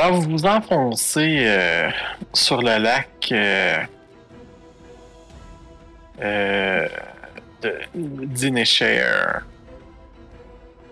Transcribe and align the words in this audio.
Alors, 0.00 0.20
vous 0.20 0.30
vous 0.30 0.46
enfoncez 0.46 1.42
euh, 1.44 1.90
sur 2.32 2.62
le 2.62 2.78
lac 2.78 3.30
euh, 3.32 3.78
euh, 6.22 6.88
de. 7.62 8.64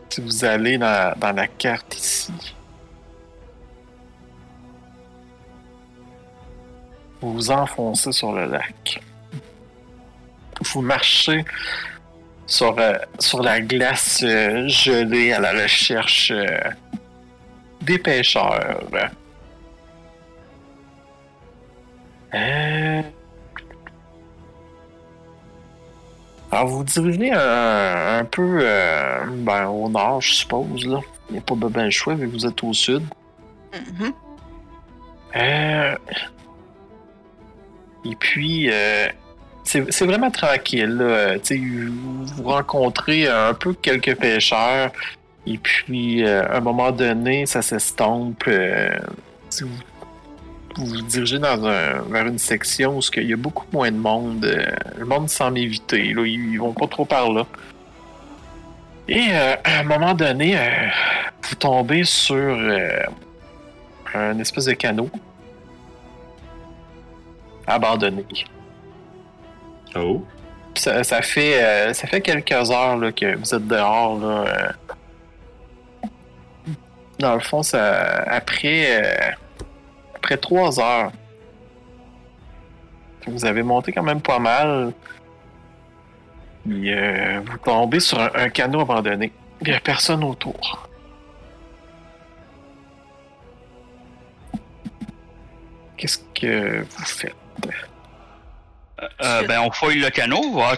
Si 0.08 0.20
vous 0.20 0.44
allez 0.44 0.76
dans, 0.76 1.16
dans 1.18 1.30
la 1.30 1.46
carte 1.46 1.94
ici, 1.96 2.32
vous 7.20 7.32
vous 7.32 7.50
enfoncez 7.52 8.10
sur 8.10 8.32
le 8.32 8.46
lac. 8.46 9.00
Vous 10.62 10.82
marchez 10.82 11.44
sur, 12.48 12.76
euh, 12.80 12.94
sur 13.20 13.40
la 13.40 13.60
glace 13.60 14.24
euh, 14.24 14.66
gelée 14.66 15.32
à 15.32 15.38
la 15.38 15.52
recherche 15.52 16.32
des 17.86 17.98
pêcheurs. 17.98 18.80
Euh, 22.34 23.02
Alors, 26.50 26.66
vous 26.68 26.78
vous 26.78 26.84
dirigez 26.84 27.32
un, 27.32 28.18
un 28.18 28.24
peu 28.24 28.58
euh, 28.62 29.24
ben, 29.28 29.66
au 29.68 29.88
nord, 29.88 30.20
je 30.20 30.34
suppose. 30.34 30.86
Là. 30.86 31.00
Il 31.28 31.34
n'y 31.34 31.38
a 31.38 31.42
pas 31.42 31.54
bien 31.54 31.84
le 31.84 31.90
choix, 31.90 32.14
que 32.14 32.24
vous 32.24 32.46
êtes 32.46 32.62
au 32.62 32.72
sud. 32.72 33.02
Mhm. 33.74 34.12
Euh, 35.36 35.96
Et 38.04 38.16
puis, 38.16 38.70
c'est 39.64 40.06
vraiment 40.06 40.30
tranquille. 40.30 40.96
là. 40.96 41.36
Vous 42.36 42.44
rencontrez 42.48 43.28
un 43.28 43.54
peu 43.54 43.74
quelques 43.74 44.14
pêcheurs. 44.16 44.92
Et 45.46 45.58
puis, 45.58 46.24
euh, 46.24 46.44
à 46.48 46.56
un 46.56 46.60
moment 46.60 46.90
donné, 46.90 47.46
ça 47.46 47.62
s'estompe. 47.62 48.44
euh, 48.48 48.98
si 49.48 49.62
vous, 49.62 49.70
vous 50.74 50.86
vous 50.86 51.02
dirigez 51.02 51.38
dans 51.38 51.64
un, 51.64 52.02
vers 52.10 52.26
une 52.26 52.38
section 52.38 52.98
où 52.98 53.00
il 53.16 53.30
y 53.30 53.32
a 53.32 53.36
beaucoup 53.36 53.66
moins 53.72 53.90
de 53.92 53.96
monde. 53.96 54.44
euh, 54.44 54.66
le 54.98 55.04
monde 55.04 55.28
semble 55.30 55.58
éviter. 55.58 56.12
Là, 56.12 56.26
ils, 56.26 56.52
ils 56.52 56.58
vont 56.58 56.72
pas 56.72 56.86
trop 56.88 57.04
par 57.04 57.30
là. 57.30 57.46
Et 59.08 59.28
euh, 59.30 59.54
à 59.62 59.80
un 59.80 59.84
moment 59.84 60.14
donné, 60.14 60.58
euh, 60.58 60.88
vous 61.48 61.54
tombez 61.54 62.02
sur 62.02 62.58
un 64.14 64.38
espèce 64.40 64.64
de 64.64 64.72
canot 64.72 65.10
abandonné. 67.68 68.24
Oh. 69.94 70.24
Ça, 70.74 71.04
ça 71.04 71.22
fait, 71.22 71.94
ça 71.94 72.06
fait 72.08 72.20
quelques 72.20 72.52
heures 72.70 72.96
là, 72.96 73.12
que 73.12 73.36
vous 73.36 73.54
êtes 73.54 73.66
dehors. 73.66 74.18
Là. 74.18 74.72
Dans 77.18 77.34
le 77.34 77.40
fond, 77.40 77.62
ça, 77.62 78.22
après, 78.24 79.02
euh, 79.02 79.32
après 80.14 80.36
trois 80.36 80.78
heures, 80.80 81.12
vous 83.26 83.44
avez 83.44 83.62
monté 83.62 83.92
quand 83.92 84.02
même 84.02 84.20
pas 84.20 84.38
mal. 84.38 84.92
Euh, 86.68 87.40
vous 87.44 87.58
tombez 87.58 88.00
sur 88.00 88.20
un, 88.20 88.48
canot 88.50 88.80
abandonné. 88.80 89.32
Il 89.62 89.68
n'y 89.68 89.74
a 89.74 89.80
personne 89.80 90.24
autour. 90.24 90.88
Qu'est-ce 95.96 96.18
que 96.34 96.82
vous 96.82 97.04
faites? 97.04 97.34
Euh, 99.22 99.46
ben, 99.46 99.60
on 99.60 99.70
fouille 99.70 100.00
le 100.00 100.10
canot, 100.10 100.52
voir 100.52 100.76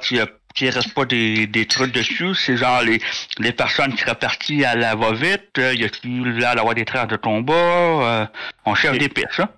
qu'il 0.59 0.69
ne 0.69 0.73
reste 0.75 0.93
pas 0.95 1.05
des, 1.05 1.47
des 1.47 1.67
trucs 1.67 1.93
dessus. 1.93 2.35
C'est 2.35 2.57
genre 2.57 2.83
les, 2.83 3.01
les 3.39 3.53
personnes 3.53 3.93
qui 3.95 4.03
seraient 4.03 4.15
parties 4.15 4.65
à 4.65 4.75
la 4.75 4.95
va-vite. 4.95 5.51
euh, 5.59 5.75
y 5.75 5.85
a-t-il 5.85 6.23
l'air 6.39 6.55
d'avoir 6.57 6.75
des 6.75 6.85
traces 6.85 7.09
de 7.09 7.17
combat? 7.17 7.53
Euh, 7.55 8.27
on 8.67 8.75
cherche 8.75 8.97
Et- 8.97 9.01
des 9.01 9.09
pistes, 9.09 9.41
hein? 9.41 9.49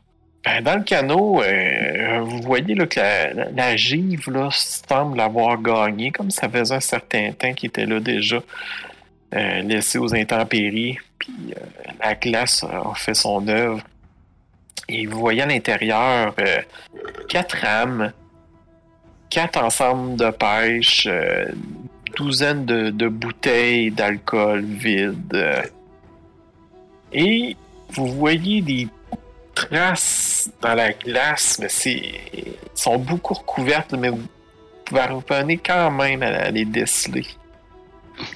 Ben, 0.43 0.63
dans 0.65 0.77
le 0.77 0.83
canot, 0.85 1.43
euh, 1.43 2.21
vous 2.23 2.41
voyez 2.41 2.75
là, 2.75 2.87
que 2.87 2.99
la, 2.99 3.35
la, 3.35 3.51
la 3.51 3.77
give 3.77 4.31
là, 4.31 4.49
semble 4.51 5.21
avoir 5.21 5.61
gagné, 5.61 6.13
comme 6.13 6.31
ça 6.31 6.49
faisait 6.49 6.75
un 6.77 6.81
certain 6.81 7.33
temps 7.33 7.53
qu'il 7.53 7.69
était 7.69 7.85
là 7.85 8.01
déjà, 8.01 8.41
euh, 9.35 9.61
laissé 9.61 9.99
aux 9.99 10.15
intempéries. 10.15 10.97
Puis 11.19 11.35
la 12.03 12.15
glace 12.15 12.65
a 12.65 12.95
fait 12.95 13.13
son 13.13 13.47
œuvre. 13.49 13.83
Et 14.89 15.05
vous 15.05 15.19
voyez 15.21 15.43
à 15.43 15.47
l'intérieur 15.47 16.35
quatre 17.29 17.59
rames, 17.59 18.11
quatre 19.31 19.63
ensembles 19.63 20.17
de 20.17 20.31
pêche, 20.31 21.07
euh, 21.09 21.47
douzaine 22.17 22.67
de, 22.67 23.09
bouteilles 23.09 23.91
d'alcool 23.91 24.65
vides. 24.65 25.35
euh, 25.35 25.63
et 27.13 27.57
vous 27.91 28.07
voyez 28.07 28.61
des 28.61 28.89
traces 29.55 30.51
dans 30.61 30.75
la 30.75 30.93
glace, 30.93 31.59
mais 31.61 31.69
c'est 31.69 32.03
sont 32.75 32.99
beaucoup 32.99 33.35
recouvertes, 33.35 33.95
mais 33.95 34.11
vous 34.11 34.29
parvenez 34.91 35.59
quand 35.59 35.91
même 35.91 36.23
à 36.23 36.51
les 36.51 36.65
déceler. 36.65 37.27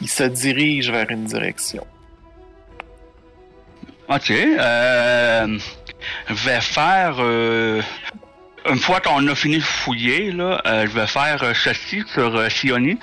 Il 0.01 0.09
se 0.09 0.25
dirige 0.25 0.91
vers 0.91 1.11
une 1.11 1.25
direction. 1.25 1.87
OK. 4.09 4.31
Euh, 4.31 5.59
je 6.29 6.49
vais 6.49 6.61
faire... 6.61 7.17
euh, 7.19 7.81
une 8.71 8.79
fois 8.79 9.01
qu'on 9.01 9.27
a 9.29 9.35
fini 9.35 9.57
de 9.59 9.63
fouiller, 9.63 10.33
là, 10.33 10.61
euh, 10.67 10.87
je 10.87 10.93
vais 10.93 11.07
faire 11.07 11.43
euh, 11.43 11.53
ceci 11.55 12.03
sur 12.07 12.35
euh, 12.37 12.49
Sioni 12.49 12.99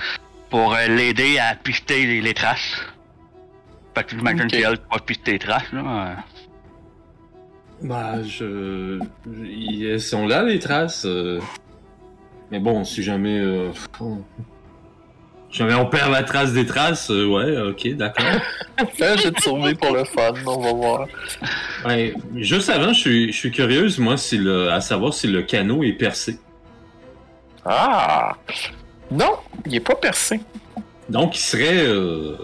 pour 0.49 0.73
euh, 0.73 0.87
l'aider 0.87 1.37
à 1.39 1.55
pister 1.55 2.05
les, 2.05 2.21
les 2.21 2.33
traces. 2.33 2.81
Fait 3.95 4.03
que 4.05 4.11
j'imagine 4.17 4.43
Ok. 4.43 4.47
qu'elle 4.49 4.77
va 4.91 4.99
pister 5.05 5.33
les 5.33 5.39
traces, 5.39 5.71
là. 5.73 5.81
euh. 6.11 6.15
Bah, 7.83 8.21
je. 8.23 8.99
Elles 9.83 10.01
sont 10.01 10.27
là, 10.27 10.43
les 10.43 10.59
traces. 10.59 11.05
euh. 11.05 11.39
Mais 12.51 12.59
bon, 12.59 12.83
si 12.83 13.01
jamais. 13.03 13.39
Euh, 15.59 15.73
on- 15.75 15.85
perd 15.87 16.11
la 16.11 16.23
trace 16.23 16.53
des 16.53 16.65
traces, 16.65 17.09
euh, 17.11 17.25
ouais, 17.25 17.57
ok, 17.69 17.95
d'accord. 17.97 18.25
Fais 18.93 19.17
jet 19.17 19.31
de 19.31 19.73
pour 19.75 19.91
le 19.93 20.03
fun, 20.05 20.31
on 20.45 20.59
va 20.61 20.73
voir. 20.73 21.07
Ouais, 21.85 22.13
juste 22.35 22.69
avant, 22.69 22.93
je 22.93 22.99
suis, 22.99 23.31
je 23.33 23.37
suis 23.37 23.51
curieuse, 23.51 23.99
moi, 23.99 24.15
si 24.17 24.37
le, 24.37 24.71
à 24.71 24.79
savoir 24.81 25.13
si 25.13 25.27
le 25.27 25.41
canot 25.41 25.83
est 25.83 25.93
percé. 25.93 26.39
Ah! 27.65 28.35
Non, 29.11 29.33
il 29.65 29.75
est 29.75 29.79
pas 29.81 29.95
percé. 29.95 30.39
Donc, 31.09 31.35
il 31.37 31.41
serait. 31.41 31.85
euh, 31.85 32.37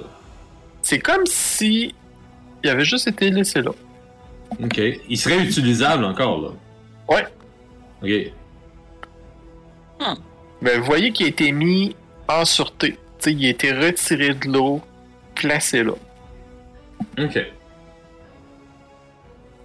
C'est 0.81 0.99
comme 0.99 1.25
si 1.25 1.95
il 2.63 2.69
avait 2.69 2.83
juste 2.85 3.07
été 3.07 3.29
laissé 3.29 3.61
là. 3.61 3.71
Ok. 4.61 4.79
Il 5.09 5.17
serait 5.17 5.39
utilisable 5.39 6.03
encore, 6.03 6.41
là. 6.41 6.49
Ouais. 7.09 7.25
Ok. 8.03 8.33
Mais 10.61 10.77
vous 10.77 10.85
voyez 10.85 11.11
qu'il 11.11 11.27
a 11.27 11.29
été 11.29 11.51
mis 11.51 11.95
en 12.27 12.45
sûreté. 12.45 12.91
Tu 12.93 12.97
sais, 13.19 13.33
il 13.33 13.45
a 13.45 13.49
été 13.49 13.71
retiré 13.71 14.33
de 14.33 14.47
l'eau, 14.47 14.81
placé 15.35 15.83
là. 15.83 15.93
Ok. 17.19 17.39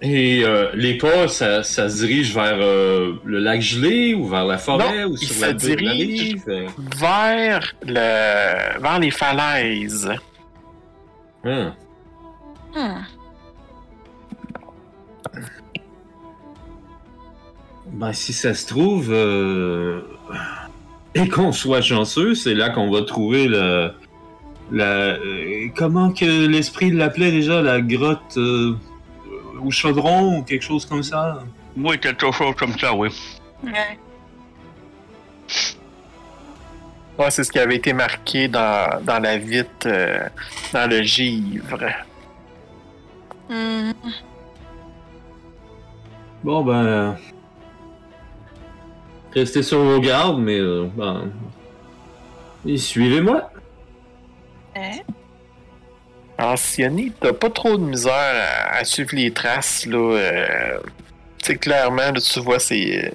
Et 0.05 0.43
euh, 0.45 0.69
les 0.75 0.99
pas, 0.99 1.28
ça, 1.28 1.62
ça 1.62 1.89
se 1.89 1.99
dirige 2.05 2.34
vers 2.34 2.56
euh, 2.61 3.15
le 3.25 3.39
lac 3.39 3.61
gelé 3.61 4.15
ou 4.15 4.27
vers 4.27 4.45
la 4.45 4.59
forêt 4.59 5.05
Non, 5.05 5.11
ou 5.12 5.15
il 5.15 5.19
sur 5.28 5.34
se 5.37 5.41
la, 5.43 5.53
dirige- 5.53 6.21
rive? 6.34 6.45
Euh, 6.49 6.67
Vers 6.99 7.73
le 7.87 8.81
vers 8.81 8.99
les 8.99 9.11
falaises. 9.12 10.11
hein. 11.44 11.75
Hmm. 12.75 13.03
Ben, 17.93 18.12
si 18.12 18.32
ça 18.32 18.55
se 18.55 18.67
trouve, 18.67 19.12
euh, 19.12 20.00
et 21.14 21.29
qu'on 21.29 21.53
soit 21.53 21.82
chanceux, 21.82 22.35
c'est 22.35 22.55
là 22.55 22.70
qu'on 22.70 22.91
va 22.91 23.03
trouver 23.03 23.47
le. 23.47 23.91
La, 24.70 24.85
euh, 24.85 25.69
comment 25.76 26.12
que 26.12 26.47
l'esprit 26.47 26.91
l'appelait 26.91 27.31
déjà 27.31 27.61
La 27.61 27.82
grotte 27.82 28.38
euh, 28.38 28.75
au 29.62 29.70
chaudron 29.70 30.38
ou 30.38 30.43
quelque 30.43 30.62
chose 30.62 30.87
comme 30.87 31.03
ça? 31.03 31.43
Oui, 31.76 31.99
quelque 31.99 32.31
chose 32.32 32.55
comme 32.56 32.79
ça, 32.79 32.94
oui. 32.94 33.09
Ouais. 33.62 33.99
Ouais, 37.19 37.31
c'est 37.31 37.44
ce 37.44 37.53
qui 37.53 37.58
avait 37.58 37.76
été 37.76 37.93
marqué 37.93 38.49
dans, 38.49 39.03
dans 39.05 39.19
la 39.19 39.37
vitre, 39.37 39.87
euh, 39.87 40.26
dans 40.73 40.88
le 40.88 41.03
givre. 41.03 41.85
Hmm. 43.50 43.93
Bon, 46.43 46.65
ben. 46.65 47.17
Restez 49.34 49.62
sur 49.62 49.79
vos 49.82 50.00
gardes, 50.00 50.38
mais. 50.40 50.58
euh, 50.58 50.87
ben. 50.94 51.31
Suivez-moi. 52.76 53.50
Hein? 54.76 54.99
Alors, 56.38 56.58
Siani, 56.58 57.12
t'as 57.20 57.32
pas 57.32 57.50
trop 57.50 57.76
de 57.76 57.82
misère 57.82 58.12
à, 58.12 58.76
à 58.79 58.84
suivre 58.84 59.14
les 59.14 59.31
traces, 59.32 59.87
là. 59.87 59.96
Euh, 60.17 60.79
tu 61.38 61.46
sais, 61.46 61.56
clairement, 61.56 61.96
là, 62.12 62.20
tu 62.20 62.40
vois, 62.40 62.58
c'est. 62.58 63.05
euh, 63.06 63.11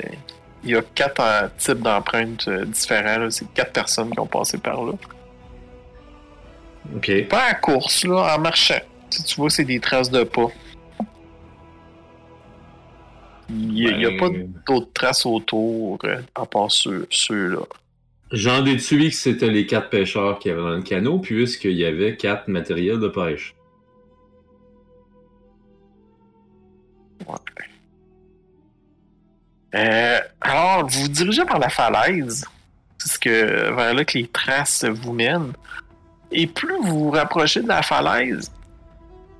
Il 0.63 0.71
y 0.71 0.75
a 0.75 0.81
quatre 0.81 1.21
euh, 1.21 1.47
types 1.57 1.81
d'empreintes 1.81 2.45
euh, 2.47 2.65
différents, 2.65 3.17
là. 3.19 3.27
C'est 3.31 3.51
quatre 3.53 3.71
personnes 3.73 4.09
qui 4.11 4.19
ont 4.19 4.27
passé 4.27 4.57
par 4.57 4.83
là. 4.83 4.93
Ok. 6.95 7.11
Pas 7.29 7.43
à 7.49 7.53
course, 7.53 8.05
là, 8.05 8.35
en 8.35 8.39
marchant. 8.39 8.79
Tu, 9.09 9.17
sais, 9.19 9.23
tu 9.23 9.35
vois, 9.35 9.49
c'est 9.49 9.63
des 9.65 9.79
traces 9.79 10.09
de 10.11 10.23
pas. 10.23 10.47
Il 13.49 13.73
n'y 13.73 14.05
a, 14.05 14.09
Ben, 14.09 14.17
pas 14.17 14.29
d'autres 14.67 14.91
traces 14.93 15.25
autour, 15.25 15.99
euh, 16.03 16.21
à 16.35 16.45
part 16.45 16.71
ceux- 16.71 17.07
ceux-là. 17.09 17.63
J'en 18.31 18.61
déduis 18.61 19.09
que 19.09 19.15
c'était 19.15 19.49
les 19.49 19.65
quatre 19.65 19.89
pêcheurs 19.89 20.37
qui 20.39 20.49
avaient 20.49 20.59
dans 20.61 20.69
le 20.69 20.81
canot, 20.81 21.19
puisqu'il 21.19 21.71
y 21.77 21.85
avait 21.85 22.17
quatre 22.17 22.49
matériels 22.49 22.99
de 22.99 23.07
pêche. 23.07 23.55
Euh, 29.75 30.19
alors, 30.41 30.87
vous 30.87 31.01
vous 31.01 31.07
dirigez 31.07 31.43
vers 31.43 31.59
la 31.59 31.69
falaise. 31.69 32.45
C'est 32.97 33.13
ce 33.13 33.19
que, 33.19 33.73
vers 33.75 33.93
là 33.93 34.05
que 34.05 34.17
les 34.17 34.27
traces 34.27 34.85
vous 34.85 35.13
mènent. 35.13 35.53
Et 36.31 36.47
plus 36.47 36.75
vous 36.81 37.05
vous 37.05 37.11
rapprochez 37.11 37.61
de 37.61 37.67
la 37.67 37.81
falaise, 37.81 38.51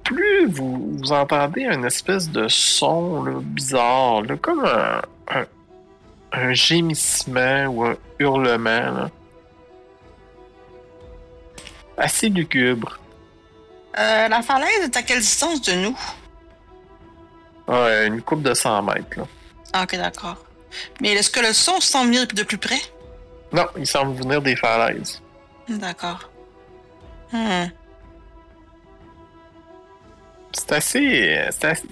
plus 0.07 0.48
vous, 0.48 0.98
vous 0.98 1.12
entendez 1.12 1.63
une 1.63 1.86
espèce 1.86 2.30
de 2.30 2.48
son 2.48 3.24
là, 3.24 3.33
bizarre, 3.42 4.21
là, 4.24 4.38
comme 4.38 4.63
un, 4.65 5.01
un, 5.30 5.45
un 6.31 6.54
gémissement 6.54 7.65
ou 7.68 7.83
un 7.86 7.95
hurlement. 8.19 8.92
là. 8.92 9.09
Assez 11.98 12.30
lugubre. 12.30 12.98
Euh, 13.98 14.27
la 14.27 14.42
falaise 14.42 14.83
est 14.83 14.95
à 14.95 15.01
quelle 15.04 15.19
distance 15.19 15.62
de 15.63 15.74
nous? 15.74 15.98
Une 17.68 18.21
coupe 18.21 18.44
de 18.44 18.53
100 18.53 18.83
mètres. 18.83 19.18
Là. 19.18 19.24
Ah, 19.74 19.83
ok, 19.83 19.95
d'accord. 19.98 20.38
Mais 21.01 21.13
est-ce 21.13 21.30
que 21.30 21.39
le 21.42 21.51
son 21.53 21.80
semble 21.81 22.07
venir 22.12 22.27
de 22.27 22.44
plus 22.44 22.57
près? 22.57 22.80
Non, 23.51 23.65
il 23.77 23.86
semble 23.88 24.15
venir 24.15 24.42
des 24.42 24.56
falaises. 24.56 25.21
D'accord. 25.68 26.30
Hmm. 27.33 27.65
C'est 30.53 30.71
assez, 30.71 31.39
c'est 31.51 31.65
assez. 31.65 31.88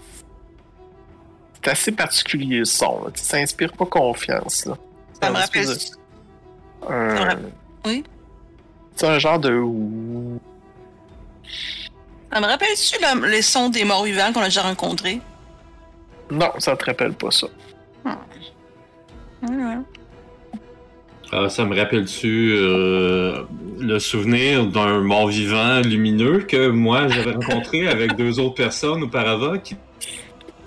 Particulier 1.92 2.60
le 2.60 2.66
son. 2.66 3.06
Là. 3.06 3.12
Ça 3.16 3.38
inspire 3.38 3.74
pas 3.74 3.86
confiance. 3.88 4.66
Là. 4.66 4.78
Ça 5.22 5.30
me 5.32 5.36
Un 5.36 5.40
rappelle. 5.40 5.62
espèce 5.64 5.92
de- 5.92 5.98
un- 6.88 7.16
Ça 7.18 7.24
me 7.24 7.30
rappelle- 7.30 7.52
oui. 7.86 8.04
C'est 8.96 9.08
un 9.08 9.18
genre 9.20 9.40
de. 9.40 9.50
Ça 12.32 12.40
me 12.40 12.46
rappelle-tu 12.46 12.96
le- 13.02 13.28
les 13.30 13.42
sons 13.42 13.70
des 13.70 13.84
morts 13.84 14.04
vivants 14.04 14.32
qu'on 14.34 14.42
a 14.42 14.46
déjà 14.46 14.62
rencontrés? 14.62 15.22
Non, 16.30 16.52
ça 16.60 16.76
te 16.78 16.86
rappelle 16.86 17.14
pas 17.14 17.32
ça. 17.32 17.48
Hmm. 19.42 19.84
Ah, 21.32 21.50
ça 21.50 21.66
me 21.66 21.76
rappelle-tu 21.78 22.54
euh, 22.56 23.44
le 23.80 24.00
souvenir 24.00 24.66
d'un 24.68 25.00
mort-vivant 25.02 25.82
lumineux 25.82 26.40
que 26.40 26.68
moi 26.70 27.08
j'avais 27.08 27.32
rencontré 27.32 27.88
avec 27.90 28.16
deux 28.16 28.40
autres 28.40 28.56
personnes 28.56 29.04
auparavant 29.04 29.58
qui 29.58 29.76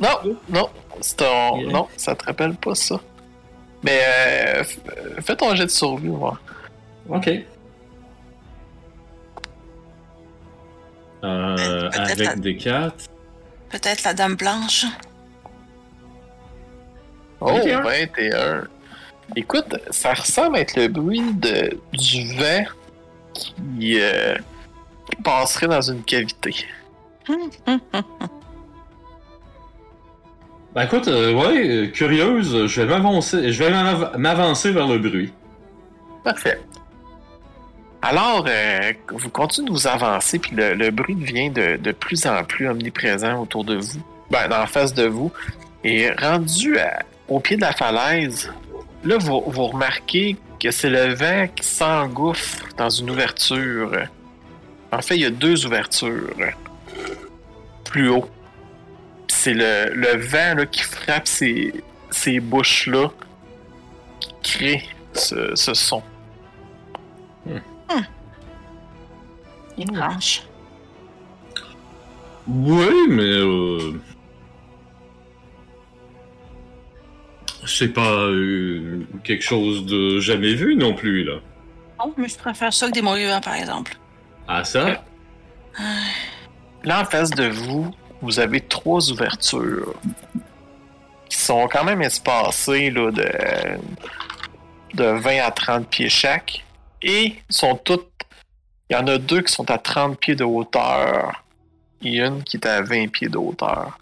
Non, 0.00 0.37
non, 0.50 0.69
c'est 1.00 1.22
un- 1.22 1.58
Yeah. 1.58 1.72
non, 1.72 1.87
ça 1.96 2.14
te 2.14 2.25
rappelle 2.25 2.55
pas 2.55 2.75
ça. 2.75 3.00
Mais 3.84 4.00
euh, 4.05 4.64
fais 5.25 5.37
ton 5.37 5.55
jet 5.55 5.64
de 5.66 5.70
survie, 5.70 6.08
voir. 6.08 6.40
Ok. 7.08 7.31
Euh, 11.25 11.90
avec 11.93 12.19
la- 12.19 12.37
des 12.37 12.56
cartes. 12.56 13.08
Peut-être 13.70 14.02
la 14.05 14.14
Dame 14.14 14.34
Blanche. 14.37 14.87
Oh, 17.40 17.46
21. 17.52 17.82
21. 17.82 18.69
Écoute, 19.37 19.77
ça 19.91 20.15
ressemble 20.15 20.57
à 20.57 20.61
être 20.61 20.77
le 20.77 20.89
bruit 20.89 21.23
de, 21.35 21.79
du 21.93 22.35
vent 22.37 22.65
qui 23.35 24.01
euh, 24.01 24.35
passerait 25.25 25.69
dans 25.69 25.81
une 25.83 26.03
cavité. 26.03 26.55
Ben 30.75 30.83
écoute, 30.85 31.09
euh, 31.09 31.33
ouais, 31.33 31.67
euh, 31.67 31.87
curieuse, 31.89 32.67
je 32.67 32.83
vais 32.83 32.87
m'avancer, 32.87 33.51
je 33.53 33.65
vais 33.65 33.71
m'av- 33.71 34.17
m'avancer 34.19 34.71
vers 34.71 34.87
le 34.87 34.99
bruit. 34.99 35.33
Parfait. 36.23 36.61
Alors, 38.03 38.45
euh, 38.47 38.93
vous 39.09 39.31
continuez 39.31 39.69
de 39.69 39.73
vous 39.73 39.87
avancer, 39.87 40.39
puis 40.39 40.55
le, 40.55 40.75
le 40.75 40.91
bruit 40.91 41.15
devient 41.15 41.49
de, 41.51 41.79
de 41.79 41.91
plus 41.93 42.27
en 42.27 42.45
plus 42.45 42.69
omniprésent 42.69 43.41
autour 43.41 43.65
de 43.65 43.77
vous, 43.77 43.99
ben, 44.31 44.53
en 44.53 44.67
face 44.67 44.93
de 44.93 45.07
vous. 45.07 45.33
Et 45.85 46.11
rendu 46.13 46.79
à- 46.79 47.01
au 47.29 47.41
pied 47.41 47.57
de 47.57 47.63
la 47.63 47.73
falaise, 47.73 48.53
là, 49.05 49.19
vous, 49.19 49.43
vous 49.47 49.67
remarquez 49.67 50.37
que 50.61 50.71
c'est 50.71 50.91
le 50.91 51.15
vent 51.15 51.47
qui 51.55 51.65
s'engouffre 51.67 52.65
dans 52.77 52.91
une 52.91 53.11
ouverture. 53.11 53.93
En 54.93 55.00
fait, 55.03 55.17
il 55.17 55.23
y 55.23 55.27
a 55.27 55.31
deux 55.31 55.67
ouvertures 55.67 56.35
plus 57.85 58.09
haut. 58.09 58.29
Puis 59.27 59.37
C'est 59.37 59.55
le, 59.55 59.93
le 59.95 60.17
vent 60.17 60.55
là, 60.56 60.67
qui 60.67 60.83
frappe 60.83 61.27
ces, 61.27 61.73
ces 62.11 62.41
bouches-là 62.41 63.11
qui 64.21 64.35
crée 64.43 64.89
ce, 65.12 65.55
ce 65.55 65.75
son. 65.75 66.03
Étrange. 69.79 70.43
Oui, 72.49 72.94
mais 73.09 73.23
euh, 73.23 74.01
c'est 77.69 77.93
pas 77.93 78.00
euh, 78.00 79.06
quelque 79.25 79.44
chose 79.44 79.87
de 79.87 80.20
jamais 80.20 80.55
vu 80.55 80.76
non 80.76 80.94
plus 80.94 81.25
là. 81.25 81.41
Non, 81.99 82.15
mais 82.17 82.29
je 82.29 82.37
préfère 82.37 82.73
ça 82.73 82.88
que 82.88 82.93
des 82.93 83.03
morts 83.03 83.17
vivants, 83.17 83.41
par 83.41 83.55
exemple. 83.55 83.97
Ah 84.47 84.65
ça? 84.65 85.03
Là, 86.85 87.03
en 87.03 87.05
face 87.05 87.31
de 87.31 87.49
vous, 87.49 87.93
vous 88.23 88.38
avez 88.41 88.61
trois 88.61 89.11
ouvertures 89.11 89.94
qui 91.29 91.38
sont 91.38 91.69
quand 91.69 91.85
même 91.85 92.03
espacées 92.03 92.91
là, 92.91 93.11
de, 93.11 93.29
de 94.94 95.05
20 95.05 95.38
à 95.44 95.50
30 95.50 95.88
pieds 95.88 96.09
chaque. 96.09 96.65
Et 97.03 97.35
sont 97.49 97.76
toutes. 97.76 98.09
Il 98.91 98.94
y 98.94 98.97
en 98.97 99.06
a 99.06 99.19
deux 99.19 99.43
qui 99.43 99.53
sont 99.53 99.70
à 99.70 99.79
30 99.79 100.19
pieds 100.19 100.35
de 100.35 100.44
hauteur 100.44 101.44
et 102.03 102.19
une 102.19 102.43
qui 102.43 102.56
est 102.56 102.67
à 102.67 102.82
20 102.82 103.08
pieds 103.08 103.29
de 103.29 103.39
hauteur. 103.39 103.98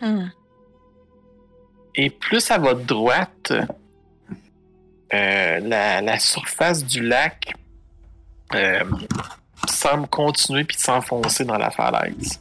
Hmm. 0.00 0.28
Et 2.02 2.08
plus 2.08 2.50
à 2.50 2.56
votre 2.56 2.80
droite, 2.80 3.52
euh, 5.12 5.60
la, 5.60 6.00
la 6.00 6.18
surface 6.18 6.82
du 6.82 7.02
lac 7.02 7.52
euh, 8.54 8.82
semble 9.68 10.08
continuer 10.08 10.64
puis 10.64 10.78
s'enfoncer 10.78 11.44
dans 11.44 11.58
la 11.58 11.70
falaise. 11.70 12.40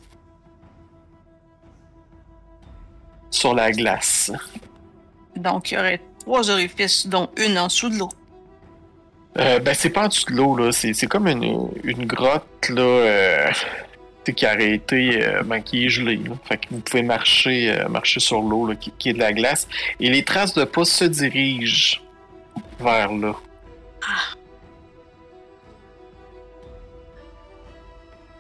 Sur 3.29 3.53
la 3.53 3.69
glace. 3.73 4.31
Donc, 5.35 5.71
il 5.71 5.73
y 5.73 5.77
aurait 5.77 6.01
trois 6.21 6.49
orifices, 6.49 7.05
dont 7.07 7.29
une 7.35 7.57
en 7.57 7.67
dessous 7.67 7.89
de 7.89 7.97
l'eau. 7.97 8.09
Euh, 9.39 9.59
ben, 9.59 9.75
c'est 9.75 9.89
pas 9.89 10.05
en 10.05 10.07
dessous 10.07 10.31
de 10.31 10.37
l'eau, 10.37 10.55
là. 10.55 10.71
C'est, 10.71 11.07
comme 11.07 11.27
une, 11.27 11.69
une 11.83 12.05
grotte, 12.05 12.69
là, 12.69 12.81
euh, 12.81 13.51
qui 14.31 14.45
aurait 14.45 14.73
été, 14.73 15.23
euh, 15.23 15.43
ben, 15.43 15.61
qui 15.61 15.85
est 15.85 15.89
gelée, 15.89 16.17
là. 16.17 16.35
Fait 16.45 16.57
que 16.57 16.67
vous 16.71 16.79
pouvez 16.79 17.03
marcher, 17.03 17.71
euh, 17.71 17.87
marcher 17.89 18.19
sur 18.19 18.41
l'eau, 18.41 18.67
là, 18.67 18.75
qui, 18.75 18.91
qui 18.97 19.09
est 19.09 19.13
de 19.13 19.19
la 19.19 19.33
glace. 19.33 19.67
Et 19.99 20.09
les 20.09 20.23
traces 20.23 20.53
de 20.53 20.63
pas 20.63 20.85
se 20.85 21.05
dirigent 21.05 22.01
vers 22.79 23.11
là. 23.13 23.35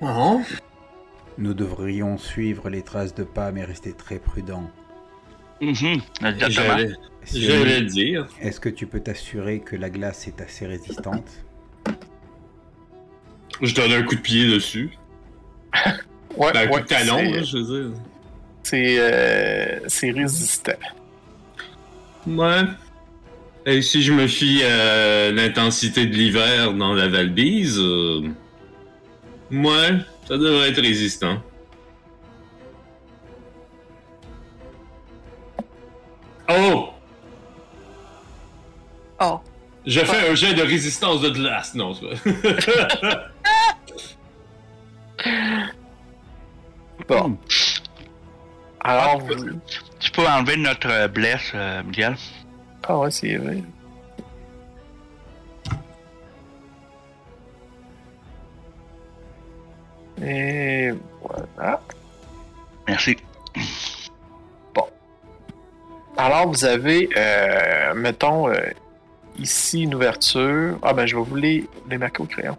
Non. 0.01 0.43
Nous 1.37 1.53
devrions 1.53 2.17
suivre 2.17 2.69
les 2.69 2.81
traces 2.81 3.13
de 3.13 3.23
pas, 3.23 3.51
mais 3.51 3.63
rester 3.63 3.93
très 3.93 4.19
prudents. 4.19 4.69
Mhm, 5.61 6.01
exactement. 6.21 6.49
J'allais 6.49 6.93
j'allais 7.33 7.79
le 7.81 7.85
dire. 7.85 8.27
Est-ce 8.41 8.59
que 8.59 8.69
tu 8.69 8.87
peux 8.87 9.01
t'assurer 9.01 9.59
que 9.59 9.75
la 9.75 9.89
glace 9.89 10.27
est 10.27 10.41
assez 10.41 10.65
résistante? 10.65 11.29
Je 13.61 13.75
donne 13.75 13.91
un 13.91 14.03
coup 14.03 14.15
de 14.15 14.21
pied 14.21 14.47
dessus. 14.47 14.91
Ouais, 16.39 16.53
Ben, 16.53 16.61
un 16.61 16.67
coup 16.67 16.79
de 16.79 16.85
talon, 16.85 17.17
là, 17.17 17.43
je 17.43 17.57
veux 17.57 17.81
dire. 17.81 17.97
C'est 18.63 18.95
euh, 18.97 19.79
c'est 19.87 20.11
résistant. 20.11 20.71
Ouais. 22.25 22.61
Et 23.65 23.81
si 23.81 24.01
je 24.01 24.13
me 24.13 24.25
fie 24.25 24.63
à 24.63 25.31
l'intensité 25.31 26.05
de 26.05 26.15
l'hiver 26.15 26.73
dans 26.73 26.93
la 26.93 27.09
Valbise, 27.09 27.77
euh... 27.77 28.21
ouais, 29.51 29.97
ça 30.27 30.37
devrait 30.37 30.69
être 30.69 30.81
résistant. 30.81 31.41
Oh! 36.49 36.89
Oh. 39.21 39.39
Je 39.85 39.99
fais 39.99 40.29
un 40.29 40.35
jet 40.35 40.53
de 40.53 40.61
résistance 40.61 41.21
de 41.21 41.29
glace, 41.29 41.75
non, 41.75 41.93
c'est 41.93 42.31
pas. 42.31 43.27
Bon. 47.09 47.35
Alors, 48.81 49.19
vous... 49.19 49.33
Tu 49.99 50.11
peux 50.11 50.27
enlever 50.27 50.57
notre 50.57 50.89
euh, 50.89 51.07
blesse, 51.07 51.51
euh, 51.55 51.81
Miguel. 51.83 52.15
Ah 52.87 52.99
ouais, 52.99 53.11
c'est 53.11 53.35
vrai. 53.35 53.63
Et 60.21 60.91
voilà. 61.21 61.81
Merci. 62.87 63.17
Alors, 66.15 66.47
vous 66.49 66.65
avez, 66.65 67.09
euh, 67.15 67.93
mettons, 67.95 68.49
euh, 68.49 68.59
ici 69.37 69.83
une 69.83 69.95
ouverture. 69.95 70.77
Ah, 70.81 70.93
ben, 70.93 71.05
je 71.05 71.15
vais 71.15 71.23
vous 71.23 71.35
les, 71.35 71.65
les 71.89 71.97
marquer 71.97 72.21
au 72.21 72.25
crayon. 72.25 72.57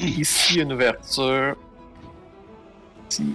Ici, 0.00 0.60
une 0.60 0.72
ouverture. 0.72 1.54
Ici. 3.12 3.34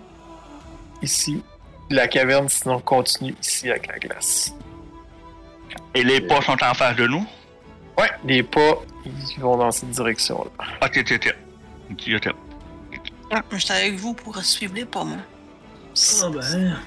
Ici. 1.03 1.43
La 1.91 2.07
caverne, 2.07 2.49
sinon, 2.49 2.79
continue 2.79 3.35
ici 3.41 3.69
avec 3.69 3.87
la 3.87 3.99
glace. 3.99 4.53
Et 5.93 6.03
les 6.03 6.19
pas 6.21 6.41
sont 6.41 6.57
en 6.63 6.73
face 6.73 6.95
de 6.95 7.05
nous? 7.05 7.25
Ouais, 7.97 8.09
les 8.25 8.41
pas, 8.41 8.81
ils 9.05 9.39
vont 9.39 9.57
dans 9.57 9.71
cette 9.71 9.91
direction-là. 9.91 10.65
Ok, 10.83 10.97
ok, 10.97 11.13
ok. 11.15 11.35
Ok, 11.91 12.09
ok. 12.15 12.33
Ah, 13.31 13.41
mais 13.51 13.59
j'étais 13.59 13.73
avec 13.73 13.95
vous 13.95 14.13
pour 14.13 14.37
suivre 14.43 14.73
les 14.73 14.85
pas, 14.85 15.03
moi. 15.03 15.17
Ah 16.23 16.29
ben. 16.29 16.77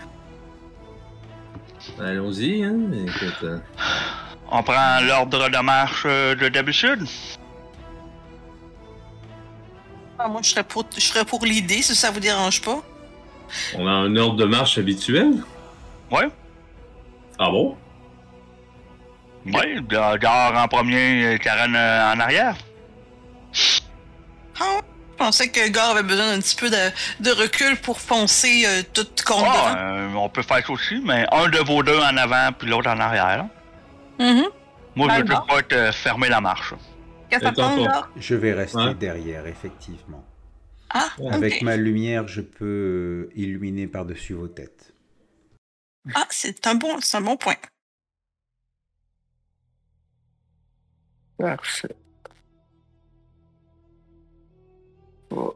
Allons-y, 1.98 2.64
hein. 2.64 2.76
Écoute, 3.06 3.44
euh, 3.44 3.58
On 4.50 4.62
prend 4.62 5.00
l'ordre 5.00 5.48
de 5.48 5.58
marche 5.58 6.02
euh, 6.06 6.34
de 6.34 6.48
d'habitude? 6.48 7.06
Ah, 10.22 10.28
moi, 10.28 10.40
je 10.42 10.50
serais 10.50 10.64
pour, 10.64 10.84
je 10.94 11.00
serais 11.00 11.24
pour 11.24 11.44
l'idée, 11.46 11.80
si 11.80 11.94
ça 11.94 12.10
vous 12.10 12.20
dérange 12.20 12.60
pas? 12.60 12.82
on 13.74 13.86
a 13.86 13.90
un 13.90 14.14
ordre 14.16 14.36
de 14.36 14.44
marche 14.44 14.76
habituel? 14.78 15.42
Ouais. 16.10 16.28
Ah 17.38 17.50
bon? 17.50 17.76
Ouais, 19.46 19.80
dehors 19.80 20.54
en 20.54 20.68
premier, 20.68 21.38
Karen 21.42 21.74
euh, 21.74 22.12
en 22.12 22.20
arrière. 22.20 22.54
Ah, 24.60 24.80
je 24.82 25.16
pensais 25.16 25.48
que 25.48 25.68
Gar 25.68 25.90
avait 25.90 26.02
besoin 26.02 26.32
d'un 26.34 26.40
petit 26.40 26.54
peu 26.54 26.68
de, 26.68 26.90
de 27.20 27.30
recul 27.30 27.76
pour 27.78 27.98
foncer 27.98 28.64
euh, 28.66 28.82
tout 28.92 29.06
contre 29.26 29.50
Ah, 29.50 29.76
euh, 29.78 30.12
on 30.14 30.28
peut 30.28 30.42
faire 30.42 30.64
ça 30.64 30.70
aussi, 30.72 31.00
mais 31.02 31.26
un 31.32 31.48
de 31.48 31.58
vos 31.58 31.82
deux 31.82 31.98
en 31.98 32.16
avant, 32.18 32.50
puis 32.56 32.68
l'autre 32.68 32.90
en 32.90 33.00
arrière. 33.00 33.46
Mhm. 34.18 34.44
Moi, 34.96 35.08
je 35.16 35.22
D'accord. 35.22 35.46
veux 35.48 35.56
pas 35.56 35.62
te 35.62 35.74
euh, 35.74 35.92
fermer 35.92 36.28
la 36.28 36.42
marche. 36.42 36.74
Qu'est-ce 37.30 37.44
que? 37.44 38.20
Je 38.20 38.34
vais 38.34 38.52
rester 38.52 38.78
Ouais. 38.78 38.94
derrière, 38.94 39.46
effectivement. 39.46 40.24
Ah, 40.90 41.10
Avec 41.30 41.62
ma 41.62 41.76
lumière, 41.76 42.26
je 42.26 42.40
peux 42.40 43.28
euh, 43.30 43.32
illuminer 43.36 43.86
par-dessus 43.86 44.34
vos 44.34 44.48
têtes. 44.48 44.92
Ah, 46.14 46.26
c'est 46.30 46.66
un, 46.66 46.74
bon, 46.74 47.00
c'est 47.00 47.18
un 47.18 47.20
bon 47.20 47.36
point. 47.36 47.54
Parfait. 51.38 51.94
Oh. 55.30 55.54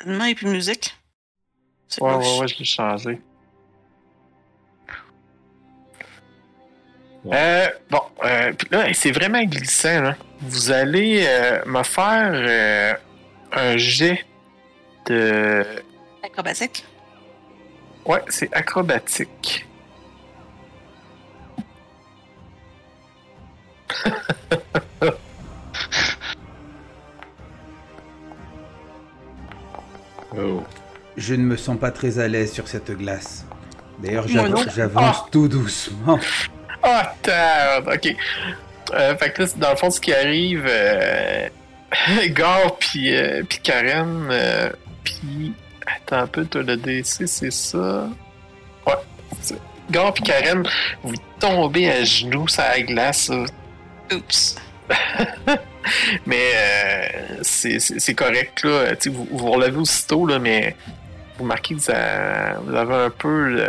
Événement 0.00 0.24
et 0.24 0.34
puis 0.34 0.46
musique. 0.46 0.96
Ouais, 2.00 2.14
ouais, 2.16 2.38
ouais, 2.40 2.48
je 2.48 2.58
l'ai 2.58 2.64
changé. 2.64 3.20
Euh, 7.32 7.66
bon, 7.90 8.00
euh, 8.24 8.52
là, 8.70 8.92
c'est 8.94 9.12
vraiment 9.12 9.42
glissant. 9.44 10.00
Là. 10.02 10.16
Vous 10.40 10.70
allez 10.70 11.24
euh, 11.26 11.62
me 11.66 11.82
faire 11.82 12.30
euh, 12.32 12.94
un 13.52 13.76
jet 13.76 14.24
de. 15.06 15.64
Acrobatique? 16.22 16.84
Ouais, 18.06 18.22
c'est 18.28 18.52
acrobatique. 18.54 19.66
Oh. 30.40 30.62
Je 31.16 31.34
ne 31.34 31.42
me 31.42 31.56
sens 31.56 31.76
pas 31.78 31.90
très 31.90 32.20
à 32.20 32.28
l'aise 32.28 32.52
sur 32.52 32.68
cette 32.68 32.92
glace. 32.92 33.44
D'ailleurs, 33.98 34.28
j'avance 34.28 35.24
tout 35.32 35.48
doucement. 35.48 36.20
Ah, 36.90 37.14
tard! 37.22 37.82
Ok. 37.86 38.16
Euh, 38.94 39.14
fait 39.18 39.30
que 39.30 39.42
là, 39.42 39.48
dans 39.56 39.70
le 39.70 39.76
fond, 39.76 39.90
ce 39.90 40.00
qui 40.00 40.14
arrive, 40.14 40.64
euh, 40.66 41.48
Gar 42.28 42.76
puis 42.78 43.14
euh, 43.14 43.42
Karen, 43.62 44.28
euh, 44.30 44.70
puis 45.04 45.52
attends 45.86 46.22
un 46.22 46.26
peu, 46.26 46.46
toi, 46.46 46.62
le 46.62 46.78
DC, 46.78 47.26
c'est 47.26 47.52
ça? 47.52 48.08
Ouais. 48.86 48.94
Gar 49.90 50.14
puis 50.14 50.22
Karen, 50.24 50.66
vous 51.02 51.14
tombez 51.38 51.90
à 51.90 52.04
genoux 52.04 52.48
sur 52.48 52.62
la 52.62 52.80
glace. 52.80 53.30
Oups. 54.10 54.56
mais 56.24 56.52
euh, 56.54 57.38
c'est 57.42 58.14
correct, 58.14 58.64
là. 58.64 58.96
Tu 58.96 59.10
sais, 59.10 59.10
vous, 59.10 59.28
vous 59.30 59.50
relevez 59.50 59.76
aussitôt, 59.76 60.26
là, 60.26 60.38
mais 60.38 60.74
vous 61.36 61.44
marquez 61.44 61.74
que 61.74 61.80
vous, 61.80 62.74
avez 62.74 62.94
un 62.94 63.10
peu 63.10 63.62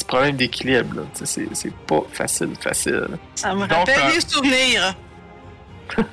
petit 0.00 0.04
problème 0.06 0.36
d'équilibre, 0.36 1.06
C'est 1.14 1.48
c'est 1.54 1.72
pas 1.86 2.02
facile, 2.12 2.50
facile. 2.60 3.08
Ça 3.34 3.54
me 3.54 3.60
Donc, 3.60 3.70
rappelle 3.72 3.98
euh, 4.08 4.14
des 4.14 4.20
souvenirs. 4.20 4.94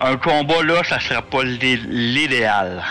Un 0.00 0.16
combat 0.16 0.62
là, 0.62 0.82
ça 0.84 0.98
serait 0.98 1.22
pas 1.22 1.44
l'i- 1.44 1.76
l'idéal. 1.88 2.82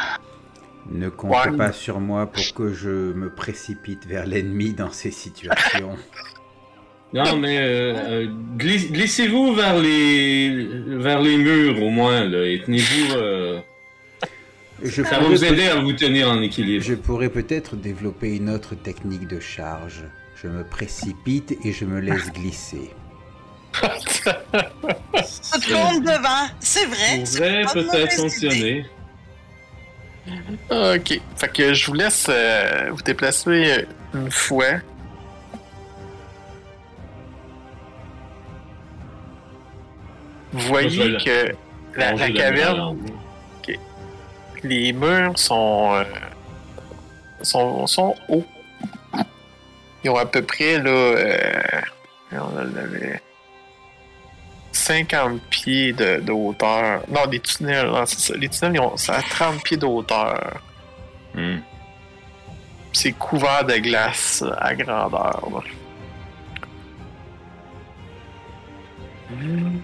Ne 0.92 1.10
comptez 1.10 1.50
Ouais. 1.50 1.58
pas 1.58 1.72
sur 1.72 2.00
moi 2.00 2.26
pour 2.28 2.44
que 2.54 2.74
je 2.74 2.90
me 3.14 3.30
précipite 3.34 4.06
vers 4.08 4.26
l'ennemi 4.26 4.74
dans 4.74 4.92
ces 4.92 5.12
situations. 5.12 5.96
Non, 7.12 7.38
mais 7.38 7.58
euh, 7.58 7.94
euh, 7.96 8.28
glis- 8.56 8.92
glissez-vous 8.92 9.56
vers 9.56 9.76
les 9.80 10.70
vers 10.86 11.20
les 11.20 11.38
murs 11.38 11.82
au 11.82 11.90
moins 11.90 12.24
là, 12.24 12.46
et 12.46 12.62
tenez-vous. 12.64 13.14
euh, 13.16 13.60
Je 14.84 15.02
ça 15.02 15.18
va 15.20 15.26
vous 15.28 15.44
aider 15.44 15.66
à 15.70 15.80
vous 15.80 15.94
tenir 15.94 16.30
en 16.30 16.40
équilibre. 16.44 16.84
Je 16.86 16.94
pourrais 16.94 17.30
peut-être 17.30 17.76
développer 17.76 18.36
une 18.36 18.48
autre 18.52 18.76
technique 18.76 19.28
de 19.28 19.40
charge. 19.40 20.04
Je 20.42 20.48
me 20.48 20.64
précipite 20.64 21.58
et 21.66 21.74
je 21.74 21.84
me 21.84 22.00
laisse 22.00 22.32
glisser. 22.32 22.92
Le 23.84 25.74
monde 25.76 26.04
devant. 26.04 26.48
C'est 26.60 26.86
vrai. 26.86 27.18
une 27.18 27.66
peut-être 27.74 28.14
fonctionner. 28.14 28.86
Ok. 30.70 31.20
Fait 31.36 31.52
que 31.52 31.74
je 31.74 31.86
vous 31.88 31.94
laisse 31.94 32.28
euh, 32.30 32.90
vous 32.92 33.02
déplacer 33.02 33.86
une 34.14 34.32
fois. 34.32 34.80
Vous 40.54 40.68
voyez 40.68 41.18
que 41.18 41.54
la, 41.98 42.12
Manger 42.12 42.24
la 42.24 42.30
la 42.30 42.40
caverne, 42.40 42.76
viande. 42.76 43.80
les 44.64 44.94
murs 44.94 45.38
sont, 45.38 45.96
euh, 45.96 46.04
sont, 47.42 47.86
sont 47.88 48.16
hauts. 48.30 48.46
Ils 50.04 50.10
ont 50.10 50.18
à 50.18 50.26
peu 50.26 50.42
près 50.42 50.78
là, 50.78 50.90
euh, 50.90 51.62
on 52.32 52.58
avait 52.58 53.22
50 54.72 55.42
pieds 55.50 55.94
de, 55.94 56.20
de 56.22 56.32
hauteur. 56.32 57.02
Non, 57.10 57.26
des 57.28 57.40
tunnels, 57.40 57.88
non, 57.88 58.06
c'est 58.06 58.20
ça. 58.20 58.38
Les 58.38 58.50
tunnels, 58.50 58.76
ils 58.76 58.80
ont, 58.80 58.98
c'est 58.98 59.12
à 59.12 59.22
30 59.22 59.64
pieds 59.64 59.78
de 59.78 59.86
hauteur. 59.86 60.62
Hmm. 61.34 61.58
C'est 62.94 63.12
couvert 63.12 63.66
de 63.66 63.78
glace 63.78 64.44
à 64.58 64.74
grandeur. 64.76 65.48
là. 65.52 65.62
Hmm. 69.32 69.80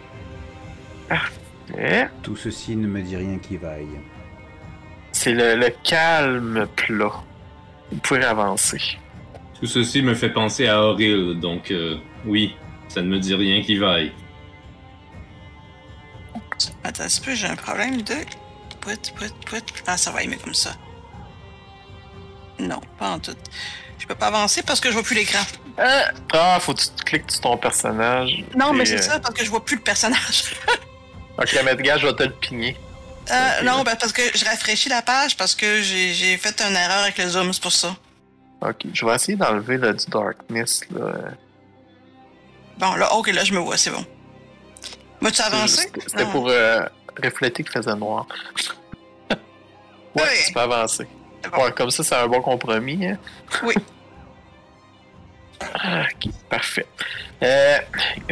Parfait. 1.07 2.09
Tout 2.23 2.35
ceci 2.35 2.75
ne 2.75 2.87
me 2.87 3.01
dit 3.01 3.15
rien 3.15 3.37
qui 3.37 3.57
vaille. 3.57 3.99
C'est 5.11 5.33
le, 5.33 5.55
le 5.55 5.69
calme 5.83 6.67
plat. 6.75 7.11
Vous 7.91 7.99
pouvez 7.99 8.23
avancer. 8.23 8.97
Tout 9.59 9.67
ceci 9.67 10.01
me 10.01 10.13
fait 10.15 10.29
penser 10.29 10.67
à 10.67 10.81
Auril, 10.83 11.39
donc 11.39 11.71
euh, 11.71 11.97
oui, 12.25 12.55
ça 12.89 13.01
ne 13.01 13.07
me 13.07 13.19
dit 13.19 13.33
rien 13.35 13.61
qui 13.61 13.77
vaille. 13.77 14.11
Attends 16.83 17.03
un 17.03 17.21
peu, 17.23 17.33
j'ai 17.35 17.47
un 17.47 17.55
problème 17.55 18.01
de. 18.01 18.15
Pouet, 18.81 18.97
pouet, 19.15 19.29
pouet. 19.45 19.61
Ah, 19.87 19.97
ça 19.97 20.11
va 20.11 20.23
aimer 20.23 20.37
comme 20.37 20.53
ça. 20.53 20.75
Non, 22.59 22.79
pas 22.97 23.11
en 23.11 23.19
tout. 23.19 23.35
Je 23.97 24.05
peux 24.05 24.15
pas 24.15 24.27
avancer 24.27 24.61
parce 24.61 24.79
que 24.79 24.89
je 24.89 24.93
vois 24.93 25.03
plus 25.03 25.15
l'écran. 25.15 25.43
Euh, 25.79 26.01
Ah, 26.33 26.57
faut 26.61 26.73
que 26.73 26.81
tu 26.81 26.89
cliques 27.05 27.31
sur 27.31 27.41
ton 27.41 27.57
personnage. 27.57 28.43
non, 28.55 28.73
mais 28.73 28.85
c'est 28.85 28.99
euh, 28.99 29.01
ça, 29.01 29.19
parce 29.19 29.33
que 29.33 29.43
je 29.43 29.49
vois 29.49 29.63
plus 29.63 29.77
le 29.77 29.81
personnage. 29.81 30.53
Ok, 31.37 31.53
mais 31.65 31.75
gars, 31.75 31.97
je 31.97 32.07
vais 32.07 32.13
te 32.13 32.23
le 32.23 32.31
pigner. 32.31 32.77
Euh, 33.29 33.61
non, 33.63 33.83
ben, 33.83 33.97
parce 33.99 34.13
que 34.13 34.21
je 34.33 34.45
rafraîchis 34.45 34.87
la 34.87 35.01
page 35.01 35.35
parce 35.35 35.53
que 35.53 35.81
j'ai 35.81 36.13
j'ai 36.13 36.37
fait 36.37 36.61
une 36.61 36.77
erreur 36.77 36.99
avec 37.03 37.17
le 37.17 37.27
zoom, 37.27 37.51
c'est 37.51 37.61
pour 37.61 37.73
ça. 37.73 37.93
Ok, 38.61 38.85
je 38.93 39.05
vais 39.05 39.15
essayer 39.15 39.37
d'enlever 39.37 39.77
là, 39.77 39.93
du 39.93 40.05
darkness. 40.07 40.81
Là. 40.91 41.13
Bon, 42.77 42.93
là, 42.95 43.13
ok, 43.13 43.27
là, 43.33 43.43
je 43.43 43.53
me 43.53 43.59
vois, 43.59 43.77
c'est 43.77 43.91
bon. 43.91 44.03
Vas-tu 45.21 45.41
avancer? 45.41 45.89
C'était 46.07 46.25
pour 46.25 46.47
euh, 46.49 46.85
refléter 47.23 47.63
qu'il 47.63 47.71
faisait 47.71 47.95
noir. 47.95 48.25
ouais, 49.31 49.37
Oui. 50.15 50.21
tu 50.47 50.53
peux 50.53 50.59
avancer. 50.61 51.07
Bon. 51.51 51.63
Ouais, 51.63 51.71
comme 51.71 51.91
ça, 51.91 52.03
c'est 52.03 52.15
un 52.15 52.27
bon 52.27 52.41
compromis. 52.41 53.05
Hein? 53.07 53.17
Oui. 53.63 53.75
Ok, 55.73 56.31
parfait. 56.49 56.85
Euh, 57.41 57.77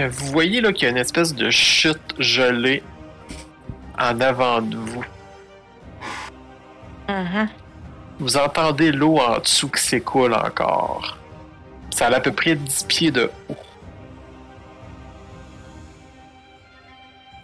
vous 0.10 0.28
voyez 0.28 0.60
là 0.62 0.72
qu'il 0.74 0.84
y 0.84 0.86
a 0.88 0.90
une 0.90 0.98
espèce 0.98 1.34
de 1.34 1.50
chute 1.50 2.14
gelée 2.20 2.84
en 3.98 4.20
avant 4.22 4.62
de 4.62 4.76
vous. 4.78 5.04
Mhm. 7.10 7.50
Vous 8.20 8.38
entendez 8.38 8.92
l'eau 8.92 9.18
en 9.18 9.40
dessous 9.40 9.70
qui 9.70 9.82
s'écoule 9.82 10.34
encore. 10.34 11.18
Ça 11.90 12.08
a 12.08 12.16
à 12.16 12.20
peu 12.20 12.32
près 12.32 12.56
10 12.56 12.84
pieds 12.86 13.12
de 13.12 13.32
haut. 13.50 13.56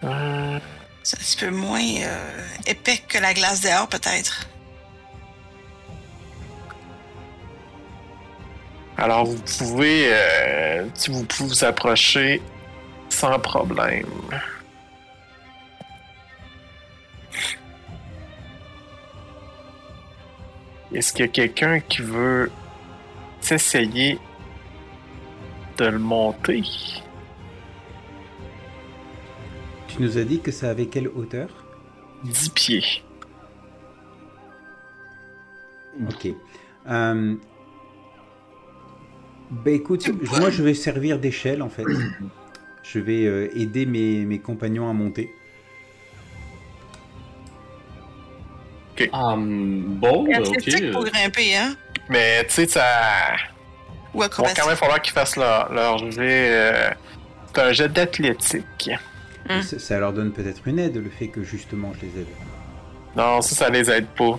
Euh, 0.04 0.58
C'est 1.02 1.16
un 1.16 1.20
petit 1.20 1.36
peu 1.36 1.50
moins 1.50 1.80
euh, 1.80 2.42
épais 2.66 2.98
que 3.08 3.18
la 3.18 3.34
glace 3.34 3.60
dehors, 3.60 3.88
peut-être. 3.88 4.46
Alors 8.96 9.24
vous 9.24 9.38
pouvez, 9.58 10.12
euh, 10.12 10.86
si 10.94 11.10
vous 11.10 11.24
pouvez 11.24 11.48
vous 11.48 11.64
approcher 11.64 12.42
sans 13.08 13.38
problème. 13.38 14.06
Est-ce 20.92 21.12
qu'il 21.12 21.24
y 21.24 21.28
a 21.28 21.32
quelqu'un 21.32 21.80
qui 21.80 22.02
veut 22.02 22.50
s'essayer 23.40 24.18
de 25.78 25.84
le 25.86 25.98
monter? 25.98 26.62
Tu 29.88 30.02
nous 30.02 30.18
as 30.18 30.24
dit 30.24 30.40
que 30.40 30.50
ça 30.50 30.70
avait 30.70 30.86
quelle 30.86 31.08
hauteur? 31.08 31.48
10 32.24 32.48
pieds. 32.50 32.84
Ok. 36.08 36.28
Euh... 36.88 37.34
Bah 39.50 39.70
écoute, 39.72 40.04
je- 40.06 40.40
moi 40.40 40.50
je 40.50 40.62
vais 40.62 40.74
servir 40.74 41.18
d'échelle 41.18 41.60
en 41.62 41.68
fait. 41.68 41.84
Je 42.84 42.98
vais 43.00 43.26
euh, 43.26 43.48
aider 43.56 43.84
mes, 43.84 44.24
mes 44.24 44.38
compagnons 44.38 44.88
à 44.88 44.92
monter. 44.92 45.30
Hum, 49.12 49.82
bon, 49.98 50.26
C'est 50.30 50.38
ok. 50.38 50.46
athlétique 50.56 50.90
pour 50.92 51.04
grimper, 51.04 51.56
hein? 51.56 51.74
Mais 52.08 52.44
tu 52.44 52.54
sais, 52.54 52.66
ça. 52.68 52.84
Ou 54.12 54.16
Il 54.16 54.18
va 54.20 54.24
acrobatique. 54.26 54.58
quand 54.60 54.68
même 54.68 54.76
falloir 54.76 55.00
qu'ils 55.00 55.12
fassent 55.14 55.36
leur, 55.36 55.72
leur 55.72 55.98
jet. 56.10 56.18
euh, 56.50 56.90
C'est 57.54 57.60
un 57.62 57.72
jet 57.72 57.88
d'athlétique. 57.88 58.90
Hmm. 59.48 59.62
Ça, 59.62 59.78
ça 59.78 59.98
leur 59.98 60.12
donne 60.12 60.32
peut-être 60.32 60.60
une 60.66 60.78
aide 60.78 60.96
le 60.96 61.08
fait 61.10 61.28
que 61.28 61.42
justement 61.42 61.92
je 62.00 62.06
les 62.06 62.20
aide. 62.22 62.26
Non, 63.16 63.40
ça, 63.40 63.54
ça 63.54 63.70
les 63.70 63.90
aide 63.90 64.06
pas. 64.08 64.38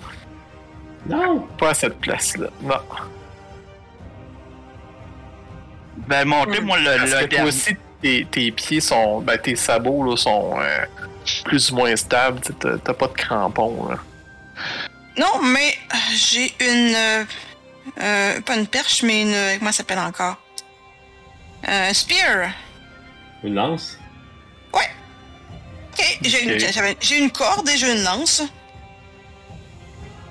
Non! 1.07 1.47
Pas 1.57 1.69
à 1.69 1.73
cette 1.73 1.97
place-là. 1.99 2.47
Non. 2.61 2.75
Ben, 6.07 6.25
monter, 6.25 6.61
moi, 6.61 6.77
le, 6.79 6.97
Parce 6.97 7.11
le 7.11 7.27
que 7.27 7.35
toi 7.35 7.43
aussi, 7.45 7.75
tes, 8.01 8.25
tes 8.29 8.51
pieds 8.51 8.79
sont. 8.81 9.21
Ben, 9.21 9.37
tes 9.37 9.55
sabots 9.55 10.03
là, 10.03 10.15
sont 10.17 10.57
euh, 10.59 10.85
plus 11.45 11.71
ou 11.71 11.75
moins 11.75 11.95
stables. 11.95 12.39
T'as 12.59 12.93
pas 12.93 13.07
de 13.07 13.13
crampons. 13.13 13.87
Là. 13.89 13.97
Non, 15.17 15.41
mais 15.43 15.75
euh, 15.93 15.97
j'ai 16.15 16.53
une. 16.59 16.95
euh, 16.95 17.25
euh, 17.99 18.41
pas 18.41 18.55
une 18.55 18.67
perche, 18.67 19.03
mais 19.03 19.21
une. 19.23 19.59
Comment 19.59 19.71
ça 19.71 19.77
s'appelle 19.77 19.99
encore? 19.99 20.37
Euh, 21.67 21.89
Un 21.89 21.93
spear. 21.93 22.51
Une 23.43 23.55
lance? 23.55 23.97
Ok, 24.73 26.17
j'ai 26.21 26.43
une, 26.43 26.97
j'ai 27.01 27.17
une 27.17 27.31
corde 27.31 27.67
et 27.67 27.77
j'ai 27.77 27.91
une 27.91 28.03
lance. 28.03 28.41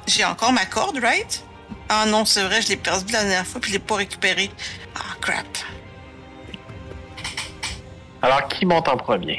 J'ai 0.06 0.24
encore 0.24 0.52
ma 0.52 0.64
corde, 0.64 0.98
right? 1.02 1.44
Ah 1.88 2.06
non, 2.06 2.24
c'est 2.24 2.42
vrai, 2.42 2.62
je 2.62 2.68
l'ai 2.68 2.76
perdue 2.76 3.12
la 3.12 3.22
dernière 3.22 3.46
fois 3.46 3.60
puis 3.60 3.70
je 3.70 3.76
l'ai 3.76 3.84
pas 3.84 3.96
récupérée. 3.96 4.50
Ah, 4.94 5.14
crap. 5.20 5.46
Alors, 8.22 8.48
qui 8.48 8.64
monte 8.64 8.88
en 8.88 8.96
premier? 8.96 9.38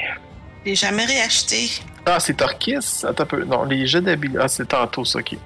Je 0.64 0.70
l'ai 0.70 0.76
jamais 0.76 1.04
réacheté. 1.04 1.70
Ah, 2.06 2.18
c'est 2.20 2.34
Torquis? 2.34 2.76
Attends 3.04 3.22
un 3.22 3.26
peu. 3.26 3.44
Non, 3.44 3.64
les 3.64 3.86
jets 3.86 4.00
d'habileté. 4.00 4.38
Ah, 4.42 4.48
c'est 4.48 4.66
tantôt 4.66 5.04
ça 5.04 5.22
qui. 5.22 5.38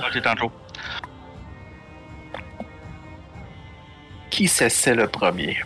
Ah, 0.00 0.08
c'est 0.12 0.22
tantôt. 0.22 0.50
Qui 4.30 4.48
s'essaie 4.48 4.94
le 4.94 5.06
premier? 5.08 5.56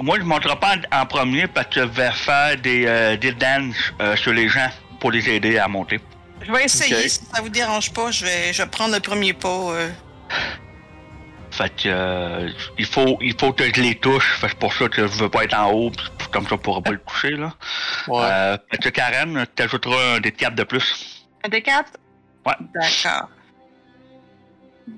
Moi, 0.00 0.16
je 0.18 0.22
ne 0.22 0.28
monterai 0.28 0.56
pas 0.58 0.76
en 0.92 1.06
premier 1.06 1.46
parce 1.48 1.66
que 1.68 1.80
je 1.80 1.86
vais 1.86 2.10
faire 2.12 2.56
des, 2.56 2.86
euh, 2.86 3.16
des 3.16 3.32
danses 3.32 3.92
euh, 4.00 4.16
sur 4.16 4.32
les 4.32 4.48
gens 4.48 4.68
pour 5.00 5.10
les 5.10 5.28
aider 5.28 5.58
à 5.58 5.66
monter. 5.68 6.00
Je 6.46 6.52
vais 6.52 6.64
essayer, 6.64 6.94
Ok. 6.96 7.02
si 7.08 7.20
ça 7.32 7.42
vous 7.42 7.48
dérange 7.48 7.92
pas, 7.92 8.10
je 8.12 8.24
vais, 8.24 8.52
je 8.52 8.62
vais 8.62 8.68
prendre 8.68 8.94
le 8.94 9.00
premier 9.00 9.32
pas. 9.32 9.48
euh. 9.72 9.90
Fait 11.58 11.70
que 11.70 11.88
euh, 11.88 12.48
il 12.78 12.86
faut 12.86 13.18
il 13.20 13.34
faut 13.38 13.52
que 13.52 13.64
je 13.64 13.80
les 13.82 13.96
touche. 13.96 14.38
Fait 14.38 14.46
que 14.46 14.52
c'est 14.52 14.58
pour 14.60 14.72
ça 14.72 14.88
que 14.88 15.08
je 15.08 15.12
veux 15.14 15.28
pas 15.28 15.42
être 15.42 15.58
en 15.58 15.72
haut, 15.72 15.90
comme 16.30 16.44
ça 16.44 16.50
je 16.52 16.54
pourrai 16.54 16.82
pas 16.82 16.92
le 16.92 17.00
toucher 17.00 17.32
là. 17.32 17.52
Ouais. 18.06 18.22
Euh, 18.22 18.56
fait 18.70 18.78
que 18.78 18.88
Karen, 18.90 19.44
t'ajouteras 19.56 20.14
un 20.14 20.20
des 20.20 20.30
quatre 20.30 20.54
de 20.54 20.62
plus. 20.62 21.26
Un 21.42 21.48
des 21.48 21.60
quatre? 21.60 21.92
Ouais. 22.46 22.54
D'accord. 22.74 23.28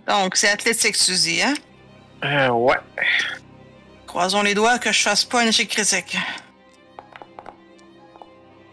Donc, 0.06 0.36
c'est 0.36 0.50
athlétique, 0.50 0.96
dis, 0.96 1.42
hein? 1.42 1.54
Euh, 2.24 2.48
ouais. 2.50 2.76
Croisons 4.06 4.42
les 4.42 4.54
doigts 4.54 4.78
que 4.78 4.92
je 4.92 5.00
fasse 5.02 5.24
pas 5.24 5.40
un 5.42 5.46
échec 5.46 5.68
critique. 5.68 6.16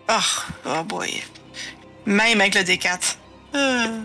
Ah, 0.09 0.19
oh 0.65 0.83
boy. 0.83 1.23
Même 2.05 2.41
avec 2.41 2.55
le 2.55 2.61
D4. 2.61 3.15
Euh, 3.55 4.01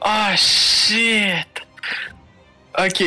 Ah, 0.00 0.34
shit! 0.34 1.46
Ok. 2.78 3.02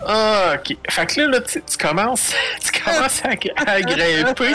Ok. 0.00 0.76
Fait 0.90 1.06
que 1.06 1.20
là, 1.20 1.26
là 1.28 1.40
tu, 1.40 1.62
tu 1.62 1.76
commences, 1.76 2.34
tu 2.60 2.82
commences 2.82 3.22
à, 3.24 3.30
à 3.70 3.80
grimper. 3.80 4.54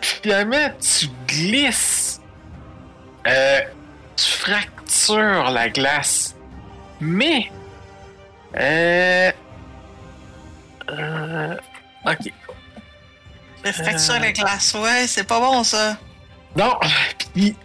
Puis 0.00 0.10
finalement, 0.22 0.70
tu 0.80 1.06
glisses. 1.26 2.20
Euh, 3.26 3.60
tu 4.16 4.24
fractures 4.24 5.50
la 5.50 5.68
glace. 5.68 6.34
Mais. 7.00 7.50
Euh. 8.56 9.32
euh, 10.90 11.56
ok. 12.04 12.32
je 13.64 13.72
fracture 13.72 14.20
la 14.20 14.32
glace, 14.32 14.74
ouais, 14.74 15.06
c'est 15.06 15.24
pas 15.24 15.40
bon 15.40 15.64
ça. 15.64 15.96
Non, 16.56 16.78
puis, 17.34 17.56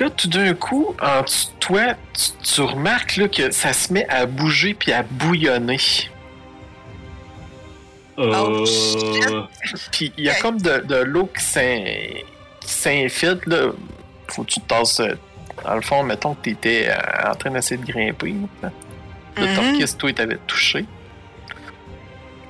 là, 0.00 0.10
tout 0.10 0.28
d'un 0.28 0.54
coup, 0.54 0.94
en 1.02 1.22
dessous 1.22 1.48
de 1.54 1.58
toi, 1.58 1.80
tu, 2.14 2.30
tu 2.54 2.60
remarques 2.62 3.16
là, 3.16 3.28
que 3.28 3.50
ça 3.50 3.72
se 3.72 3.92
met 3.92 4.06
à 4.08 4.26
bouger 4.26 4.74
puis 4.74 4.92
à 4.92 5.02
bouillonner. 5.02 5.78
Oh, 8.16 8.22
Euh... 8.22 9.42
Puis 9.92 10.12
il 10.16 10.24
y 10.24 10.28
a 10.28 10.34
comme 10.40 10.60
de, 10.60 10.78
de 10.78 10.96
l'eau 10.96 11.26
qui 11.36 11.44
s'in- 11.44 12.20
qui 12.60 12.72
s'infiltre. 12.72 13.48
Là. 13.48 13.70
Faut 14.28 14.42
que 14.42 14.50
tu 14.50 14.60
te 14.60 14.66
tasses. 14.66 15.00
euh, 15.00 15.14
Dans 15.64 15.74
le 15.74 15.80
fond, 15.82 16.02
mettons 16.02 16.34
que 16.34 16.42
tu 16.44 16.50
étais 16.50 16.88
en 17.28 17.34
train 17.34 17.50
d'essayer 17.50 17.80
de 17.80 17.86
grimper. 17.90 18.34
là. 18.62 18.70
Le 19.36 19.46
Mhm. 19.46 19.54
Torquis, 19.54 19.96
toi, 19.96 20.10
il 20.10 20.14
t'avait 20.14 20.38
touché. 20.46 20.84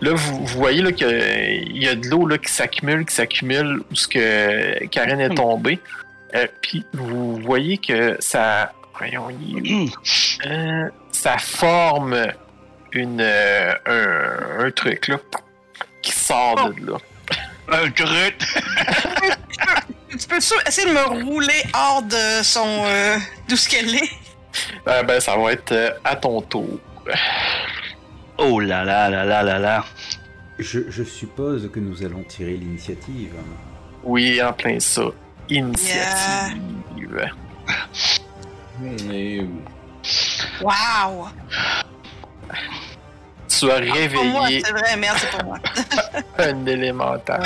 Là, 0.01 0.13
vous, 0.15 0.39
vous 0.47 0.59
voyez 0.59 0.81
là, 0.81 0.93
qu'il 0.93 1.77
y 1.77 1.89
a 1.89 1.95
de 1.95 2.07
l'eau 2.09 2.27
là, 2.27 2.39
qui 2.39 2.51
s'accumule, 2.53 3.05
qui 3.05 3.15
s'accumule 3.15 3.83
où 3.91 3.95
ce 3.95 4.07
que 4.09 4.87
Karen 4.87 5.21
est 5.21 5.29
Hmm. 5.31 5.35
tombée. 5.35 5.79
Euh, 6.35 6.47
Puis 6.61 6.85
vous 6.93 7.37
voyez 7.41 7.79
que 7.79 8.17
ça. 8.21 8.73
Voyons, 8.99 9.29
il? 9.31 9.73
Hum. 9.73 9.91
Euh, 10.47 10.89
ça 11.13 11.39
forme 11.39 12.17
une, 12.93 13.21
euh, 13.21 13.73
un, 13.87 14.67
un 14.67 14.71
truc 14.71 15.09
là, 15.09 15.19
qui 16.03 16.13
sort 16.13 16.71
de 16.73 16.91
là. 16.91 16.99
Un 17.71 17.91
truc. 17.91 18.37
Tu 20.11 20.27
peux 20.27 20.39
essayer 20.39 20.89
de 20.89 20.95
me 20.95 21.25
rouler 21.25 21.63
hors 21.75 22.03
de 22.03 22.43
son. 22.43 22.83
Euh, 22.87 23.19
d'où 23.49 23.57
ce 23.57 23.69
qu'elle 23.69 23.95
est? 23.95 24.11
Euh, 24.89 25.03
ben, 25.03 25.21
ça 25.21 25.37
va 25.37 25.53
être 25.53 25.71
euh, 25.73 25.91
à 26.03 26.17
ton 26.17 26.41
tour. 26.41 26.79
Oh 28.39 28.59
là 28.59 28.85
là 28.85 29.11
là 29.11 29.25
là 29.25 29.43
là 29.43 29.59
là. 29.59 29.85
Je, 30.59 30.81
je 30.89 31.05
suppose 31.05 31.71
que 31.71 31.79
nous 31.79 32.03
allons 32.03 32.23
tirer 32.23 32.53
l'initiative. 32.57 33.35
Oui, 34.03 34.43
en 34.43 34.53
plein 34.53 34.81
ça. 34.81 35.03
Initiative. 35.51 37.31
Mais... 38.81 39.41
Wow! 40.63 41.29
Tu 43.49 43.71
as 43.71 43.81
Pour 44.13 44.25
moi, 44.25 44.43
réveillé 44.43 44.63
c'est 44.65 44.71
vrai, 44.73 44.97
merde, 44.97 45.17
c'est 45.19 45.31
pour 45.31 45.45
moi. 45.45 45.59
un 46.39 46.67
élémental. 46.67 47.43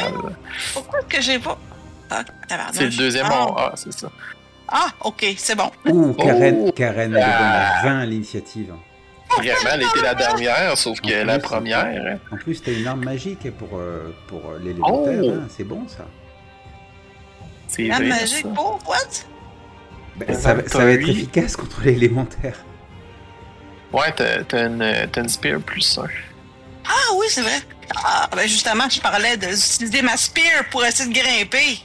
Pourquoi 0.74 0.98
est-ce 1.00 1.06
que 1.16 1.22
j'ai 1.22 1.38
pas. 1.38 1.58
Ah. 2.10 2.22
C'est 2.72 2.84
le 2.84 2.96
deuxième 2.96 3.26
ah. 3.30 3.46
en 3.46 3.54
A, 3.56 3.72
c'est 3.76 3.92
ça. 3.92 4.10
Ah, 4.68 4.88
ok, 5.00 5.24
c'est 5.38 5.54
bon. 5.54 5.70
Ouh, 5.86 6.12
Karen, 6.14 6.64
Oh. 6.66 6.72
Karen, 6.72 7.14
elle 7.14 7.22
est 7.22 7.24
bonne 7.24 7.24
Ah. 7.24 7.78
à 7.80 7.82
20 7.84 7.98
à 8.00 8.06
l'initiative. 8.06 8.72
Vraiment, 9.36 9.54
elle 9.72 9.82
était 9.82 10.02
la 10.02 10.14
dernière, 10.14 10.76
sauf 10.76 11.00
que 11.00 11.06
plus, 11.08 11.24
la 11.24 11.38
première. 11.38 11.86
hein. 11.86 12.18
En 12.30 12.36
plus, 12.36 12.60
t'as 12.62 12.72
une 12.72 12.86
arme 12.86 13.02
magique 13.04 13.50
pour, 13.56 13.78
euh, 13.78 14.14
pour 14.26 14.40
euh, 14.50 14.58
l'élémentaire. 14.62 15.20
Oh. 15.22 15.30
hein, 15.30 15.46
C'est 15.48 15.64
bon 15.64 15.88
ça. 15.88 16.04
C'est 17.68 17.84
La 17.84 18.26
ça. 18.26 18.48
pour 18.54 18.78
what? 18.86 18.96
Ben, 20.16 20.34
ça, 20.34 20.54
va- 20.54 20.68
ça 20.68 20.78
va 20.84 20.90
être 20.90 21.00
28. 21.00 21.10
efficace 21.12 21.56
contre 21.56 21.82
l'élémentaire. 21.84 22.56
Ouais, 23.92 24.12
t'as 24.14 24.66
une, 24.66 25.08
t'as 25.10 25.22
une 25.22 25.28
spear 25.28 25.60
plus 25.60 25.98
un. 25.98 26.06
Ah 26.86 27.12
oui, 27.16 27.26
c'est 27.30 27.42
vrai. 27.42 27.60
Ah, 27.96 28.28
ben 28.34 28.46
justement, 28.46 28.88
je 28.88 29.00
parlais 29.00 29.36
d'utiliser 29.36 30.02
ma 30.02 30.16
spear 30.16 30.64
pour 30.70 30.84
essayer 30.84 31.12
de 31.12 31.18
grimper. 31.18 31.78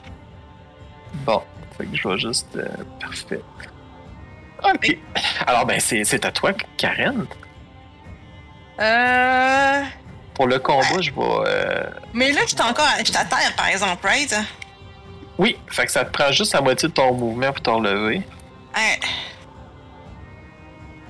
Bon. 1.25 1.41
Fait 1.77 1.85
que 1.85 1.95
je 1.95 2.07
vais 2.07 2.17
juste. 2.17 2.47
euh, 2.55 2.65
parfait. 2.99 3.41
Ok. 4.63 4.97
Alors, 5.45 5.65
ben, 5.65 5.79
c'est 5.79 6.03
c'est 6.03 6.25
à 6.25 6.31
toi, 6.31 6.51
Karen. 6.77 7.25
Euh. 8.79 9.83
Pour 10.33 10.47
le 10.47 10.59
combat, 10.59 11.01
je 11.01 11.11
vais. 11.11 11.17
euh, 11.21 11.83
Mais 12.13 12.31
là, 12.31 12.41
j'étais 12.47 12.61
encore. 12.63 12.87
J'étais 12.99 13.17
à 13.17 13.25
terre, 13.25 13.53
par 13.55 13.67
exemple, 13.67 14.05
right? 14.05 14.35
Oui, 15.37 15.55
fait 15.69 15.85
que 15.85 15.91
ça 15.91 16.03
te 16.05 16.11
prend 16.11 16.31
juste 16.31 16.53
la 16.53 16.61
moitié 16.61 16.89
de 16.89 16.93
ton 16.93 17.13
mouvement 17.13 17.51
pour 17.53 17.61
te 17.61 17.69
relever. 17.69 18.21
Ouais. 18.75 18.99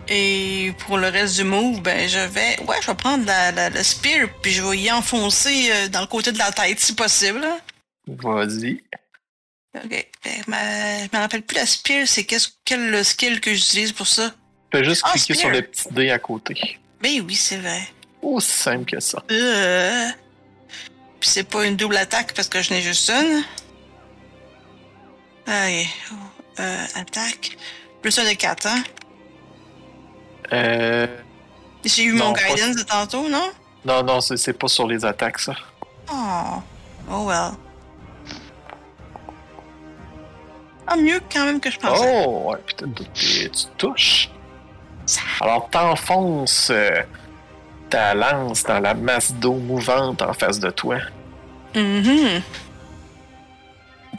Et 0.10 0.74
pour 0.86 0.98
le 0.98 1.08
reste 1.10 1.36
du 1.36 1.44
move, 1.44 1.82
ben 1.82 2.08
je 2.08 2.20
vais. 2.20 2.60
Ouais, 2.62 2.78
je 2.82 2.88
vais 2.88 2.96
prendre 2.96 3.26
la, 3.26 3.52
la- 3.52 3.70
le 3.70 3.84
spear, 3.84 4.30
puis 4.42 4.52
je 4.54 4.62
vais 4.64 4.78
y 4.78 4.92
enfoncer 4.92 5.70
euh, 5.72 5.88
dans 5.90 6.02
le 6.02 6.08
côté 6.08 6.32
de 6.32 6.38
la 6.38 6.52
tête 6.52 6.80
si 6.80 6.96
possible. 6.96 7.46
Vas-y. 8.08 8.82
Ok. 9.76 10.08
Ben, 10.24 10.44
ma- 10.48 10.98
je 11.04 11.10
me 11.14 11.18
rappelle 11.20 11.42
plus 11.42 11.56
la 11.56 11.66
spear, 11.66 12.08
c'est 12.08 12.24
quel 12.26 12.90
le 12.90 13.04
skill 13.04 13.42
que 13.42 13.54
j'utilise 13.54 13.92
pour 13.92 14.08
ça? 14.08 14.32
Fais 14.72 14.84
juste 14.86 15.02
Ah, 15.06 15.12
cliquer 15.12 15.34
spear. 15.34 15.40
sur 15.40 15.50
le 15.50 15.62
petit 15.62 15.88
dé 15.94 16.10
à 16.10 16.20
côté. 16.20 16.80
Ben 17.02 17.22
oui, 17.28 17.36
c'est 17.36 17.58
vrai. 17.58 17.82
Aussi 18.22 18.50
simple 18.50 18.86
que 18.86 19.00
ça. 19.02 19.22
Euh... 19.30 20.08
Puis 21.20 21.30
c'est 21.30 21.44
pas 21.50 21.66
une 21.66 21.76
double 21.76 21.98
attaque 21.98 22.34
parce 22.34 22.48
que 22.48 22.62
je 22.62 22.74
n'ai 22.74 22.82
juste 22.82 23.10
une. 23.10 23.44
Ok. 25.48 25.88
Euh, 26.60 26.86
attaque. 26.96 27.58
Plus 28.02 28.18
un 28.20 28.24
de 28.24 28.34
4, 28.36 28.66
hein? 28.68 28.84
Euh. 30.54 31.08
J'ai 31.86 32.04
eu 32.04 32.14
Non, 32.16 32.28
mon 32.30 32.34
pas- 32.34 32.40
guidance 32.54 32.76
de 32.76 32.84
tantôt, 32.84 33.30
non? 33.30 33.50
Non, 33.86 34.04
non, 34.04 34.22
c'est 34.22 34.54
pas 34.54 34.68
sur 34.68 34.88
les 34.88 35.06
attaques, 35.06 35.40
ça. 35.40 35.54
Oh. 36.12 36.62
Oh 37.12 37.26
well. 37.28 37.52
Ah, 40.88 40.96
mieux 40.96 41.20
quand 41.32 41.46
même 41.46 41.60
que 41.60 41.70
je 41.70 41.78
pensais. 41.80 42.24
Oh, 42.26 42.52
ouais, 42.52 42.58
putain, 42.66 42.88
tu 43.14 43.50
tu 43.50 43.66
touches. 43.78 44.30
Alors, 45.42 45.70
t'enfonces 45.70 46.70
euh, 46.72 47.02
ta 47.90 48.14
lance 48.14 48.64
dans 48.64 48.80
la 48.80 48.94
masse 48.94 49.34
d'eau 49.34 49.54
mouvante 49.56 50.22
en 50.22 50.34
face 50.34 50.60
de 50.60 50.70
toi. 50.70 50.98
Mhm. 51.76 52.42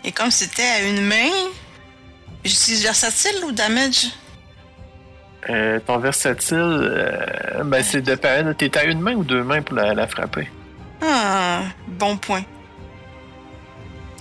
Et 0.04 0.12
comme 0.12 0.30
c'était 0.30 0.62
à 0.62 0.80
une 0.82 1.02
main, 1.02 1.30
j'utilise 2.44 2.82
versatile 2.82 3.44
ou 3.44 3.52
damage? 3.52 4.06
Euh, 5.50 5.78
ton 5.86 5.98
versatile, 5.98 6.58
euh, 6.58 7.62
ben, 7.64 7.82
c'est 7.82 8.02
de. 8.02 8.14
T'es 8.54 8.76
à 8.76 8.84
une 8.84 9.00
main 9.00 9.14
ou 9.14 9.24
deux 9.24 9.42
mains 9.42 9.62
pour 9.62 9.76
la, 9.76 9.94
la 9.94 10.06
frapper? 10.06 10.48
Ah, 11.02 11.62
bon 11.86 12.16
point. 12.16 12.42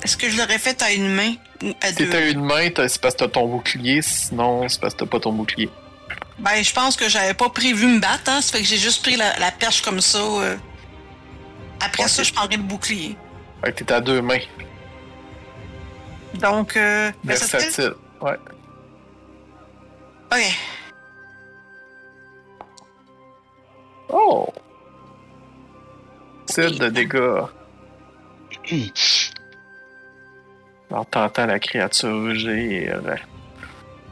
Est-ce 0.04 0.16
que 0.16 0.30
je 0.30 0.38
l'aurais 0.38 0.60
fait 0.60 0.82
à 0.82 0.92
une 0.92 1.10
main 1.14 1.34
ou 1.64 1.74
à 1.82 1.92
deux? 1.92 2.08
t'as 2.10 2.30
une 2.30 2.42
main, 2.44 2.70
c'est 2.76 3.02
parce 3.02 3.16
que 3.16 3.20
t'as 3.20 3.28
ton 3.30 3.48
bouclier, 3.48 4.02
sinon 4.04 4.70
c'est 4.70 4.80
parce 4.80 4.94
que 4.94 5.00
t'as 5.00 5.06
pas 5.08 5.20
ton 5.20 5.34
bouclier. 5.34 5.70
Ben, 6.40 6.64
je 6.64 6.72
pense 6.72 6.96
que 6.96 7.10
j'avais 7.10 7.34
pas 7.34 7.50
prévu 7.50 7.88
me 7.88 8.00
battre, 8.00 8.30
hein. 8.30 8.42
Ça 8.42 8.54
fait 8.54 8.62
que 8.64 8.68
j'ai 8.68 8.78
juste 8.78 9.02
pris 9.02 9.16
la, 9.16 9.38
la 9.40 9.52
perche 9.52 9.82
comme 9.82 10.02
ça. 10.02 10.20
euh. 10.20 10.56
Après 11.82 12.08
ça, 12.08 12.22
je 12.24 12.32
prendrai 12.32 12.58
le 12.58 12.64
bouclier. 12.64 13.16
Fait 13.64 13.72
que 13.72 13.84
t'es 13.84 13.92
à 13.92 14.02
deux 14.02 14.22
mains. 14.22 14.40
Donc, 16.36 16.76
euh, 16.78 17.12
versatile? 17.24 17.60
Versatile. 17.60 17.94
Ouais. 18.22 18.38
Ok. 20.32 20.58
Oh! 24.10 24.54
Cible 26.46 26.80
de 26.80 26.90
dégâts. 26.90 27.44
Alors, 30.90 31.06
t'entends 31.08 31.46
la 31.46 31.60
créature 31.60 32.24
rugir. 32.24 33.02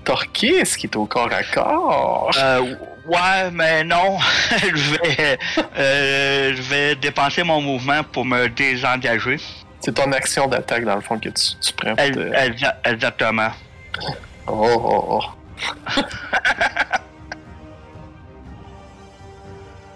Torquis, 0.03 0.63
qui 0.77 0.87
est 0.87 0.95
au 0.95 1.05
corps 1.05 1.31
à 1.31 1.43
corps? 1.43 2.31
Euh, 2.37 2.75
ouais, 3.07 3.49
mais 3.51 3.83
non. 3.83 4.17
je 4.51 4.91
vais, 4.91 5.39
euh, 5.77 6.53
je 6.55 6.61
vais 6.61 6.95
dépenser 6.95 7.43
mon 7.43 7.61
mouvement 7.61 8.03
pour 8.03 8.25
me 8.25 8.47
désengager. 8.47 9.37
C'est 9.85 9.93
ton 9.93 10.11
action 10.13 10.47
d'attaque, 10.47 10.83
dans 10.83 10.95
le 10.95 11.01
fond, 11.01 11.19
que 11.19 11.29
tu, 11.29 11.55
tu 11.61 11.73
prends. 11.73 11.95
te- 11.95 12.01
exa- 12.01 12.75
Exactement. 12.83 13.49
Oh, 14.47 14.67
oh, 14.67 15.21
oh. 15.21 15.23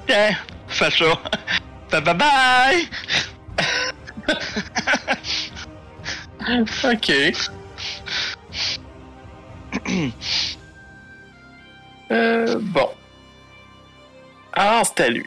Tiens, 0.08 0.36
fais 0.68 0.90
ça. 0.92 1.06
Bye 1.92 2.02
bye 2.02 2.14
bye. 2.16 2.88
Ok. 6.84 7.12
euh, 12.12 12.58
bon. 12.60 12.90
Alors, 14.54 14.84
c'est 14.86 15.02
à 15.04 15.10
lui. 15.10 15.26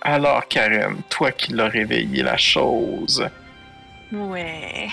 Alors, 0.00 0.46
Karen, 0.48 1.02
toi 1.10 1.30
qui 1.32 1.52
l'as 1.52 1.68
réveillé 1.68 2.22
la 2.22 2.36
chose. 2.38 3.28
Ouais. 4.12 4.88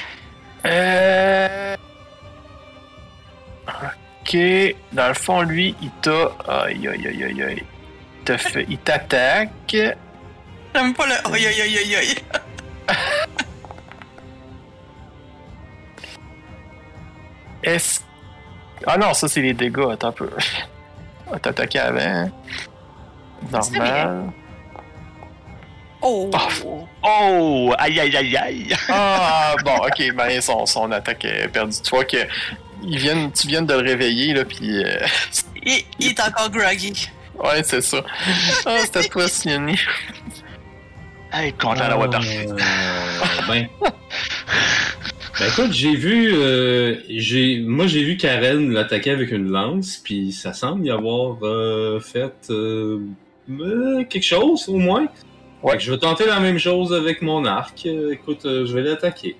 Euh... 0.66 1.76
Ok. 3.68 4.38
Dans 4.94 5.08
le 5.08 5.14
fond, 5.14 5.42
lui, 5.42 5.76
il 5.82 5.90
t'a. 6.02 6.32
Aïe, 6.48 6.88
aïe, 6.88 7.08
aïe, 7.08 7.24
aïe, 7.24 7.44
aïe. 7.44 7.64
Il 8.20 8.24
t'a 8.26 8.38
fait- 8.38 8.66
Il 8.70 8.78
t'attaque. 8.80 9.50
J'aime 10.76 10.94
pas 10.94 11.08
le 11.08 11.14
aïe 11.34 11.48
aïe 11.48 11.62
aïe 11.62 11.78
aïe 11.78 11.96
aïe. 11.96 12.16
Est-ce. 17.64 18.02
Ah 18.86 18.98
non, 18.98 19.14
ça, 19.14 19.28
c'est 19.28 19.42
les 19.42 19.54
dégâts. 19.54 19.90
Attends 19.92 20.10
un 20.10 20.12
peu. 20.12 20.30
Attaqué 21.32 21.80
avant. 21.80 22.30
Normal. 23.52 24.32
Oh. 26.10 26.32
Oh, 27.04 27.74
aïe 27.78 28.00
aïe 28.00 28.16
aïe 28.16 28.38
aïe. 28.38 28.76
Ah, 28.90 29.56
bon, 29.66 29.76
ok, 29.76 30.16
ben 30.16 30.40
son, 30.42 30.66
son 30.66 30.90
attaque 30.92 31.26
est 31.26 31.48
perdue. 31.50 31.76
Tu 31.84 31.90
vois 31.90 32.06
que 32.06 32.18
ils 32.84 32.98
viennent, 32.98 33.32
tu 33.32 33.48
viens 33.48 33.62
de 33.62 33.74
le 33.74 33.80
réveiller, 33.80 34.34
là, 34.34 34.46
puis. 34.46 34.84
euh, 34.84 35.00
Il, 35.66 35.84
il 36.00 36.08
est 36.08 36.20
encore 36.22 36.50
groggy. 36.50 37.10
Ouais, 37.38 37.62
c'est 37.62 37.82
ça. 37.82 38.02
Ah, 38.66 38.78
c'était 38.86 39.00
à 39.00 39.04
toi, 39.04 39.28
Sienny. 39.28 39.78
Hey, 41.34 41.52
content 41.54 41.88
d'avoir 41.90 42.10
perçu. 42.10 42.48
Euh, 42.48 42.56
ben. 43.50 43.68
Ben 45.40 45.48
écoute, 45.50 45.72
j'ai 45.74 45.96
vu, 45.96 46.34
euh, 46.34 46.96
j'ai, 47.10 47.60
moi 47.60 47.86
j'ai 47.86 48.04
vu 48.04 48.18
Karen 48.18 48.72
l'attaquer 48.72 49.12
avec 49.12 49.32
une 49.32 49.50
lance, 49.52 50.00
puis 50.04 50.32
ça 50.32 50.54
semble 50.54 50.86
y 50.88 50.90
avoir 50.90 51.38
euh, 51.44 52.00
fait 52.00 52.34
euh, 52.50 53.02
euh, 53.52 54.04
quelque 54.06 54.24
chose 54.26 54.68
au 54.68 54.78
moins. 54.78 55.06
Ouais. 55.64 55.72
Fait 55.72 55.78
que 55.78 55.84
je 55.84 55.92
vais 55.92 55.98
tenter 55.98 56.26
la 56.26 56.40
même 56.40 56.60
chose 56.60 56.94
avec 56.94 57.22
mon 57.22 57.46
arc. 57.46 57.86
Euh, 57.86 58.12
écoute, 58.14 58.46
euh, 58.46 58.66
je 58.66 58.74
vais 58.74 58.82
l'attaquer. 58.82 59.38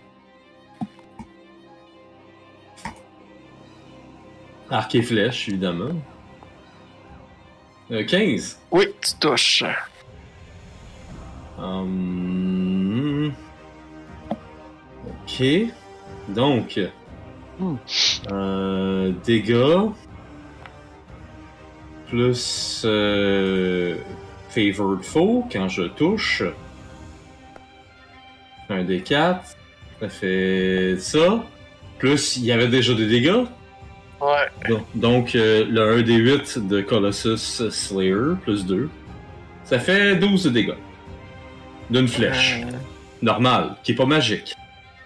Arc 4.70 4.96
et 4.96 5.02
flèche, 5.02 5.48
évidemment. 5.48 5.96
Euh, 7.92 8.04
15. 8.04 8.60
Oui, 8.72 8.86
tu 9.02 9.14
touches. 9.20 9.64
Hum, 11.58 13.34
Ok. 15.24 15.44
Donc. 16.30 16.80
Euh, 18.32 19.12
dégâts. 19.26 19.90
Plus. 22.08 22.86
Euh, 24.58 24.74
favored 24.74 25.04
foe 25.04 25.46
quand 25.52 25.70
je 25.70 25.84
touche. 25.84 26.44
Un 28.70 28.84
des 28.84 29.02
4. 29.02 29.42
Ça 30.02 30.10
fait 30.10 30.96
ça. 31.00 31.44
Plus, 31.98 32.38
il 32.38 32.46
y 32.46 32.52
avait 32.52 32.68
déjà 32.68 32.94
des 32.94 33.08
dégâts. 33.08 33.44
Ouais. 34.22 34.50
Donc, 34.70 34.86
donc, 34.96 35.36
euh, 35.36 35.66
le 35.70 36.00
1 36.00 36.02
des 36.02 36.16
8 36.16 36.68
de 36.68 36.82
Colossus 36.82 37.38
Slayer, 37.70 38.36
plus 38.44 38.66
2. 38.66 38.90
Ça 39.64 39.80
fait 39.80 40.16
12 40.16 40.44
de 40.46 40.50
dégâts. 40.50 40.74
D'une 41.90 42.08
flèche. 42.08 42.62
Euh, 42.64 42.72
Normale, 43.22 43.76
qui 43.84 43.94
est 43.94 43.96
pas 43.96 44.06
magique. 44.06 44.54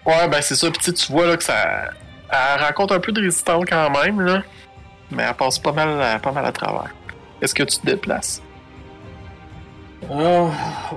Ouais, 0.04 0.28
ben 0.28 0.40
c'est 0.42 0.54
ça. 0.56 0.70
Puis 0.70 0.92
tu 0.92 1.12
vois 1.12 1.26
là 1.26 1.36
que 1.36 1.44
ça. 1.44 1.90
Elle 2.30 2.62
rencontre 2.62 2.94
un 2.94 3.00
peu 3.00 3.12
de 3.12 3.20
résistance 3.20 3.64
quand 3.68 3.90
même, 3.90 4.20
là. 4.20 4.42
Mais 5.10 5.22
elle 5.22 5.34
passe 5.34 5.58
pas 5.58 5.72
mal, 5.72 6.00
à- 6.02 6.18
pas 6.18 6.32
mal 6.32 6.44
à 6.44 6.52
travers. 6.52 6.90
Est-ce 7.40 7.54
que 7.54 7.62
tu 7.62 7.78
te 7.78 7.86
déplaces? 7.86 8.42
Ah, 10.14 10.50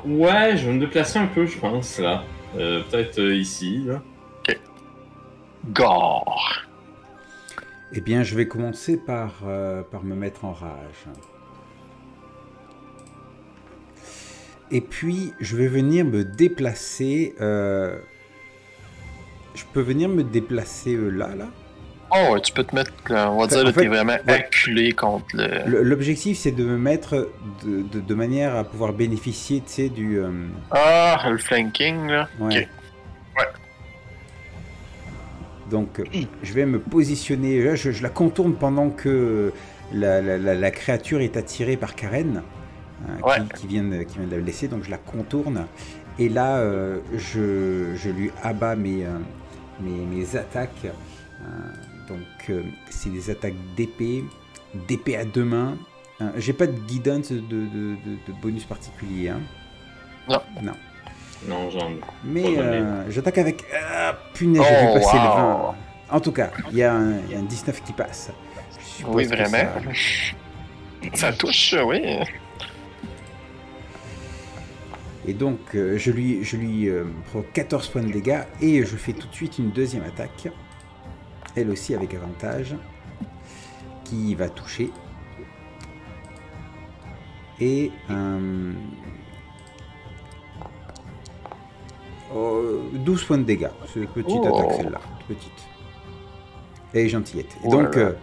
ouais, 0.06 0.58
je 0.58 0.68
vais 0.68 0.74
me 0.74 0.80
déplacer 0.80 1.20
un 1.20 1.28
peu, 1.28 1.46
je 1.46 1.58
pense, 1.58 2.00
là. 2.00 2.24
Euh, 2.58 2.82
Peut-être 2.90 3.20
euh, 3.20 3.34
ici, 3.36 3.84
là. 3.86 4.02
Gore! 5.74 6.64
Eh 7.94 8.02
bien, 8.02 8.24
je 8.24 8.36
vais 8.36 8.48
commencer 8.48 8.98
par, 8.98 9.32
euh, 9.48 9.84
par 9.84 10.04
me 10.04 10.16
mettre 10.16 10.44
en 10.44 10.52
rage. 10.52 11.06
Et 14.70 14.82
puis, 14.82 15.34
je 15.40 15.56
vais 15.56 15.68
venir 15.68 16.04
me 16.06 16.24
déplacer. 16.26 17.36
euh, 17.40 17.98
Je 19.54 19.64
peux 19.74 19.82
venir 19.82 20.10
me 20.10 20.24
déplacer 20.24 20.94
euh, 20.96 21.10
là, 21.10 21.36
là? 21.36 21.48
Oh, 22.12 22.38
tu 22.40 22.54
peux 22.54 22.64
te 22.64 22.74
mettre, 22.76 22.92
là, 23.10 23.32
on 23.32 23.38
va 23.38 23.44
En 23.44 23.48
dire, 23.48 23.64
là, 23.64 23.74
fait, 23.74 23.82
t'es 23.82 23.88
vraiment 23.88 24.14
ouais. 24.28 24.34
acculé 24.34 24.92
contre 24.94 25.26
le. 25.34 25.82
L'objectif, 25.84 26.38
c'est 26.38 26.52
de 26.52 26.64
me 26.64 26.78
mettre 26.78 27.30
de, 27.66 27.82
de- 27.82 28.00
de 28.00 28.14
manière 28.16 28.56
à 28.56 28.64
pouvoir 28.64 28.94
bénéficier, 28.94 29.62
tu 29.66 29.72
sais, 29.74 29.90
du... 29.90 30.20
euh, 30.20 30.30
Ah, 30.72 31.26
le 31.30 31.38
flanking, 31.38 32.08
là. 32.08 32.30
ouais. 32.40 32.68
Ouais. 33.38 33.44
Donc, 35.70 36.00
euh, 36.00 36.04
je 36.44 36.54
vais 36.54 36.66
me 36.66 36.80
positionner. 36.80 37.62
Là, 37.64 37.76
je, 37.76 37.92
je 37.92 38.04
la 38.04 38.10
contourne 38.10 38.54
pendant 38.54 38.90
que 38.90 39.52
la, 39.92 40.22
la- 40.22 40.38
la- 40.38 40.56
la 40.56 40.72
créature 40.72 41.22
est 41.22 41.38
attirée 41.38 41.76
par 41.76 41.96
Karen, 41.96 42.44
hein, 43.08 43.12
Ouais. 43.24 43.38
qui, 43.56 43.62
qui 43.62 43.68
vient 43.68 43.84
de, 43.84 44.04
qui 44.04 44.20
vient 44.20 44.28
de 44.28 44.36
la 44.36 44.42
blesser. 44.42 44.68
Donc, 44.68 44.84
je 44.84 44.92
la 44.92 44.98
contourne. 44.98 45.66
Et 46.20 46.30
là, 46.30 46.58
euh, 46.60 47.00
je, 47.18 47.96
je 47.98 48.10
lui 48.10 48.32
abats 48.44 48.76
mes, 48.76 49.06
euh, 49.06 49.10
mes, 49.82 50.06
mes 50.06 50.36
attaques. 50.38 50.86
Euh, 50.86 51.46
donc, 52.08 52.20
euh, 52.50 52.64
c'est 52.90 53.12
des 53.12 53.30
attaques 53.30 53.56
d'épée, 53.76 54.24
d'épée 54.88 55.16
à 55.18 55.26
deux 55.26 55.44
mains. 55.46 55.78
Euh, 56.22 56.30
J'ai 56.38 56.54
pas 56.54 56.68
de 56.68 56.78
guidance 56.80 57.32
de, 57.32 57.40
de- 57.40 57.96
de- 57.96 58.18
de 58.28 58.34
bonus 58.42 58.64
particulier. 58.64 59.30
hein. 59.30 59.42
Non. 60.30 60.42
Non. 60.62 60.74
Non, 61.48 61.70
j'en 61.70 61.90
Mais 62.24 62.58
euh, 62.58 63.10
j'attaque 63.12 63.38
avec. 63.38 63.64
Ah, 63.74 64.18
punaise, 64.34 64.64
j'ai 64.68 64.76
Oh, 64.90 64.94
vu 64.96 65.00
passer 65.00 65.18
le 65.18 65.24
wow. 65.24 65.36
20. 65.38 65.76
En 66.12 66.20
tout 66.20 66.32
cas, 66.32 66.52
il 66.72 66.78
y, 66.78 66.84
a 66.84 66.94
un 66.94 67.18
il 67.28 67.32
y 67.32 67.36
a 67.36 67.40
un 67.40 67.44
19 67.44 67.84
qui 67.84 67.94
passe. 67.94 68.32
Je 69.00 69.06
Oui, 69.08 69.26
vraiment. 69.26 69.50
ça- 69.94 71.14
Ça 71.14 71.34
touche, 71.34 71.76
oui. 71.86 72.02
Et 75.28 75.34
donc, 75.34 75.60
euh, 75.76 75.98
je 75.98 76.12
lui, 76.12 76.44
je 76.44 76.56
lui 76.56 76.88
euh, 76.88 77.04
provoque 77.30 77.52
14 77.54 77.88
points 77.90 78.04
de 78.04 78.12
dégâts 78.12 78.42
et 78.62 78.86
je 78.86 78.96
fais 78.96 79.14
tout 79.14 79.28
de 79.28 79.34
suite 79.34 79.58
une 79.60 79.72
deuxième 79.72 80.04
attaque. 80.04 80.48
Elle 81.56 81.70
aussi 81.70 81.94
avec 81.96 82.14
avantage. 82.14 82.76
Qui 84.04 84.36
va 84.36 84.50
toucher. 84.50 84.92
Et. 87.60 87.92
euh, 88.10 88.74
oh, 92.34 92.82
12 92.94 93.24
points 93.24 93.38
de 93.38 93.44
dégâts. 93.44 93.70
C'est 93.94 94.02
une 94.02 94.08
petite 94.08 94.38
Oh. 94.42 94.48
attaque 94.60 94.74
celle-là. 94.78 95.02
Petite. 95.28 95.52
Et 96.94 97.10
gentillette. 97.10 97.56
Et 97.64 97.68
donc, 97.70 97.94
Voilà. 97.94 98.10
euh, 98.10 98.14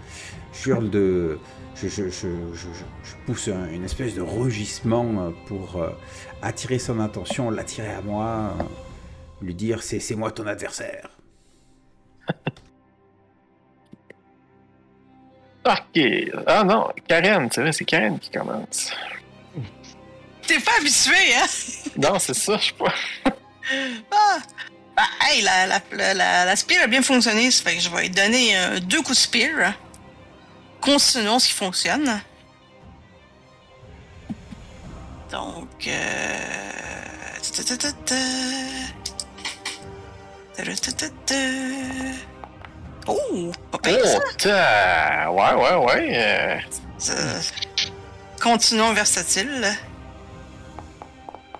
je 0.52 0.70
hurle 0.70 0.90
de. 0.90 1.38
Je, 1.74 1.88
je, 1.88 2.04
je, 2.10 2.10
je, 2.10 2.28
je- 2.54 2.84
je 3.02 3.14
pousse 3.26 3.48
un- 3.48 3.68
une 3.70 3.84
espèce 3.84 4.14
de 4.14 4.20
rugissement 4.22 5.04
euh, 5.18 5.30
pour 5.46 5.76
euh, 5.82 5.90
attirer 6.42 6.78
son 6.78 7.00
attention, 7.00 7.50
l'attirer 7.50 7.92
à 7.92 8.02
moi, 8.02 8.52
euh, 8.60 8.62
lui 9.40 9.54
dire 9.54 9.82
c'est 9.82 10.14
moi 10.14 10.30
ton 10.30 10.46
adversaire. 10.46 11.10
Ok. 15.64 16.02
Ah 16.46 16.64
non, 16.64 16.88
Karen, 17.06 17.48
c'est 17.52 17.60
vrai, 17.60 17.72
c'est 17.72 17.84
Karen 17.84 18.18
qui 18.18 18.30
commence. 18.30 18.90
T'es 20.46 20.58
pas 20.58 20.72
habitué, 20.78 21.34
hein? 21.36 21.46
Non, 21.96 22.18
c'est 22.18 22.34
ça, 22.34 22.56
je 22.58 22.66
sais 22.66 22.72
pas. 22.72 22.94
Ah! 24.10 24.38
Ah, 24.96 25.08
hey, 25.30 25.40
la, 25.42 25.66
la, 25.66 25.80
la, 25.92 26.14
la, 26.14 26.44
la 26.44 26.56
spear 26.56 26.82
a 26.82 26.86
bien 26.86 27.00
fonctionné, 27.00 27.50
ça 27.50 27.62
fait 27.62 27.76
que 27.76 27.82
je 27.82 27.88
vais 27.88 28.02
lui 28.02 28.10
donner 28.10 28.56
euh, 28.58 28.80
deux 28.80 28.98
coups 28.98 29.16
de 29.16 29.22
spear. 29.22 29.72
Continuons 30.80 31.38
ce 31.38 31.46
qui 31.46 31.54
fonctionne. 31.54 32.20
Donc, 35.30 35.86
euh... 35.86 36.42
Oh! 43.06 43.52
Pas 43.70 43.78
pire, 43.78 44.06
ça. 44.06 44.18
Oh, 44.18 44.30
ta- 44.38 45.30
ouais, 45.32 45.54
ouais, 45.54 45.84
ouais. 45.86 46.12
euh, 46.16 46.58
Ça- 46.98 47.14
Continuons 48.40 48.92
versatile. 48.92 49.66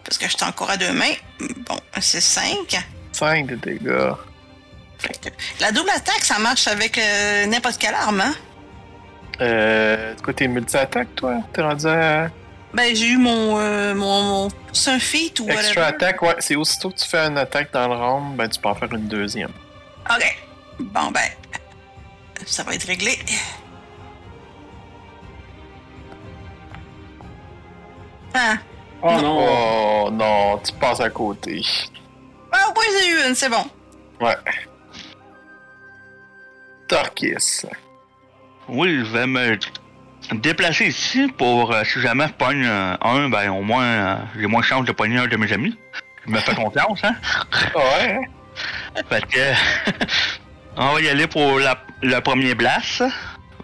Parce 0.05 0.19
que 0.19 0.29
j'étais 0.29 0.45
encore 0.45 0.71
à 0.71 0.77
deux 0.77 0.93
mains. 0.93 1.15
Bon, 1.41 1.77
c'est 2.01 2.21
5. 2.21 2.77
5 3.13 3.47
de 3.47 3.55
dégâts. 3.57 4.13
La 5.61 5.73
double 5.73 5.91
attaque, 5.91 6.25
ça 6.25 6.39
marche 6.39 6.67
avec 6.69 6.97
euh, 6.99 7.47
n'importe 7.47 7.79
quelle 7.79 7.95
arme, 7.95 8.21
hein? 8.21 8.35
Euh, 9.41 10.15
quoi, 10.23 10.33
t'es 10.35 10.47
multi-attaque, 10.47 11.15
toi? 11.17 11.39
T'es 11.53 11.63
rendu 11.63 11.87
à 11.87 12.31
Ben, 12.75 12.95
j'ai 12.95 13.07
eu 13.09 13.17
mon, 13.17 13.59
euh, 13.59 13.95
mon, 13.95 14.23
mon 14.23 14.49
c'est 14.73 14.91
un 14.91 14.99
feat 15.01 15.41
ou 15.41 15.49
extra 15.49 15.83
whatever. 15.83 15.87
attaque? 15.87 16.23
Ouais, 16.23 16.37
c'est 16.39 16.55
aussitôt 16.57 16.91
que 16.91 16.97
tu 16.99 17.09
fais 17.09 17.19
une 17.19 17.39
attaque 17.39 17.73
dans 17.73 17.89
le 17.89 17.95
round, 17.95 18.37
ben 18.37 18.49
tu 18.49 18.61
peux 18.61 18.69
en 18.69 18.75
faire 18.75 18.93
une 18.93 19.09
deuxième. 19.09 19.51
Ok. 20.11 20.39
Bon, 20.83 21.11
ben, 21.11 21.31
ça 22.45 22.63
va 22.65 22.75
être 22.75 22.87
réglé. 22.87 23.19
Ah. 28.35 28.57
Oh 29.03 29.21
non! 29.21 29.47
Oh 30.07 30.11
non, 30.11 30.59
tu 30.59 30.73
passes 30.75 31.01
à 31.01 31.11
côté. 31.11 31.63
Ah, 32.51 32.69
au 32.69 32.75
moins 32.75 32.85
j'ai 32.99 33.09
eu 33.11 33.29
une, 33.29 33.35
c'est 33.35 33.49
bon. 33.49 33.65
Ouais. 34.21 34.37
Torkis. 36.89 37.67
Oui, 38.69 39.01
je 39.05 39.11
vais 39.13 39.27
me 39.27 39.59
déplacer 40.33 40.87
ici 40.87 41.29
pour, 41.37 41.73
euh, 41.73 41.85
si 41.85 42.01
jamais 42.01 42.29
je 42.29 42.33
pogne 42.33 42.65
euh, 42.65 42.97
un, 43.01 43.29
ben 43.29 43.51
au 43.51 43.63
moins, 43.63 43.85
euh, 43.85 44.17
j'ai 44.39 44.47
moins 44.47 44.61
de 44.61 44.67
chance 44.67 44.85
de 44.85 44.93
pogner 44.93 45.19
un 45.19 45.27
de 45.27 45.37
mes 45.37 45.53
amis. 45.53 45.77
Je 46.27 46.31
me 46.31 46.39
fais 46.39 46.55
confiance, 46.55 47.03
hein? 47.03 47.15
Ouais. 47.75 48.21
Fait 49.09 49.27
que, 49.27 49.53
on 50.77 50.95
va 50.95 51.01
y 51.01 51.09
aller 51.09 51.27
pour 51.27 51.59
la- 51.59 51.79
le 52.03 52.21
premier 52.21 52.55
blast. 52.55 53.03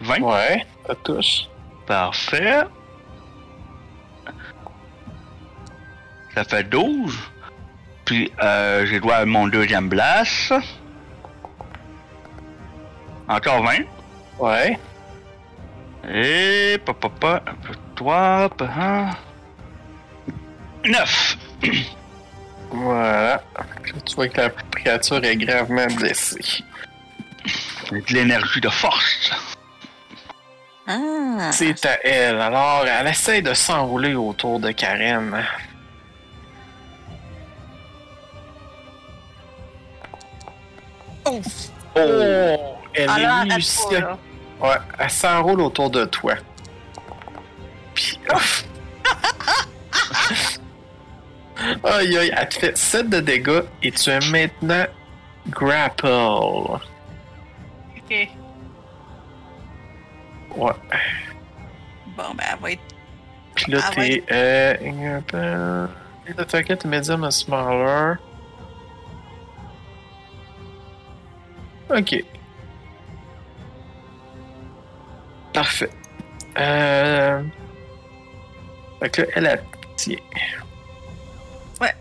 20. 0.00 0.20
Ouais, 0.20 0.66
ça 0.86 0.94
touche. 0.96 1.48
Parfait. 1.86 2.60
Ça 6.34 6.44
fait 6.44 6.64
12. 6.64 7.16
Puis, 8.04 8.32
euh, 8.42 8.86
j'ai 8.86 9.00
droit 9.00 9.16
à 9.16 9.24
mon 9.26 9.48
deuxième 9.48 9.88
blast. 9.88 10.54
Encore 13.28 13.62
20. 13.62 13.84
Ouais. 14.38 14.78
Et 16.10 16.78
papa, 16.86 17.08
papa, 17.08 17.42
3, 17.96 18.48
1. 18.60 19.10
9. 20.86 21.36
Voilà. 22.70 23.34
Là, 23.34 23.42
tu 24.06 24.14
vois 24.14 24.28
que 24.28 24.40
la 24.40 24.50
créature 24.50 25.24
est 25.24 25.36
gravement 25.36 25.86
blessée. 25.96 26.62
De 27.90 28.14
l'énergie 28.14 28.60
de 28.60 28.68
force. 28.68 29.30
Ah. 30.86 31.50
C'est 31.52 31.84
à 31.86 31.98
elle. 32.04 32.40
Alors, 32.40 32.84
elle 32.86 33.06
essaie 33.06 33.42
de 33.42 33.54
s'enrouler 33.54 34.14
autour 34.14 34.58
de 34.58 34.70
Karen. 34.70 35.44
Oh. 41.26 41.40
Oh! 41.94 42.78
Elle 42.94 43.10
est 43.10 43.52
réussie. 43.52 43.84
Ouais, 44.60 44.76
elle 44.98 45.10
s'enroule 45.10 45.60
autour 45.60 45.90
de 45.90 46.04
toi. 46.06 46.34
Puis, 47.94 48.18
ouf! 48.34 48.64
aïe 51.84 52.16
aïe, 52.16 52.32
elle 52.36 52.48
te 52.48 52.54
fait 52.54 52.76
7 52.76 53.08
de 53.08 53.20
dégâts 53.20 53.62
et 53.82 53.92
tu 53.92 54.10
es 54.10 54.20
maintenant 54.30 54.86
grapple. 55.48 56.08
Ok. 58.08 58.28
Ouais. 60.56 60.72
Bon, 62.16 62.34
ben, 62.34 62.44
elle 62.52 62.58
va 62.58 62.72
être. 62.72 62.80
Puis 63.54 63.72
là, 63.72 63.80
t'es. 63.94 64.24
Euh. 64.32 64.74
grapple. 64.80 65.90
The 66.36 66.46
target 66.46 66.84
medium 66.84 67.24
and 67.24 67.30
smaller. 67.30 68.18
Ok. 71.90 72.24
Parfait. 75.52 75.90
Euh. 76.56 77.42
Fait 79.00 79.10
que 79.10 79.22
là, 79.22 79.28
elle 79.36 79.46
a 79.46 79.56
pitié. 79.58 80.22
Ouais. 81.80 81.94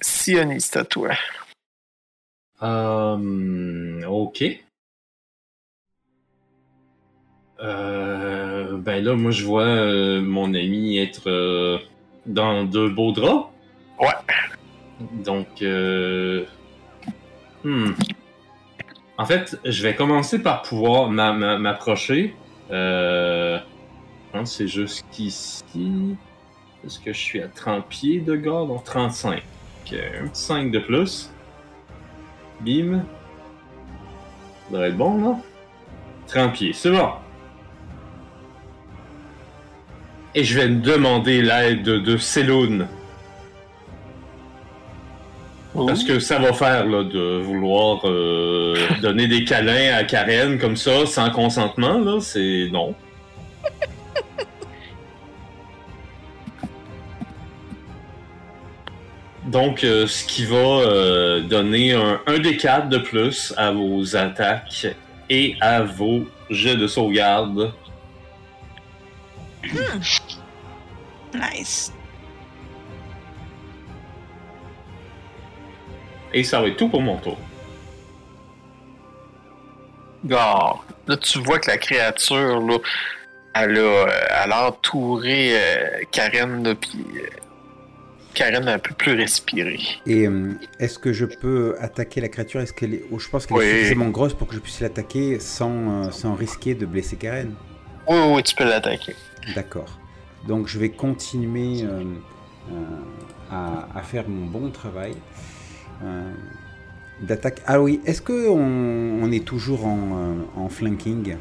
Sionis, 0.00 0.70
à 0.74 0.84
toi. 0.84 1.10
Euh, 2.62 4.02
ok. 4.06 4.44
Euh, 7.60 8.76
ben 8.76 9.02
là, 9.02 9.14
moi, 9.14 9.30
je 9.30 9.44
vois 9.44 9.62
euh, 9.64 10.20
mon 10.20 10.52
ami 10.54 10.98
être 10.98 11.28
euh, 11.30 11.78
dans 12.26 12.64
de 12.64 12.88
beaux 12.88 13.12
draps. 13.12 13.46
Ouais. 13.98 14.08
Donc, 15.24 15.62
euh... 15.62 16.44
hmm. 17.64 17.90
En 19.18 19.24
fait, 19.24 19.58
je 19.64 19.82
vais 19.82 19.94
commencer 19.94 20.42
par 20.42 20.62
pouvoir 20.62 21.08
m'a- 21.10 21.32
m'a- 21.32 21.58
m'approcher. 21.58 22.34
Euh... 22.70 23.58
Je 23.58 24.38
pense 24.38 24.50
que 24.50 24.56
c'est 24.58 24.68
jusqu'ici. 24.68 26.16
Est-ce 26.84 27.00
que 27.00 27.12
je 27.12 27.18
suis 27.18 27.40
à 27.40 27.48
30 27.48 27.86
pieds 27.88 28.20
de 28.20 28.36
garde? 28.36 28.68
Donc 28.68 28.84
35. 28.84 29.42
Ok, 29.86 29.94
Un 30.22 30.28
petit 30.28 30.42
5 30.42 30.70
de 30.70 30.78
plus. 30.78 31.30
Bim. 32.60 33.04
Ça 34.66 34.72
devrait 34.72 34.88
être 34.88 34.96
bon, 34.96 35.18
là. 35.22 35.36
30 36.28 36.52
pieds, 36.52 36.72
c'est 36.72 36.90
bon. 36.90 37.10
Et 40.34 40.44
je 40.44 40.58
vais 40.58 40.68
demander 40.68 41.40
l'aide 41.40 41.82
de, 41.82 41.98
de 41.98 42.16
Céloun. 42.16 42.88
Parce 45.84 46.04
que 46.04 46.18
ça 46.18 46.38
va 46.38 46.52
faire 46.52 46.86
là, 46.86 47.04
de 47.04 47.38
vouloir 47.38 48.00
euh, 48.04 48.74
donner 49.02 49.28
des 49.28 49.44
câlins 49.44 49.94
à 49.94 50.04
Karen 50.04 50.58
comme 50.58 50.76
ça, 50.76 51.04
sans 51.04 51.30
consentement, 51.30 51.98
là, 51.98 52.18
c'est 52.20 52.68
non. 52.72 52.94
Donc, 59.46 59.84
euh, 59.84 60.06
ce 60.06 60.24
qui 60.24 60.44
va 60.44 60.56
euh, 60.56 61.40
donner 61.40 61.92
un, 61.92 62.20
un 62.26 62.38
des 62.38 62.56
4 62.56 62.88
de 62.88 62.98
plus 62.98 63.54
à 63.56 63.70
vos 63.70 64.16
attaques 64.16 64.86
et 65.30 65.56
à 65.60 65.82
vos 65.82 66.26
jets 66.50 66.76
de 66.76 66.86
sauvegarde. 66.86 67.72
Nice. 71.34 71.92
Et 76.32 76.44
ça 76.44 76.60
va 76.60 76.68
être 76.68 76.76
tout 76.76 76.88
pour 76.88 77.00
mon 77.00 77.16
tour. 77.16 77.38
Gare. 80.24 80.84
Là, 81.06 81.16
tu 81.16 81.38
vois 81.38 81.58
que 81.58 81.70
la 81.70 81.78
créature, 81.78 82.60
là, 82.60 82.78
elle 83.54 83.78
a, 83.78 83.80
euh, 83.80 84.06
elle 84.44 84.52
a 84.52 84.68
entouré 84.68 85.52
euh, 85.52 86.02
Karen, 86.10 86.62
là, 86.62 86.74
puis 86.74 87.04
euh, 87.16 87.26
Karen 88.36 88.68
un 88.68 88.78
peu 88.78 88.94
plus 88.94 89.14
respiré. 89.14 89.80
Et 90.04 90.28
euh, 90.28 90.52
est-ce 90.78 90.98
que 90.98 91.12
je 91.12 91.24
peux 91.24 91.74
attaquer 91.80 92.20
la 92.20 92.28
créature? 92.28 92.60
Est-ce 92.60 92.74
qu'elle 92.74 92.92
est... 92.94 93.04
oh, 93.10 93.18
je 93.18 93.28
pense 93.30 93.46
qu'elle 93.46 93.56
Oui. 93.56 93.64
est 93.64 93.78
suffisamment 93.78 94.10
grosse 94.10 94.34
pour 94.34 94.46
que 94.46 94.54
je 94.54 94.60
puisse 94.60 94.80
l'attaquer 94.80 95.40
sans, 95.40 96.04
euh, 96.04 96.10
sans 96.10 96.34
risquer 96.34 96.74
de 96.74 96.84
blesser 96.84 97.16
Karen? 97.16 97.54
Oui, 98.06 98.18
oui, 98.34 98.42
tu 98.42 98.54
peux 98.54 98.64
l'attaquer. 98.64 99.14
D'accord. 99.54 99.98
Donc 100.46 100.68
je 100.68 100.78
vais 100.78 100.90
continuer 100.90 101.82
euh, 101.82 102.04
euh, 102.70 102.74
à, 103.50 103.88
à 103.98 104.02
faire 104.02 104.28
mon 104.28 104.46
bon 104.46 104.70
travail 104.70 105.14
euh, 106.04 106.30
d'attaque. 107.22 107.62
Ah 107.66 107.80
oui, 107.80 108.00
est-ce 108.04 108.20
que 108.20 108.48
on, 108.48 109.24
on 109.24 109.32
est 109.32 109.44
toujours 109.46 109.86
en, 109.86 110.36
en 110.56 110.68
flanking? 110.68 111.36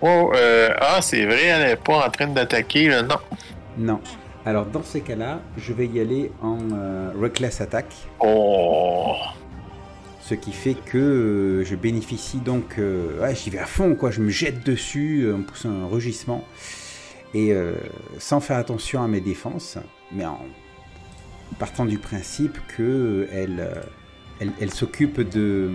Oh, 0.00 0.32
ah, 0.80 1.00
c'est 1.02 1.26
vrai, 1.26 1.44
elle 1.44 1.68
n'est 1.68 1.76
pas 1.76 2.06
en 2.06 2.10
train 2.10 2.28
d'attaquer, 2.28 2.88
là, 2.88 3.02
non. 3.02 3.18
Non. 3.76 4.00
Alors 4.46 4.66
dans 4.66 4.82
ces 4.82 5.00
cas-là, 5.02 5.40
je 5.58 5.72
vais 5.72 5.86
y 5.86 6.00
aller 6.00 6.32
en 6.42 6.58
euh, 6.72 7.12
reckless 7.20 7.60
attack, 7.60 7.86
Oh. 8.20 9.14
ce 10.22 10.34
qui 10.34 10.52
fait 10.52 10.74
que 10.74 10.96
euh, 10.98 11.64
je 11.64 11.74
bénéficie 11.76 12.38
donc, 12.38 12.78
euh, 12.78 13.20
ouais, 13.20 13.34
j'y 13.34 13.50
vais 13.50 13.58
à 13.58 13.66
fond 13.66 13.94
quoi, 13.94 14.10
je 14.10 14.20
me 14.22 14.30
jette 14.30 14.64
dessus 14.64 15.24
euh, 15.24 15.36
en 15.36 15.42
poussant 15.42 15.70
un 15.70 15.86
rugissement 15.86 16.44
et 17.34 17.52
euh, 17.52 17.74
sans 18.18 18.40
faire 18.40 18.56
attention 18.56 19.02
à 19.02 19.08
mes 19.08 19.20
défenses, 19.20 19.76
mais 20.10 20.24
en 20.24 20.40
partant 21.58 21.84
du 21.84 21.98
principe 21.98 22.58
que 22.76 23.28
elle, 23.32 23.60
euh, 23.60 23.74
elle, 24.40 24.52
elle 24.60 24.72
s'occupe 24.72 25.20
de, 25.20 25.70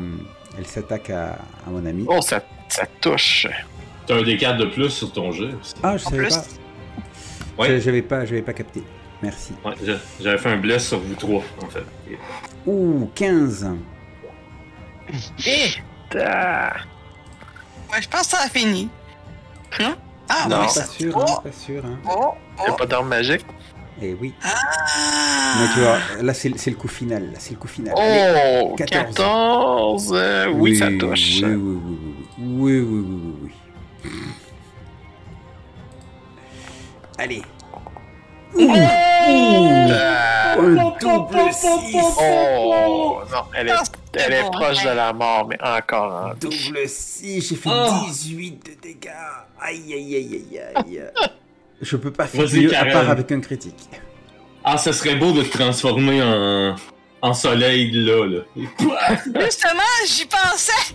elle 0.57 0.65
s'attaque 0.65 1.11
à, 1.11 1.33
à 1.67 1.69
mon 1.69 1.85
ami. 1.85 2.05
Oh, 2.07 2.19
ça, 2.21 2.43
ça 2.67 2.85
touche. 2.99 3.45
T'as 4.07 4.17
un 4.19 4.23
des 4.23 4.37
4 4.37 4.57
de 4.57 4.65
plus 4.65 4.89
sur 4.89 5.11
ton 5.11 5.31
jeu. 5.31 5.51
aussi. 5.61 5.75
Ah, 5.83 5.97
je 5.97 6.05
En 6.05 6.09
savais 6.09 6.23
plus, 6.23 6.35
pas. 6.35 6.43
Ouais. 7.57 7.79
Je 7.79 7.85
n'avais 7.85 8.01
pas, 8.01 8.23
pas 8.45 8.53
capté. 8.53 8.83
Merci. 9.21 9.53
Ouais, 9.63 9.73
J'avais 10.19 10.37
fait 10.37 10.49
un 10.49 10.57
bless 10.57 10.87
sur 10.87 10.99
vous 10.99 11.15
trois, 11.15 11.43
en 11.61 11.67
fait. 11.67 11.83
Ouh, 12.65 13.09
15. 13.15 13.71
ouais, 15.43 15.71
je 18.01 18.09
pense 18.09 18.21
que 18.21 18.27
ça 18.27 18.43
a 18.45 18.49
fini. 18.49 18.89
Non? 19.79 19.95
Ah, 20.29 20.47
non. 20.49 20.61
Oui, 20.61 20.69
ça... 20.69 20.81
pas 20.81 20.87
sûr, 20.87 21.13
oh. 21.15 21.41
pas 21.41 21.51
sûr. 21.51 21.85
Hein. 21.85 21.99
Oh, 22.09 22.11
oh. 22.17 22.33
Il 22.59 22.63
n'y 22.63 22.69
a 22.69 22.73
pas 22.73 22.85
d'arme 22.85 23.07
magique? 23.07 23.45
Eh 24.01 24.13
oui. 24.19 24.33
Ah. 24.43 24.53
Mais 25.59 25.67
tu 25.73 25.79
vois, 25.79 25.99
là, 26.21 26.33
c'est 26.33 26.49
le 26.49 26.75
coup 26.75 26.87
final. 26.87 27.31
C'est 27.39 27.51
le 27.51 27.57
coup 27.57 27.67
final. 27.67 27.93
Oh, 27.95 28.01
Allez, 28.01 28.73
14. 28.77 29.15
14 29.15 30.11
oui, 30.11 30.53
oui, 30.55 30.77
ça 30.77 30.87
touche. 30.99 31.41
Oui, 31.41 31.45
oui, 31.45 31.55
oui. 31.55 31.87
oui, 32.37 32.79
oui, 32.79 32.79
oui. 32.79 32.81
oui, 32.81 32.81
oui 32.81 33.34
Allez. 37.17 37.41
Ah. 38.57 40.55
Un 40.57 40.73
double 41.01 41.51
6 41.51 41.95
Oh, 42.19 43.19
non, 43.31 43.43
elle 43.55 43.67
est, 43.67 43.71
Ah, 43.71 43.83
elle 44.13 44.33
est 44.33 44.51
proche 44.51 44.83
de 44.83 44.89
la 44.89 45.11
mort, 45.13 45.47
mais 45.49 45.57
encore 45.61 46.13
en 46.13 46.33
vie. 46.33 46.39
Double 46.39 46.87
6, 46.87 47.49
j'ai 47.49 47.55
fait 47.55 47.69
Oh. 47.71 48.05
18 48.07 48.65
de 48.65 48.81
dégâts. 48.81 49.09
Aïe, 49.59 49.93
aïe, 49.93 50.15
aïe, 50.15 50.45
aïe, 50.55 50.61
aïe. 50.75 51.03
Je 51.81 51.97
peux 51.97 52.11
pas 52.11 52.25
faire 52.27 52.45
Vas-y, 52.45 52.61
mieux 52.65 52.75
à 52.77 52.85
part 52.85 53.09
avec 53.09 53.31
un 53.31 53.41
critique. 53.41 53.89
Ah, 54.63 54.77
ça 54.77 54.93
serait 54.93 55.15
beau 55.15 55.31
de 55.33 55.43
te 55.43 55.57
transformer 55.57 56.23
en, 56.23 56.75
en 57.21 57.33
soleil, 57.33 57.91
là, 57.91 58.25
là. 58.25 58.41
Justement, 59.41 59.81
j'y 60.07 60.25
pensais! 60.25 60.93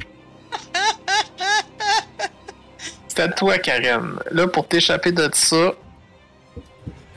C'est 3.09 3.20
à 3.20 3.28
toi, 3.28 3.59
Karen. 3.59 4.14
Là, 4.30 4.46
pour 4.48 4.66
t'échapper 4.66 5.12
de 5.12 5.28
ça, 5.35 5.72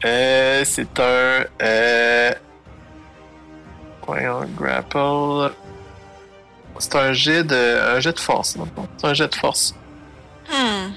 euh, 0.06 0.64
c'est 0.66 1.00
un. 1.00 1.46
Euh, 1.62 2.32
voyons, 4.06 4.46
grapple. 4.56 5.54
C'est 6.80 6.96
un 6.96 7.14
jet 7.14 7.44
de, 7.44 7.96
un 7.96 8.00
jet 8.00 8.14
de 8.14 8.20
force. 8.20 8.56
non? 8.56 8.68
C'est 8.98 9.08
un 9.08 9.14
jet 9.14 9.28
de 9.28 9.36
force. 9.36 9.76
Hmm. 10.50 10.92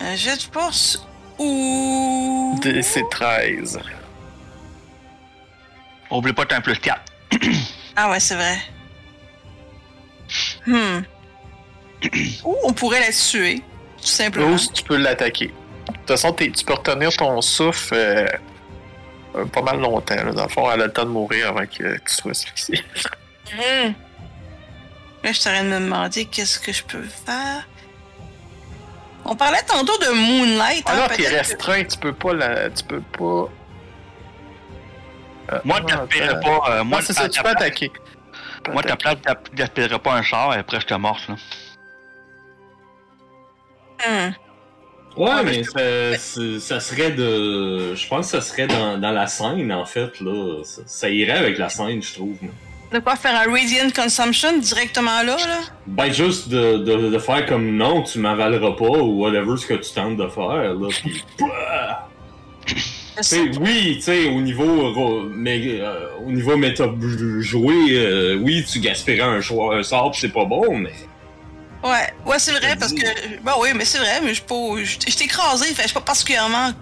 Un 0.00 0.14
jet 0.14 0.36
de 0.36 0.52
force 0.52 1.06
ou. 1.38 2.58
C'est 2.82 3.08
13. 3.10 3.80
Oublie 6.10 6.32
pas, 6.32 6.46
t'as 6.46 6.56
un 6.56 6.60
plus 6.60 6.78
4. 6.78 7.00
Ah 8.00 8.10
ouais, 8.10 8.20
c'est 8.20 8.36
vrai. 8.36 8.56
Hmm. 10.68 11.00
Ou 12.44 12.56
on 12.62 12.72
pourrait 12.72 13.00
la 13.00 13.10
tuer, 13.10 13.60
tout 14.00 14.06
simplement. 14.06 14.52
Ou 14.52 14.58
si 14.58 14.70
tu 14.70 14.84
peux 14.84 14.96
l'attaquer. 14.96 15.52
De 15.88 15.92
toute 15.92 16.08
façon, 16.08 16.32
tu 16.32 16.50
peux 16.64 16.74
retenir 16.74 17.16
ton 17.16 17.40
souffle 17.40 17.94
euh, 17.94 18.26
euh, 19.36 19.44
pas 19.46 19.62
mal 19.62 19.80
longtemps. 19.80 20.14
là. 20.14 20.32
Dans 20.32 20.42
le 20.44 20.48
fond, 20.48 20.70
elle 20.70 20.82
a 20.82 20.86
le 20.86 20.92
temps 20.92 21.04
de 21.04 21.10
mourir 21.10 21.48
avant 21.48 21.66
que, 21.66 21.96
tu 21.98 22.14
sois 22.14 22.30
asphyxié. 22.32 22.82
Hmm. 23.52 23.92
Là, 25.24 25.32
je 25.32 25.32
suis 25.32 25.48
en 25.48 25.52
train 25.52 25.64
de 25.64 25.68
me 25.68 25.80
demander 25.80 26.26
qu'est-ce 26.26 26.58
que 26.58 26.72
je 26.72 26.84
peux 26.84 27.02
faire. 27.02 27.66
On 29.24 29.34
parlait 29.36 29.62
tantôt 29.66 29.96
de 29.98 30.08
Moonlight. 30.08 30.84
Ah 30.86 30.92
hein, 30.92 30.96
non, 31.00 31.16
t'es 31.16 31.24
que- 31.24 31.30
restreint, 31.34 31.84
tu 31.84 31.98
peux 31.98 32.12
pas 32.12 32.32
la. 32.34 32.70
Tu 32.70 32.84
peux 32.84 33.00
pas. 33.00 33.48
Euh, 35.52 35.60
Moi, 35.64 35.80
pas. 35.80 36.70
euh, 36.70 36.84
moi, 36.84 37.00
c'est 37.02 37.14
ça, 37.14 37.28
tu 37.28 37.42
peux 37.42 37.48
attaquer. 37.48 37.90
Moi, 38.70 38.82
ta 38.82 38.96
pas 38.96 40.12
un 40.12 40.22
char 40.22 40.54
et 40.54 40.58
après, 40.58 40.80
je 40.80 40.86
te 40.86 40.94
morse, 40.94 41.26
là. 41.28 41.36
Hmm. 44.06 44.32
Ouais, 45.18 45.28
Ouais, 45.30 45.42
mais 45.44 45.62
mais 45.74 46.16
ça, 46.18 46.40
ça 46.60 46.80
serait 46.80 47.10
de. 47.10 47.94
Je 47.94 48.06
pense 48.08 48.26
que 48.30 48.38
ça 48.38 48.40
serait 48.40 48.66
dans, 48.66 48.98
dans 48.98 49.10
la 49.10 49.26
scène, 49.26 49.72
en 49.72 49.84
fait, 49.84 50.20
là. 50.20 50.62
Ça, 50.64 50.82
ça 50.86 51.10
irait 51.10 51.32
avec 51.38 51.58
la 51.58 51.68
scène, 51.68 52.02
je 52.02 52.14
trouve. 52.14 52.36
là. 52.42 52.48
De 52.92 53.00
quoi 53.00 53.16
faire 53.16 53.34
un 53.36 53.50
Radiant 53.52 53.90
Consumption 53.94 54.56
directement 54.58 55.22
là, 55.22 55.36
là? 55.36 55.58
Ben, 55.86 56.10
juste 56.10 56.48
de, 56.48 56.78
de, 56.78 57.10
de 57.10 57.18
faire 57.18 57.44
comme 57.44 57.76
non, 57.76 58.02
tu 58.02 58.18
m'avaleras 58.18 58.72
pas, 58.72 58.84
ou 58.88 59.20
whatever 59.24 59.56
ce 59.58 59.66
que 59.66 59.74
tu 59.74 59.92
tentes 59.92 60.16
de 60.16 60.26
faire, 60.28 60.72
là. 60.74 60.88
Pis, 63.20 63.50
oui, 63.60 63.94
tu 63.96 64.02
sais, 64.02 64.28
au 64.28 64.40
niveau, 64.40 64.92
ro- 64.92 65.24
mais, 65.34 65.60
euh, 65.80 66.06
au 66.24 66.30
niveau 66.30 66.56
méta 66.56 66.84
joué, 67.40 67.74
euh, 67.90 68.36
oui, 68.40 68.64
tu 68.70 68.78
gaspillerais 68.78 69.28
un, 69.36 69.40
choix, 69.40 69.76
un 69.76 69.82
sort, 69.82 70.12
pis 70.12 70.20
c'est 70.20 70.32
pas 70.32 70.44
bon, 70.44 70.76
mais. 70.78 70.92
Ouais, 71.82 72.12
ouais, 72.26 72.38
c'est 72.38 72.52
vrai, 72.52 72.74
parce 72.76 72.92
que. 72.92 73.36
Bah 73.42 73.54
oui, 73.60 73.68
mais 73.74 73.84
c'est 73.84 73.98
vrai, 73.98 74.20
mais 74.22 74.28
je 74.30 74.34
suis 74.34 74.42
pas. 74.42 74.54
Je 74.78 74.84
je 75.10 75.16
t'ai 75.16 75.24
écrasé, 75.24 75.66
fait 75.74 75.82
je 75.82 75.88
suis 75.88 75.94
pas 75.94 76.00
particulièrement. 76.00 76.72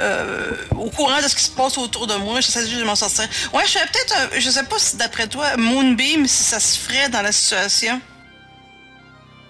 euh, 0.00 0.50
au 0.76 0.90
courant 0.90 1.18
de 1.22 1.28
ce 1.28 1.36
qui 1.36 1.44
se 1.44 1.50
passe 1.50 1.78
autour 1.78 2.06
de 2.08 2.14
moi, 2.16 2.40
j'essaie 2.40 2.66
juste 2.66 2.80
de 2.80 2.84
m'en 2.84 2.96
sortir. 2.96 3.28
Ouais, 3.52 3.62
je 3.64 3.70
ferais 3.72 3.86
peut-être, 3.86 4.14
un- 4.16 4.40
je 4.40 4.50
sais 4.50 4.64
pas 4.64 4.78
si 4.78 4.96
d'après 4.96 5.28
toi, 5.28 5.56
Moonbeam, 5.56 6.26
si 6.26 6.42
ça 6.42 6.58
se 6.58 6.76
ferait 6.78 7.08
dans 7.10 7.22
la 7.22 7.30
situation. 7.32 8.00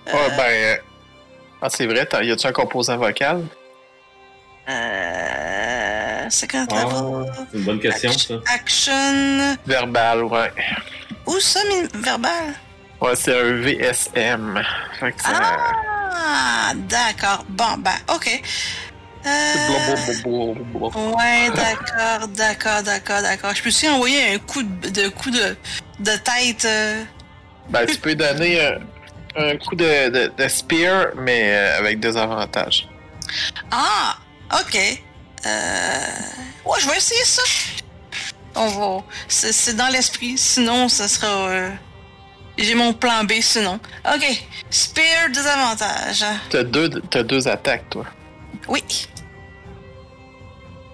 Ah, 0.07 0.29
ben. 0.37 0.43
euh, 0.51 0.77
Ah, 1.63 1.69
c'est 1.71 1.87
vrai, 1.87 2.07
y 2.25 2.31
a-tu 2.31 2.47
un 2.47 2.53
composant 2.53 2.99
vocal? 2.99 3.43
Euh. 4.69 6.27
C'est 6.29 6.47
quand 6.49 6.67
Ah, 6.73 6.87
c'est 7.51 7.59
une 7.59 7.65
bonne 7.65 7.81
question, 7.81 8.13
ça. 8.13 8.35
Action. 8.53 9.57
Verbal, 9.67 10.25
ouais. 10.25 10.53
Où 11.27 11.39
ça, 11.41 11.61
verbal? 11.95 12.55
Ouais, 13.05 13.15
c'est 13.17 13.39
un 13.39 13.61
VSM. 13.61 14.63
Fait 14.99 15.13
que 15.13 15.23
ça. 15.23 15.57
Ah, 16.17 16.73
d'accord. 16.75 17.45
Bon, 17.49 17.77
ben, 17.79 17.93
ok. 18.15 18.43
Euh... 19.27 19.55
Ouais, 21.17 21.51
d'accord, 21.55 22.29
d'accord, 22.29 22.83
d'accord, 22.83 23.23
d'accord. 23.23 23.55
Je 23.55 23.63
peux 23.63 23.69
aussi 23.69 23.89
envoyer 23.89 24.35
un 24.35 24.39
coup 24.39 24.63
de, 24.63 24.89
de 24.91 25.09
coup 25.09 25.31
de, 25.31 25.57
de 26.01 26.11
tête. 26.17 26.65
euh, 26.65 27.03
Ben, 27.71 27.87
tu 27.87 27.97
peux 27.99 28.15
donner. 28.15 28.61
euh, 28.61 28.79
un 29.37 29.57
coup 29.57 29.75
de, 29.75 30.09
de, 30.11 30.33
de 30.37 30.49
spear, 30.49 31.09
mais 31.17 31.53
euh, 31.53 31.79
avec 31.79 32.01
des 32.01 32.17
avantages. 32.17 32.89
Ah, 33.71 34.17
ok. 34.61 34.79
Euh... 35.47 35.99
Ouais, 36.65 36.79
je 36.81 36.89
vais 36.89 36.97
essayer 36.97 37.25
ça. 37.25 37.43
On 38.55 38.69
va. 38.69 39.03
C'est 39.29 39.53
c'est 39.53 39.75
dans 39.75 39.89
l'esprit. 39.89 40.39
Sinon, 40.39 40.89
ça 40.89 41.09
sera. 41.09 41.49
J'ai 42.57 42.75
mon 42.75 42.93
plan 42.93 43.25
B 43.25 43.33
sinon. 43.41 43.81
Ok. 44.07 44.45
Spear, 44.71 45.31
désavantage. 45.33 46.25
T'as 46.51 46.63
deux, 46.63 46.89
t'as 47.11 47.23
deux 47.23 47.49
attaques, 47.49 47.89
toi. 47.91 48.07
Oui. 48.69 48.83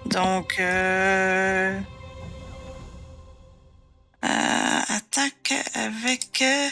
Donc, 0.07 0.55
euh... 0.59 1.79
euh, 4.25 4.79
attaque 4.89 5.53
avec... 5.75 6.41
euh, 6.41 6.67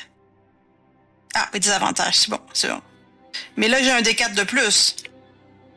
Ah, 1.35 1.47
oui, 1.53 1.59
désavantage, 1.59 2.15
c'est 2.17 2.29
bon, 2.31 2.39
c'est 2.53 2.67
bon. 2.69 2.81
Mais 3.55 3.67
là, 3.67 3.81
j'ai 3.81 3.91
un 3.91 4.01
D4 4.01 4.33
de 4.35 4.43
plus. 4.43 4.95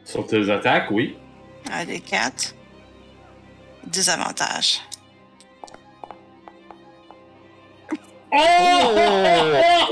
Sur 0.05 0.27
tes 0.27 0.51
attaques, 0.51 0.91
oui. 0.91 1.17
Un 1.71 1.85
D4. 1.85 2.55
Désavantage. 3.87 4.81
Oh! 8.33 8.39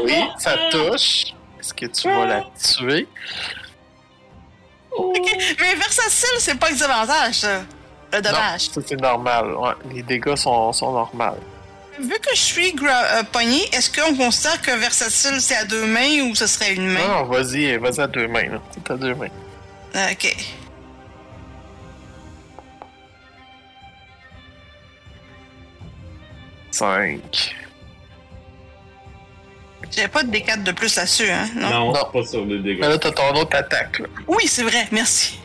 Oui, 0.05 0.14
ça 0.38 0.57
touche. 0.70 1.34
Est-ce 1.59 1.74
que 1.74 1.86
tu 1.86 2.09
vas 2.09 2.26
la 2.26 2.45
tuer? 2.59 3.07
Mais 5.61 5.74
versatile, 5.74 6.38
c'est 6.38 6.59
pas 6.59 6.68
que 6.68 6.72
désavantage, 6.72 7.34
ça. 7.34 7.62
Le 8.12 8.20
dommage. 8.20 8.68
Non, 8.68 8.74
ça, 8.74 8.80
c'est 8.86 9.01
normal. 9.01 9.55
Ouais, 9.55 9.72
les 9.93 10.03
dégâts 10.03 10.34
sont, 10.34 10.72
sont 10.72 10.93
normaux. 10.93 11.36
Vu 11.99 12.14
que 12.18 12.34
je 12.34 12.41
suis 12.41 12.74
euh, 12.82 13.22
pogné, 13.30 13.62
est-ce 13.74 13.91
qu'on 13.91 14.16
considère 14.16 14.61
que 14.62 14.70
versatile, 14.72 15.41
c'est 15.41 15.57
à 15.57 15.64
deux 15.64 15.86
mains 15.86 16.22
ou 16.22 16.34
ce 16.34 16.47
serait 16.47 16.74
une 16.74 16.88
main? 16.88 17.07
Non, 17.07 17.24
vas-y, 17.24 17.76
vas-y 17.76 18.01
à 18.01 18.07
deux 18.07 18.26
mains. 18.26 18.61
C'est 18.72 18.91
à 18.91 18.97
deux 18.97 19.14
mains. 19.14 19.28
Ok. 20.11 20.36
Cinq. 26.70 27.55
J'avais 29.91 30.09
pas 30.09 30.22
de 30.22 30.30
D4 30.30 30.62
de 30.62 30.72
plus 30.72 30.95
là-dessus, 30.97 31.28
hein? 31.30 31.49
Non? 31.57 31.70
Non, 31.70 31.93
Non. 31.93 32.05
pas 32.12 32.24
sur 32.24 32.45
les 32.45 32.57
Mais 32.59 32.62
dégâts. 32.62 32.80
là, 32.80 32.99
t'as 32.99 33.11
ton 33.11 33.34
autre 33.34 33.57
attaque. 33.57 33.99
Là. 33.99 34.07
Oui, 34.28 34.47
c'est 34.47 34.62
vrai, 34.62 34.86
merci. 34.93 35.38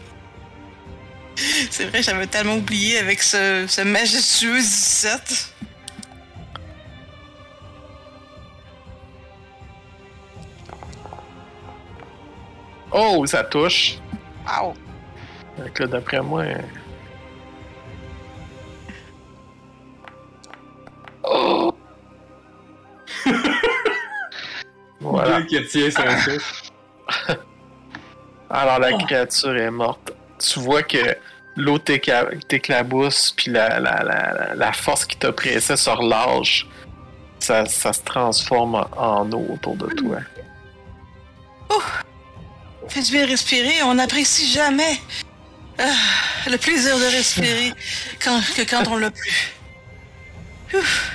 C'est 1.70 1.86
vrai, 1.86 2.02
j'avais 2.02 2.28
tellement 2.28 2.56
oublié 2.56 2.98
avec 3.00 3.22
ce, 3.22 3.66
ce 3.68 3.82
majestueux 3.82 4.58
17. 4.60 5.52
Oh, 12.92 13.26
ça 13.26 13.44
touche. 13.44 13.98
Wow. 14.48 14.74
Donc 15.58 15.80
là, 15.80 15.88
d'après 15.88 16.22
moi. 16.22 16.44
Voilà. 25.40 25.46
Qui 25.46 25.68
tient 25.68 25.92
son 25.92 26.32
souffle. 26.32 26.72
Alors 28.50 28.80
la 28.80 28.94
créature 28.94 29.56
est 29.56 29.72
morte. 29.72 30.12
Tu 30.40 30.60
vois 30.60 30.84
que 30.84 31.16
l'eau 31.56 31.78
t'éclabousse, 31.80 33.34
puis 33.36 33.52
la, 33.52 33.80
la, 33.80 34.04
la, 34.04 34.56
la 34.56 34.74
force 34.74 35.06
qui 35.06 35.18
t'oppressait 35.18 35.78
se 35.78 35.90
relâche. 35.90 36.68
Ça, 37.40 37.66
ça 37.66 37.94
se 37.94 38.02
transforme 38.02 38.86
en, 38.98 39.32
eau 39.32 39.46
autour 39.54 39.76
de 39.76 39.88
toi. 39.88 40.18
Fais 42.88 43.02
du 43.02 43.12
bien 43.12 43.26
respirer, 43.26 43.84
on 43.84 43.96
n'apprécie 43.96 44.52
jamais 44.52 45.00
ah, 45.78 45.84
le 46.50 46.58
plaisir 46.58 46.98
de 46.98 47.06
respirer 47.06 47.74
quand, 48.24 48.40
que 48.56 48.62
quand 48.62 48.88
on 48.88 48.98
l'a 48.98 49.12
plus. 49.12 49.54
Ouf. 50.74 51.12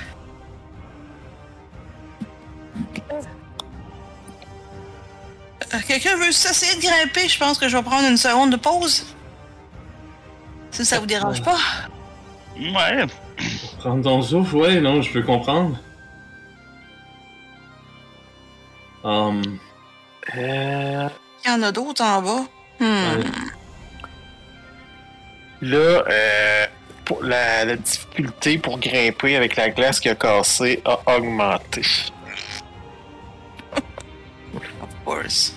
Quelqu'un 5.87 6.15
veut 6.17 6.27
essayer 6.29 6.75
de 6.75 6.81
grimper? 6.81 7.27
Je 7.27 7.37
pense 7.39 7.57
que 7.57 7.67
je 7.69 7.77
vais 7.77 7.83
prendre 7.83 8.07
une 8.07 8.17
seconde 8.17 8.51
de 8.51 8.57
pause. 8.57 9.05
Si 10.71 10.85
ça 10.85 10.99
vous 10.99 11.05
dérange 11.05 11.41
pas. 11.43 11.57
Ouais. 12.57 13.05
Prendre 13.79 14.03
ton 14.03 14.21
souffle, 14.21 14.55
ouais, 14.57 14.81
non, 14.81 15.01
je 15.01 15.11
peux 15.11 15.23
comprendre. 15.23 15.77
Hum, 19.03 19.41
Euh, 20.37 21.09
Il 21.43 21.49
y 21.49 21.53
en 21.53 21.63
a 21.63 21.71
d'autres 21.71 22.03
en 22.03 22.21
bas. 22.21 22.45
Hmm. 22.79 22.85
Ouais. 22.85 23.23
là, 25.61 26.03
euh, 26.09 26.65
pour 27.05 27.23
la, 27.23 27.65
la 27.65 27.75
difficulté 27.75 28.57
pour 28.59 28.77
grimper 28.79 29.35
avec 29.35 29.55
la 29.55 29.69
glace 29.69 29.99
qui 29.99 30.09
a 30.09 30.15
cassé 30.15 30.81
a 30.85 30.99
augmenté. 31.17 31.81
Of 34.53 34.89
course. 35.05 35.53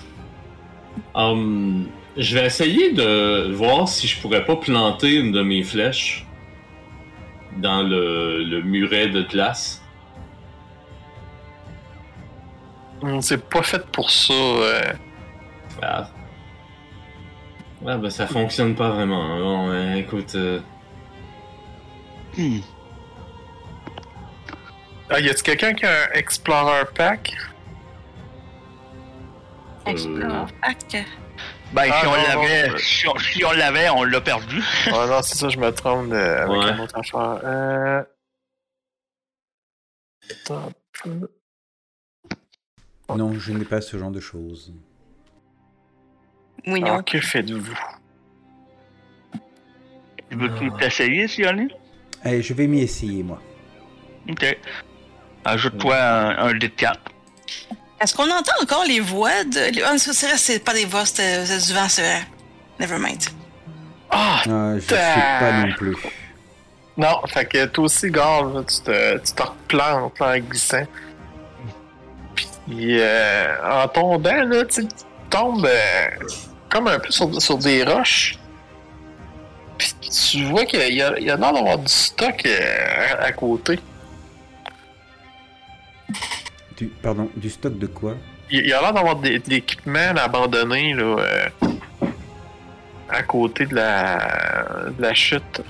Hum, 1.15 1.87
je 2.17 2.37
vais 2.37 2.45
essayer 2.45 2.93
de 2.93 3.51
voir 3.53 3.87
si 3.87 4.07
je 4.07 4.19
pourrais 4.21 4.45
pas 4.45 4.55
planter 4.55 5.15
une 5.15 5.31
de 5.31 5.41
mes 5.41 5.63
flèches 5.63 6.25
dans 7.57 7.81
le, 7.83 8.43
le 8.43 8.61
muret 8.61 9.07
de 9.07 9.21
glace. 9.23 9.81
Hum, 13.01 13.21
C'est 13.21 13.47
pas 13.49 13.61
fait 13.63 13.85
pour 13.87 14.09
ça. 14.09 14.33
euh. 14.33 14.81
Ah. 15.81 16.09
Ouais, 17.81 17.97
ben 17.97 18.09
ça 18.09 18.25
fonctionne 18.25 18.73
pas 18.75 18.89
vraiment. 18.89 19.37
Bon, 19.37 19.69
euh, 19.69 19.95
écoute, 19.95 20.33
euh, 20.35 20.59
Hmm. 22.37 22.59
Ah, 25.09 25.19
y 25.21 25.29
a-t-il 25.29 25.43
quelqu'un 25.43 25.73
qui 25.73 25.85
a 25.85 25.89
un 25.89 26.13
Explorer 26.15 26.83
Pack? 26.93 27.33
Explore. 29.85 30.47
Pack. 30.61 31.05
Ben, 31.73 31.89
Ah, 31.91 31.99
si, 32.01 32.07
on 32.07 32.11
non, 32.11 32.17
l'avait, 32.17 32.67
non. 32.69 32.77
si, 32.77 33.07
on, 33.07 33.17
si 33.17 33.43
on 33.45 33.51
l'avait, 33.51 33.89
on 33.89 34.03
l'a 34.03 34.21
perdu. 34.21 34.61
Ah 34.87 35.05
non, 35.07 35.21
c'est 35.21 35.35
ça, 35.35 35.49
je 35.49 35.57
me 35.57 35.71
trompe 35.71 36.09
de- 36.09 36.15
avec 36.15 36.49
Ouais. 36.63 36.71
une 36.73 36.79
autre 36.79 36.97
affaire. 36.97 37.39
Euh... 37.43 38.03
Attends 40.31 40.67
un 40.69 40.71
peu. 41.03 41.29
Non, 43.15 43.33
je 43.37 43.51
n'ai 43.51 43.65
pas 43.65 43.81
ce 43.81 43.97
genre 43.97 44.11
de 44.11 44.19
choses. 44.19 44.73
Oui, 46.67 46.79
non. 46.79 46.87
Alors, 46.87 47.05
que 47.05 47.19
faites-vous? 47.19 47.77
Veux-tu 50.31 50.71
t'essayer, 50.79 51.27
Sione? 51.27 51.69
Allez, 52.23 52.41
je 52.41 52.53
vais 52.53 52.65
m'y 52.67 52.81
essayer, 52.81 53.21
moi. 53.21 53.41
Ok. 54.29 54.57
Ajoute-toi 55.43 55.95
un, 55.95 56.37
un 56.47 56.53
dé 56.53 56.69
de 56.69 56.73
4. 56.73 56.99
Est-ce 58.01 58.13
qu'on 58.13 58.29
entend 58.29 58.51
encore 58.61 58.83
les 58.85 58.99
voix 58.99 59.43
de. 59.45 59.83
Ah, 59.85 59.97
c'est 59.97 60.27
vrai, 60.27 60.37
c'est 60.37 60.59
pas 60.59 60.73
des 60.73 60.85
voix, 60.85 61.05
c'était 61.05 61.45
c'est 61.45 61.67
du 61.67 61.73
vent, 61.73 61.87
c'est 61.87 62.01
vrai. 62.01 62.27
Never 62.79 62.97
mind. 62.99 63.23
Ah! 64.09 64.41
Ah, 64.47 64.73
je 64.75 64.81
sais 64.81 64.95
pas 65.39 65.51
non 65.51 65.73
plus. 65.73 65.95
Non, 66.97 67.21
fait 67.27 67.45
que 67.45 67.65
toi 67.65 67.85
aussi, 67.85 68.09
Gare, 68.09 68.45
là, 68.45 68.63
tu 68.63 68.81
te, 68.81 69.17
tu 69.17 69.33
te 69.33 69.41
replantes 69.43 70.19
là, 70.19 70.35
en 70.35 70.39
glissant. 70.39 70.85
Puis, 72.35 72.99
euh, 72.99 73.55
en 73.63 73.87
tombant, 73.87 74.43
là, 74.43 74.65
tu 74.65 74.87
tombes 75.29 75.65
euh, 75.65 76.07
comme 76.69 76.87
un 76.87 76.99
peu 76.99 77.11
sur, 77.11 77.41
sur 77.41 77.57
des 77.57 77.83
roches. 77.83 78.37
Puis 79.77 79.93
tu 80.01 80.45
vois 80.45 80.65
qu'il 80.65 80.79
y 80.93 81.01
a, 81.01 81.17
il 81.19 81.25
y 81.25 81.31
a 81.31 81.35
l'air 81.35 81.53
d'avoir 81.53 81.77
du 81.77 81.91
stock 81.91 82.45
euh, 82.45 83.13
à, 83.19 83.25
à 83.25 83.31
côté. 83.33 83.79
Du, 86.77 86.87
pardon, 86.87 87.29
du 87.35 87.49
stock 87.49 87.77
de 87.77 87.87
quoi? 87.87 88.15
Il 88.51 88.67
y 88.67 88.73
a 88.73 88.81
l'air 88.81 88.93
d'avoir 88.93 89.15
de 89.15 89.41
l'équipement 89.47 90.13
abandonné 90.17 90.93
là, 90.93 91.03
euh, 91.03 91.47
à 93.09 93.23
côté 93.23 93.65
de 93.65 93.75
la, 93.75 94.89
de 94.95 95.01
la 95.01 95.13
chute. 95.13 95.61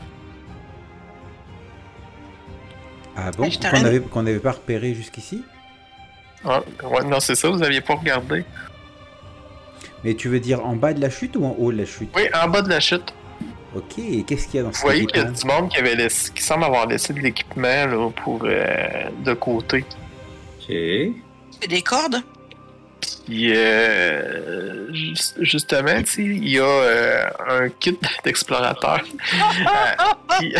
Ah 3.15 3.31
bon? 3.31 3.49
Qu'on 3.49 3.85
avait, 3.85 4.03
n'avait 4.15 4.39
pas 4.39 4.51
repéré 4.51 4.93
jusqu'ici? 4.93 5.43
Ah, 6.43 6.61
ouais, 6.83 7.03
non, 7.05 7.19
c'est 7.19 7.35
ça, 7.35 7.49
vous 7.49 7.63
aviez 7.63 7.81
pas 7.81 7.95
regardé. 7.95 8.43
Mais 10.03 10.13
tu 10.13 10.27
veux 10.27 10.39
dire 10.39 10.63
en 10.65 10.75
bas 10.75 10.93
de 10.93 11.01
la 11.01 11.09
chute 11.09 11.35
ou 11.35 11.45
en 11.45 11.55
haut 11.57 11.71
de 11.71 11.77
la 11.77 11.85
chute? 11.85 12.09
Oui, 12.15 12.23
en 12.33 12.47
bas 12.49 12.61
de 12.61 12.69
la 12.69 12.79
chute. 12.79 13.13
Ok, 13.75 13.99
et 13.99 14.23
qu'est-ce 14.23 14.47
qu'il 14.47 14.57
y 14.57 14.59
a 14.59 14.63
dans 14.63 14.69
Vous 14.69 14.75
cet 14.75 14.83
voyez 14.83 15.05
qu'il 15.05 15.17
y 15.17 15.21
a 15.21 15.25
du 15.25 15.45
monde 15.45 15.69
qui, 15.69 15.77
avait 15.77 15.95
laissé, 15.95 16.31
qui 16.31 16.43
semble 16.43 16.63
avoir 16.63 16.87
laissé 16.87 17.13
de 17.13 17.19
l'équipement 17.19 17.85
là, 17.85 18.09
pour 18.23 18.41
euh, 18.43 19.09
de 19.23 19.33
côté. 19.33 19.83
Ok. 20.70 21.13
C'est 21.61 21.68
des 21.70 21.82
cordes? 21.82 22.22
Puis, 23.26 23.51
euh, 23.55 24.93
juste- 24.93 25.36
justement, 25.41 26.01
tu 26.03 26.05
sais, 26.05 26.22
il 26.24 26.47
y 26.49 26.59
a 26.59 26.63
euh, 26.63 27.24
un 27.49 27.70
kit 27.70 27.97
d'explorateur. 28.24 29.01
Euh, 29.59 30.39
qui- 30.39 30.53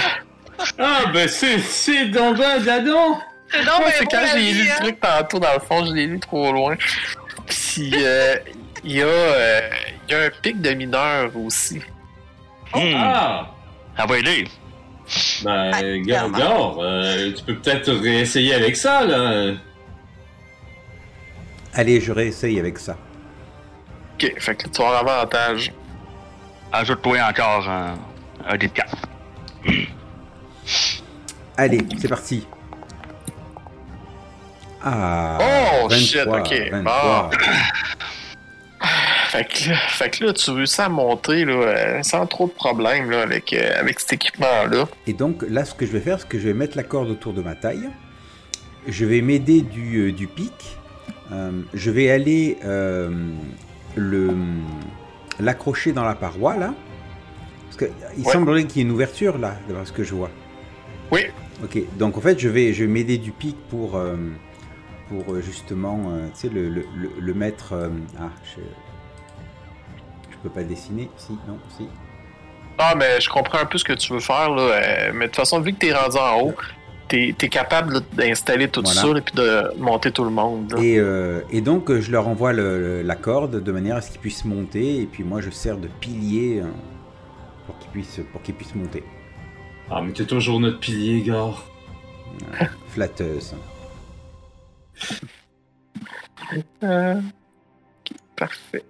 Ah, 0.80 1.03
ben 1.14 1.28
c'est, 1.28 1.60
c'est 1.60 2.06
dans 2.06 2.34
bas, 2.34 2.60
d'Adam! 2.60 3.20
C'est 3.51 3.64
donc 3.66 3.80
Ouais, 3.80 3.86
ben 3.86 3.91
c'est 3.97 4.03
beau, 4.06 4.10
quand 4.12 4.26
j'ai 4.34 4.51
lu 4.53 4.64
le 4.64 4.72
hein? 4.72 4.76
truc 4.80 4.99
tantôt, 5.01 5.39
dans 5.39 5.53
le 5.53 5.60
fond, 5.60 5.86
je 5.86 5.91
l'ai 5.93 6.08
lu 6.08 6.20
trop 6.20 6.51
loin. 6.53 6.76
Puis 7.47 7.91
euh, 7.95 8.36
il 8.84 8.93
y, 8.93 9.01
a, 9.01 9.06
euh, 9.06 9.62
il 10.08 10.12
y 10.14 10.16
a 10.16 10.22
un 10.24 10.30
pic 10.41 10.62
de 10.62 10.70
mineurs 10.72 11.36
aussi. 11.36 11.80
Hmm. 12.74 12.93
Ah! 12.95 13.51
Ça 13.97 14.06
va 14.06 14.18
aider. 14.18 14.47
Ben, 15.43 15.72
Ah, 15.74 15.82
Gar, 15.82 16.03
clairement. 16.03 16.38
Gar, 16.38 16.76
euh, 16.80 17.32
tu 17.34 17.43
peux 17.43 17.56
peut-être 17.56 17.91
réessayer 17.93 18.53
avec 18.56 18.76
ça, 18.76 19.03
là. 19.06 19.51
Allez, 21.76 21.99
je 22.01 22.11
réessaye 22.11 22.59
avec 22.59 22.80
ça. 22.80 22.97
Ok, 24.15 24.34
fait 24.39 24.55
que 24.55 24.69
tu 24.69 24.82
vas 24.82 24.99
avoir 24.99 25.19
avantage. 25.19 25.71
Ajoute-toi 26.71 27.17
encore 27.30 27.69
un, 27.69 27.95
un 28.47 28.57
dé 28.57 28.67
de 28.67 28.73
4. 28.73 28.95
Allez, 31.57 31.82
c'est 31.99 32.07
parti. 32.07 32.47
Ah, 34.84 35.38
Oh, 35.84 35.89
shit, 35.89 36.26
ok, 36.28 36.53
23. 36.71 37.30
Fait 39.30 39.43
que, 39.45 39.69
là, 39.69 39.76
fait 39.89 40.09
que 40.11 40.23
là, 40.23 40.32
tu 40.34 40.51
réussis 40.51 40.80
à 40.80 40.88
monter 40.88 41.43
là, 41.43 41.53
euh, 41.53 42.03
sans 42.03 42.26
trop 42.26 42.47
de 42.47 42.51
problèmes 42.53 43.09
là, 43.09 43.23
avec, 43.23 43.51
euh, 43.51 43.78
avec 43.78 43.99
cet 43.99 44.13
équipement-là. 44.13 44.86
Et 45.07 45.13
donc 45.13 45.43
là, 45.49 45.65
ce 45.65 45.73
que 45.73 45.86
je 45.86 45.91
vais 45.91 45.99
faire, 45.99 46.21
c'est 46.21 46.30
que 46.30 46.39
je 46.39 46.47
vais 46.47 46.53
mettre 46.53 46.78
la 46.78 46.84
corde 46.84 47.09
autour 47.09 47.34
de 47.34 47.41
ma 47.41 47.53
taille. 47.53 47.89
Je 48.88 49.03
vais 49.03 49.19
m'aider 49.21 49.61
du, 49.61 49.97
euh, 50.07 50.11
du 50.13 50.28
pic. 50.28 50.74
Euh, 51.32 51.61
je 51.73 51.89
vais 51.91 52.11
aller 52.11 52.57
euh, 52.63 53.09
l'accrocher 55.39 55.91
dans 55.91 56.03
la 56.03 56.15
paroi 56.15 56.55
là. 56.57 56.73
Parce 57.65 57.78
que 57.78 57.86
il 58.17 58.26
Ouais. 58.26 58.32
semblerait 58.32 58.65
qu'il 58.65 58.78
y 58.78 58.80
ait 58.82 58.88
une 58.88 58.93
ouverture 58.93 59.38
là, 59.38 59.55
d'après 59.67 59.86
ce 59.86 59.91
que 59.91 60.03
je 60.03 60.13
vois. 60.13 60.30
Oui. 61.11 61.21
Ok, 61.63 61.80
donc 61.97 62.17
en 62.17 62.21
fait, 62.21 62.38
je 62.39 62.49
vais, 62.49 62.73
je 62.73 62.84
vais 62.84 62.89
m'aider 62.89 63.17
du 63.17 63.32
pic 63.32 63.55
pour, 63.69 63.95
euh, 63.95 64.15
pour 65.09 65.39
justement, 65.41 66.11
tu 66.34 66.41
sais, 66.41 66.49
le, 66.49 66.69
le, 66.69 66.86
le, 66.95 67.09
le 67.19 67.34
mettre. 67.34 67.73
ah, 68.19 68.30
je, 68.43 68.61
je 70.32 70.38
peux 70.43 70.49
pas 70.49 70.63
dessiner. 70.63 71.09
Si, 71.17 71.34
non, 71.47 71.57
si. 71.78 71.88
Ah, 72.78 72.93
mais 72.97 73.21
je 73.21 73.30
comprends 73.30 73.59
un 73.59 73.65
peu 73.65 73.78
ce 73.78 73.86
que 73.86 73.93
tu 73.93 74.11
veux 74.13 74.19
faire. 74.19 74.49
Là, 74.49 75.11
mais 75.13 75.26
de 75.26 75.32
toute 75.32 75.38
façon, 75.38 75.61
vu 75.61 75.71
que 75.73 75.80
tu 75.80 75.88
es 75.88 75.93
rendu 75.93 76.17
en 76.17 76.41
haut, 76.41 76.55
tu 77.38 77.45
es, 77.45 77.49
capable 77.49 78.01
d'installer 78.13 78.68
tout 78.68 78.82
Voilà. 78.84 79.01
ça 79.01 79.07
et 79.18 79.22
puis 79.22 79.34
de 79.36 79.78
monter 79.78 80.11
tout 80.11 80.24
le 80.24 80.30
monde. 80.30 80.74
Et, 80.82 80.97
euh, 80.99 81.41
et 81.51 81.61
donc, 81.61 81.89
euh, 81.89 82.01
je 82.01 82.11
leur 82.11 82.28
envoie 82.28 82.53
le- 82.53 82.80
le- 82.80 83.01
la 83.01 83.16
corde 83.16 83.61
de 83.63 83.72
manière 83.72 83.95
à 83.97 84.01
ce 84.01 84.11
qu'ils 84.11 84.20
puissent 84.22 84.45
monter. 84.45 85.01
Et 85.01 85.05
puis 85.05 85.24
moi, 85.24 85.41
je 85.41 85.49
sers 85.49 85.78
de 85.78 85.88
pilier 85.88 86.61
euh, 86.61 86.68
pour 87.66 87.78
qu'ils 87.80 87.91
puissent, 87.91 88.20
pour 88.32 88.41
qu'ils 88.41 88.55
puissent 88.55 88.76
monter. 88.76 89.03
Ah, 89.89 90.01
mais 90.01 90.11
t'es 90.13 90.26
toujours 90.26 90.59
notre 90.59 90.80
pilier, 90.80 91.22
Gar. 91.24 91.66
Flatteuse. 92.89 93.55
Euh, 96.84 97.16
ok, 97.16 98.18
parfait. 98.36 98.84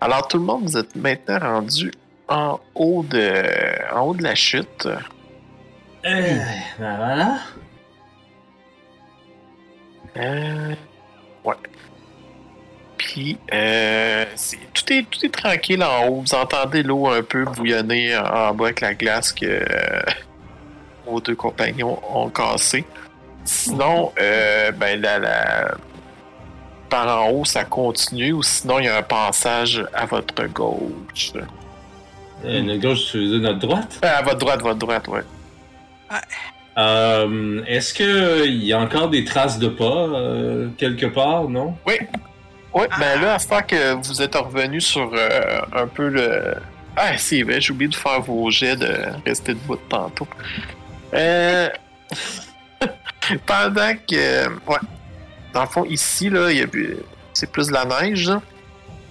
Alors, 0.00 0.28
tout 0.28 0.38
le 0.38 0.44
monde, 0.44 0.62
vous 0.64 0.76
êtes 0.76 0.94
maintenant 0.96 1.38
rendu 1.38 1.90
en 2.28 2.60
haut 2.74 3.04
de, 3.08 3.94
en 3.94 4.08
haut 4.08 4.14
de 4.14 4.22
la 4.22 4.34
chute. 4.34 4.88
Eh, 6.08 6.38
ben 6.78 6.96
voilà. 6.96 7.38
Euh, 10.16 10.74
ouais. 11.44 11.54
Puis, 12.96 13.38
euh, 13.52 14.24
c'est- 14.36 14.58
tout, 14.72 14.92
est, 14.92 15.02
tout 15.10 15.24
est 15.26 15.34
tranquille 15.34 15.82
en 15.82 16.06
haut. 16.06 16.20
Vous 16.20 16.34
entendez 16.34 16.82
l'eau 16.82 17.08
un 17.08 17.22
peu 17.22 17.44
bouillonner 17.44 18.16
en, 18.16 18.24
en 18.24 18.54
bas 18.54 18.66
avec 18.66 18.80
la 18.80 18.94
glace 18.94 19.32
que 19.32 19.46
euh, 19.46 20.02
vos 21.06 21.20
deux 21.20 21.34
compagnons 21.34 21.98
ont 22.14 22.28
cassé. 22.30 22.84
Sinon, 23.44 24.12
euh, 24.20 24.70
ben, 24.72 25.00
la, 25.00 25.18
la- 25.18 25.74
par 26.88 27.20
en 27.26 27.30
haut, 27.30 27.44
ça 27.44 27.64
continue. 27.64 28.32
Ou 28.32 28.42
sinon, 28.42 28.78
il 28.78 28.84
y 28.86 28.88
a 28.88 28.98
un 28.98 29.02
passage 29.02 29.84
à 29.92 30.06
votre 30.06 30.44
gauche? 30.46 31.32
Eh, 32.44 32.62
notre 32.62 32.80
gauche, 32.80 33.06
tu 33.10 33.18
veux 33.18 33.38
dire 33.40 33.50
notre 33.50 33.58
droite? 33.66 33.98
Euh, 34.04 34.18
à 34.18 34.22
votre 34.22 34.38
droite, 34.38 34.62
votre 34.62 34.78
droite, 34.78 35.08
ouais. 35.08 35.22
Euh, 36.78 37.62
Est-ce 37.66 37.94
que 37.94 38.46
il 38.46 38.64
y 38.64 38.72
a 38.72 38.78
encore 38.78 39.08
des 39.08 39.24
traces 39.24 39.58
de 39.58 39.68
pas 39.68 39.84
euh, 39.84 40.68
quelque 40.76 41.06
part, 41.06 41.48
non? 41.48 41.74
Oui, 41.86 41.94
ben 42.98 43.20
là, 43.22 43.34
à 43.34 43.38
ce 43.38 43.48
temps 43.48 43.62
que 43.62 43.94
vous 43.94 44.20
êtes 44.20 44.34
revenu 44.34 44.80
sur 44.82 45.10
euh, 45.14 45.60
un 45.74 45.86
peu 45.86 46.08
le. 46.08 46.54
Ah, 46.96 47.16
c'est 47.16 47.42
vrai, 47.42 47.60
j'ai 47.60 47.72
oublié 47.72 47.88
de 47.90 47.94
faire 47.94 48.20
vos 48.20 48.50
jets 48.50 48.76
de 48.76 48.94
rester 49.26 49.54
debout 49.54 49.76
de 49.76 49.80
tantôt. 49.88 50.28
Pendant 53.46 53.92
que. 54.08 54.48
Ouais. 54.68 54.76
Dans 55.52 55.62
le 55.62 55.68
fond, 55.68 55.84
ici, 55.84 56.28
là, 56.28 56.50
il 56.50 56.58
y 56.58 56.62
a 56.62 56.66
plus- 56.66 56.96
c'est 57.32 57.50
plus 57.50 57.68
de 57.68 57.72
la 57.72 57.84
neige. 57.86 58.28
là. 58.28 58.42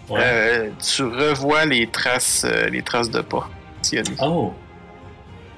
Ouais. 0.10 0.72
Tu 0.84 1.04
revois 1.04 1.66
les 1.66 1.88
traces, 1.88 2.46
les 2.72 2.84
traces 2.84 3.10
de 3.10 3.22
pas. 3.22 3.50
Oh. 4.22 4.54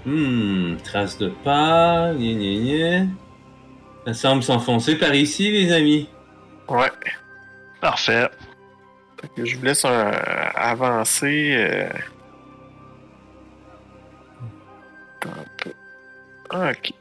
Hmm, 0.07 0.77
traces 0.85 1.17
de 1.17 1.27
pas, 1.43 2.13
gna 2.13 2.33
gna 2.33 2.53
gna. 2.63 3.05
Ça 4.05 4.13
semble 4.13 4.41
s'enfoncer 4.41 4.97
par 4.97 5.13
ici, 5.13 5.51
les 5.51 5.71
amis. 5.73 6.07
Ouais. 6.69 6.89
Parfait. 7.81 8.29
Fait 9.19 9.27
que 9.35 9.43
je 9.45 9.57
vous 9.57 9.65
laisse 9.65 9.83
un- 9.83 10.11
avancer. 10.55 11.53
euh. 11.57 11.89
Attends 15.19 15.31
un 15.31 15.45
peu. 15.57 16.69
Ok. 16.71 16.93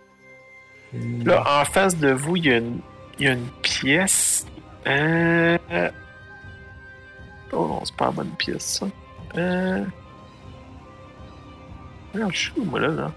Là, 1.25 1.61
en 1.61 1.65
face 1.65 1.97
de 1.97 2.11
vous, 2.11 2.37
il 2.37 2.47
y 2.47 2.53
a 2.53 2.57
une, 2.57 2.81
il 3.21 3.27
y 3.27 3.29
a 3.29 3.33
une 3.35 3.49
pièce. 3.63 4.47
Euh... 4.89 5.59
Oh 7.53 7.67
non, 7.69 7.85
c'est 7.85 7.95
pas 7.97 8.07
la 8.07 8.11
bonne 8.13 8.31
pièce, 8.37 8.81
ça. 8.81 8.87
Euh... 9.37 9.85
Alors, 12.17 12.31
je 12.33 12.39
suis 12.39 12.53
où, 12.57 12.65
moi, 12.65 12.81
là, 12.81 12.89
là? 12.89 13.11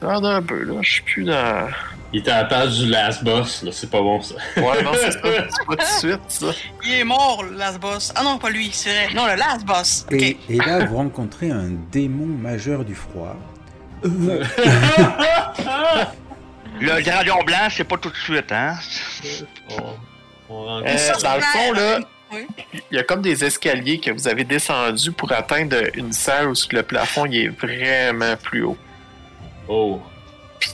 Regarde 0.00 0.26
un 0.26 0.42
peu, 0.42 0.62
là. 0.62 0.74
Je 0.82 0.90
suis 0.92 1.02
plus 1.02 1.24
dans... 1.24 1.68
Il 2.12 2.20
était 2.20 2.30
à 2.30 2.42
la 2.42 2.44
page 2.48 2.78
du 2.78 2.86
last 2.86 3.22
boss, 3.22 3.62
là, 3.64 3.70
c'est 3.72 3.90
pas 3.90 4.00
bon 4.00 4.22
ça. 4.22 4.34
Ouais, 4.56 4.82
non, 4.82 4.92
c'est 4.98 5.20
pas 5.20 5.28
tout 5.68 5.74
de 5.76 5.82
suite, 5.82 6.20
ça. 6.28 6.46
Il 6.86 6.92
est 6.92 7.04
mort, 7.04 7.42
le 7.42 7.56
last 7.56 7.78
boss. 7.80 8.12
Ah 8.16 8.22
non, 8.22 8.38
pas 8.38 8.48
lui, 8.48 8.70
c'est 8.72 8.88
vrai. 8.90 9.14
Non, 9.14 9.26
le 9.26 9.34
last 9.34 9.66
boss. 9.66 10.06
Ok. 10.10 10.14
Et, 10.22 10.38
et 10.48 10.56
là, 10.56 10.86
vous 10.86 10.96
rencontrez 10.96 11.50
un 11.50 11.68
démon 11.92 12.24
majeur 12.26 12.84
du 12.84 12.94
froid. 12.94 13.36
Le 16.80 17.02
dragon 17.02 17.42
blanc, 17.44 17.68
c'est 17.70 17.82
pas 17.84 17.96
tout 17.96 18.10
de 18.10 18.16
suite, 18.16 18.52
hein? 18.52 18.74
on, 19.70 20.54
on 20.54 20.64
rentre- 20.64 20.86
Euh, 20.86 21.12
dans 21.22 21.34
le 21.34 21.40
fond, 21.40 21.72
là, 21.72 21.98
Oui. 22.32 22.46
il 22.90 22.96
y 22.96 22.98
a 22.98 23.02
comme 23.04 23.22
des 23.22 23.42
escaliers 23.44 23.98
que 24.00 24.10
vous 24.10 24.28
avez 24.28 24.44
descendus 24.44 25.12
pour 25.12 25.32
atteindre 25.32 25.76
une 25.94 26.12
salle 26.12 26.48
où 26.48 26.54
le 26.72 26.82
plafond 26.82 27.24
il 27.26 27.36
est 27.44 27.48
vraiment 27.48 28.36
plus 28.36 28.62
haut. 28.64 28.76
Oh. 29.68 30.00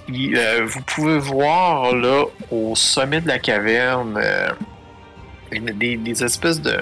Puis, 0.07 0.37
euh, 0.37 0.65
vous 0.67 0.81
pouvez 0.83 1.19
voir 1.19 1.95
là 1.95 2.25
au 2.51 2.75
sommet 2.75 3.21
de 3.21 3.29
la 3.29 3.39
caverne 3.39 4.19
euh, 4.23 4.49
une- 5.53 5.67
des, 5.67 5.97
des 5.97 6.25
espèces 6.25 6.61
de 6.61 6.75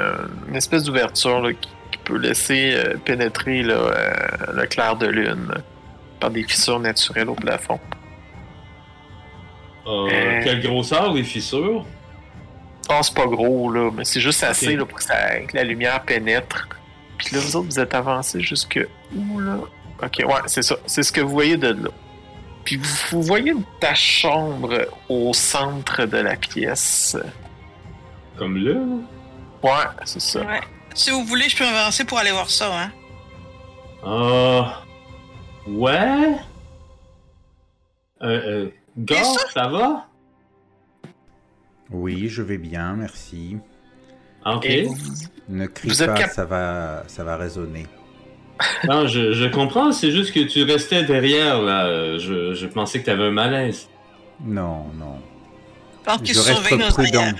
une 0.48 0.56
espèce 0.56 0.84
d'ouverture 0.84 1.40
là, 1.40 1.52
qui, 1.52 1.68
qui 1.90 1.98
peut 2.04 2.16
laisser 2.16 2.72
euh, 2.74 2.94
pénétrer 3.04 3.62
là, 3.62 3.74
euh, 3.74 4.12
le 4.54 4.66
clair 4.66 4.96
de 4.96 5.06
lune 5.06 5.48
là, 5.48 5.56
par 6.20 6.30
des 6.30 6.44
fissures 6.44 6.78
naturelles 6.80 7.28
au 7.28 7.34
plafond. 7.34 7.80
Euh, 9.86 10.08
Euh. 10.10 10.40
Quelle 10.44 10.62
grosseur 10.62 11.12
les 11.12 11.24
fissures? 11.24 11.84
Oh, 12.90 12.98
c'est 13.02 13.14
pas 13.14 13.26
gros 13.26 13.70
là, 13.70 13.90
mais 13.94 14.04
c'est 14.04 14.20
juste 14.20 14.42
assez 14.42 14.76
là, 14.76 14.84
pour 14.84 14.98
que, 14.98 15.04
ça- 15.04 15.40
que 15.40 15.56
la 15.56 15.64
lumière 15.64 16.02
pénètre. 16.02 16.68
Puis 17.16 17.34
là, 17.34 17.40
vous 17.40 17.56
autres, 17.56 17.66
vous 17.68 17.78
êtes 17.80 17.94
avancés 17.94 18.40
jusque 18.40 18.80
où 19.14 19.38
là? 19.40 19.56
Ok, 20.02 20.18
ouais, 20.26 20.34
c'est 20.46 20.62
ça. 20.62 20.76
C'est 20.86 21.02
ce 21.04 21.12
que 21.12 21.20
vous 21.20 21.30
voyez 21.30 21.56
de 21.56 21.68
là. 21.68 21.90
Puis 22.64 22.76
vous, 22.76 22.96
vous 23.12 23.22
voyez 23.22 23.52
une 23.52 23.64
tache 23.80 24.22
sombre 24.22 24.86
au 25.08 25.32
centre 25.32 26.04
de 26.06 26.18
la 26.18 26.36
pièce. 26.36 27.16
Comme 28.36 28.56
là? 28.56 28.80
Ouais, 29.62 29.86
c'est 30.04 30.20
ça. 30.20 30.40
Ouais. 30.40 30.60
Si 30.94 31.10
vous 31.10 31.24
voulez, 31.24 31.48
je 31.48 31.56
peux 31.56 31.66
avancer 31.66 32.04
pour 32.04 32.18
aller 32.18 32.32
voir 32.32 32.50
ça, 32.50 32.70
hein. 32.76 32.90
Ah. 34.04 34.82
ouais? 35.68 36.34
Euh, 38.22 38.70
euh, 39.06 39.14
ça 39.54 39.68
va? 39.68 40.06
Oui, 41.92 42.28
je 42.28 42.42
vais 42.42 42.58
bien, 42.58 42.94
merci. 42.94 43.56
Ah, 44.44 44.56
Ok. 44.56 44.66
Et 44.66 44.88
Ne 45.48 45.66
crie 45.66 45.88
Vous 45.90 46.04
pas, 46.06 46.14
cap- 46.14 46.30
ça 46.30 46.44
va, 46.44 47.04
ça 47.06 47.22
va 47.24 47.36
résonner. 47.36 47.86
Non, 48.88 49.06
je, 49.06 49.32
je 49.32 49.46
comprends, 49.46 49.92
c'est 49.92 50.10
juste 50.12 50.32
que 50.32 50.40
tu 50.40 50.62
restais 50.62 51.04
derrière, 51.04 51.60
là. 51.62 51.86
Euh, 51.86 52.18
Je, 52.18 52.54
je 52.54 52.66
pensais 52.66 53.00
que 53.00 53.06
t'avais 53.06 53.24
un 53.24 53.30
malaise. 53.30 53.88
Non, 54.44 54.86
non. 54.98 55.18
Qu'il 56.24 56.34
Je 56.34 56.40
reste 56.40 56.70
nos 56.72 56.88
prudent. 56.92 57.18
arrières. 57.20 57.34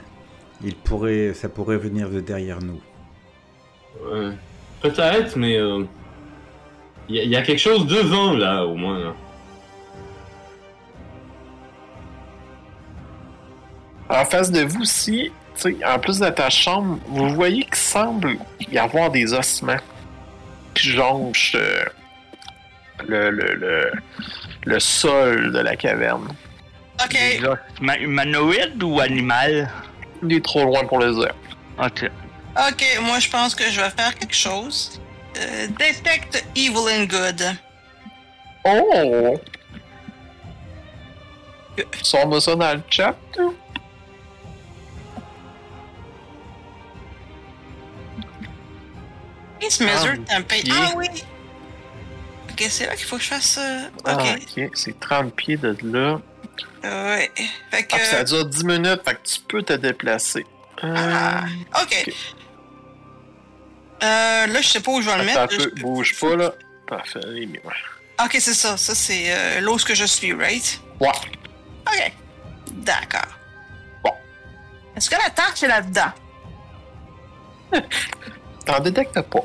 Il 0.65 0.75
pourrait, 0.77 1.33
ça 1.35 1.49
pourrait 1.49 1.79
venir 1.79 2.09
de 2.11 2.21
derrière 2.21 2.61
nous. 2.61 2.81
Ouais. 4.05 4.31
Peut-être, 4.81 5.37
mais... 5.37 5.59
Il 7.09 7.17
y, 7.17 7.21
a- 7.21 7.25
y 7.25 7.37
a 7.37 7.43
quelque 7.43 7.59
chose 7.59 7.87
devant, 7.87 8.33
là, 8.35 8.65
au 8.65 8.75
moins. 8.77 8.99
là. 8.99 9.15
En 14.09 14.25
face 14.25 14.51
de 14.51 14.63
vous, 14.63 14.85
si 14.85 15.33
tu 15.57 15.61
sais, 15.63 15.77
en 15.85 15.99
plus 15.99 16.19
de 16.19 16.29
ta 16.29 16.51
chambre, 16.51 16.99
vous 17.07 17.29
voyez 17.35 17.65
qu'il 17.65 17.75
semble 17.77 18.37
y 18.71 18.79
avoir 18.79 19.11
des 19.11 19.33
ossements 19.33 19.77
qui 20.75 20.91
jonchent 20.91 21.55
euh, 21.55 21.85
le, 23.07 23.31
le, 23.31 23.55
le, 23.55 23.93
le 24.65 24.81
sol 24.81 25.53
de 25.53 25.59
la 25.59 25.77
caverne. 25.77 26.29
Ok. 27.05 27.13
Des 27.13 27.45
os 27.45 27.59
huma- 27.81 27.99
humanoïdes 28.01 28.83
ou 28.83 29.01
animal? 29.01 29.71
Il 30.23 30.33
est 30.35 30.45
trop 30.45 30.65
loin 30.65 30.85
pour 30.87 30.99
le 30.99 31.13
dire. 31.15 31.35
Ok. 31.79 32.11
Ok, 32.57 32.85
moi 33.03 33.19
je 33.19 33.31
pense 33.31 33.55
que 33.55 33.65
je 33.71 33.81
vais 33.81 33.91
faire 33.91 34.15
quelque 34.19 34.35
chose. 34.35 35.01
Euh, 35.39 35.67
detect 35.69 36.45
evil 36.55 36.77
and 36.95 37.05
good. 37.07 37.43
Oh! 38.65 39.41
Sors-moi 42.03 42.41
ça 42.41 42.55
dans 42.55 42.75
le 42.75 42.83
chat. 42.91 43.15
toi. 43.33 43.53
Measure 49.81 50.15
Ah, 50.31 50.41
pieds. 50.43 50.73
Ah 50.73 50.91
oui! 50.97 51.07
Ok, 52.51 52.67
c'est 52.69 52.87
là 52.87 52.95
qu'il 52.97 53.07
faut 53.07 53.17
que 53.17 53.23
je 53.23 53.29
fasse. 53.29 53.59
euh, 53.59 53.89
Ah, 54.05 54.15
Ok. 54.15 54.41
ok, 54.59 54.71
c'est 54.75 54.99
30 55.01 55.35
pieds 55.35 55.57
de 55.57 55.77
là. 55.85 56.21
Ouais. 56.85 57.31
Fait 57.71 57.85
que. 57.85 57.95
Ah, 57.97 58.05
ça 58.05 58.25
dure 58.25 58.45
10 58.47 58.65
minutes, 58.65 59.01
fait 59.05 59.15
que 59.15 59.23
tu 59.29 59.41
peux 59.49 59.63
te 59.63 59.73
déplacer. 59.75 60.45
Euh, 60.85 60.95
Ah, 60.97 61.45
ok. 61.83 62.13
Euh, 64.03 64.47
là, 64.49 64.61
je 64.61 64.67
sais 64.69 64.81
pas 64.81 64.91
où 64.91 65.01
je 65.01 65.09
vais 65.09 65.19
le 65.19 65.25
mettre. 65.25 65.47
peu, 65.49 65.59
Je- 65.77 65.83
bouge 65.83 66.19
pas 66.19 66.35
là. 66.37 66.53
Parfait, 66.89 67.21
est 67.21 67.47
mieux. 67.47 67.61
Ok, 68.23 68.37
c'est 68.41 68.53
ça. 68.55 68.77
Ça, 68.77 68.95
c'est 68.95 69.25
euh, 69.29 69.61
l'eau 69.61 69.77
que 69.77 69.95
je 69.95 70.05
suis, 70.05 70.33
right? 70.35 70.81
Ouais. 71.01 71.09
Ok. 71.87 72.13
D'accord. 72.73 73.29
Bon. 74.03 74.13
Est-ce 74.97 75.09
que 75.09 75.15
la 75.17 75.31
tâche 75.31 75.63
est 75.63 75.69
là-dedans? 75.69 76.13
T'en 78.65 78.81
détectes 78.81 79.21
pas. 79.23 79.41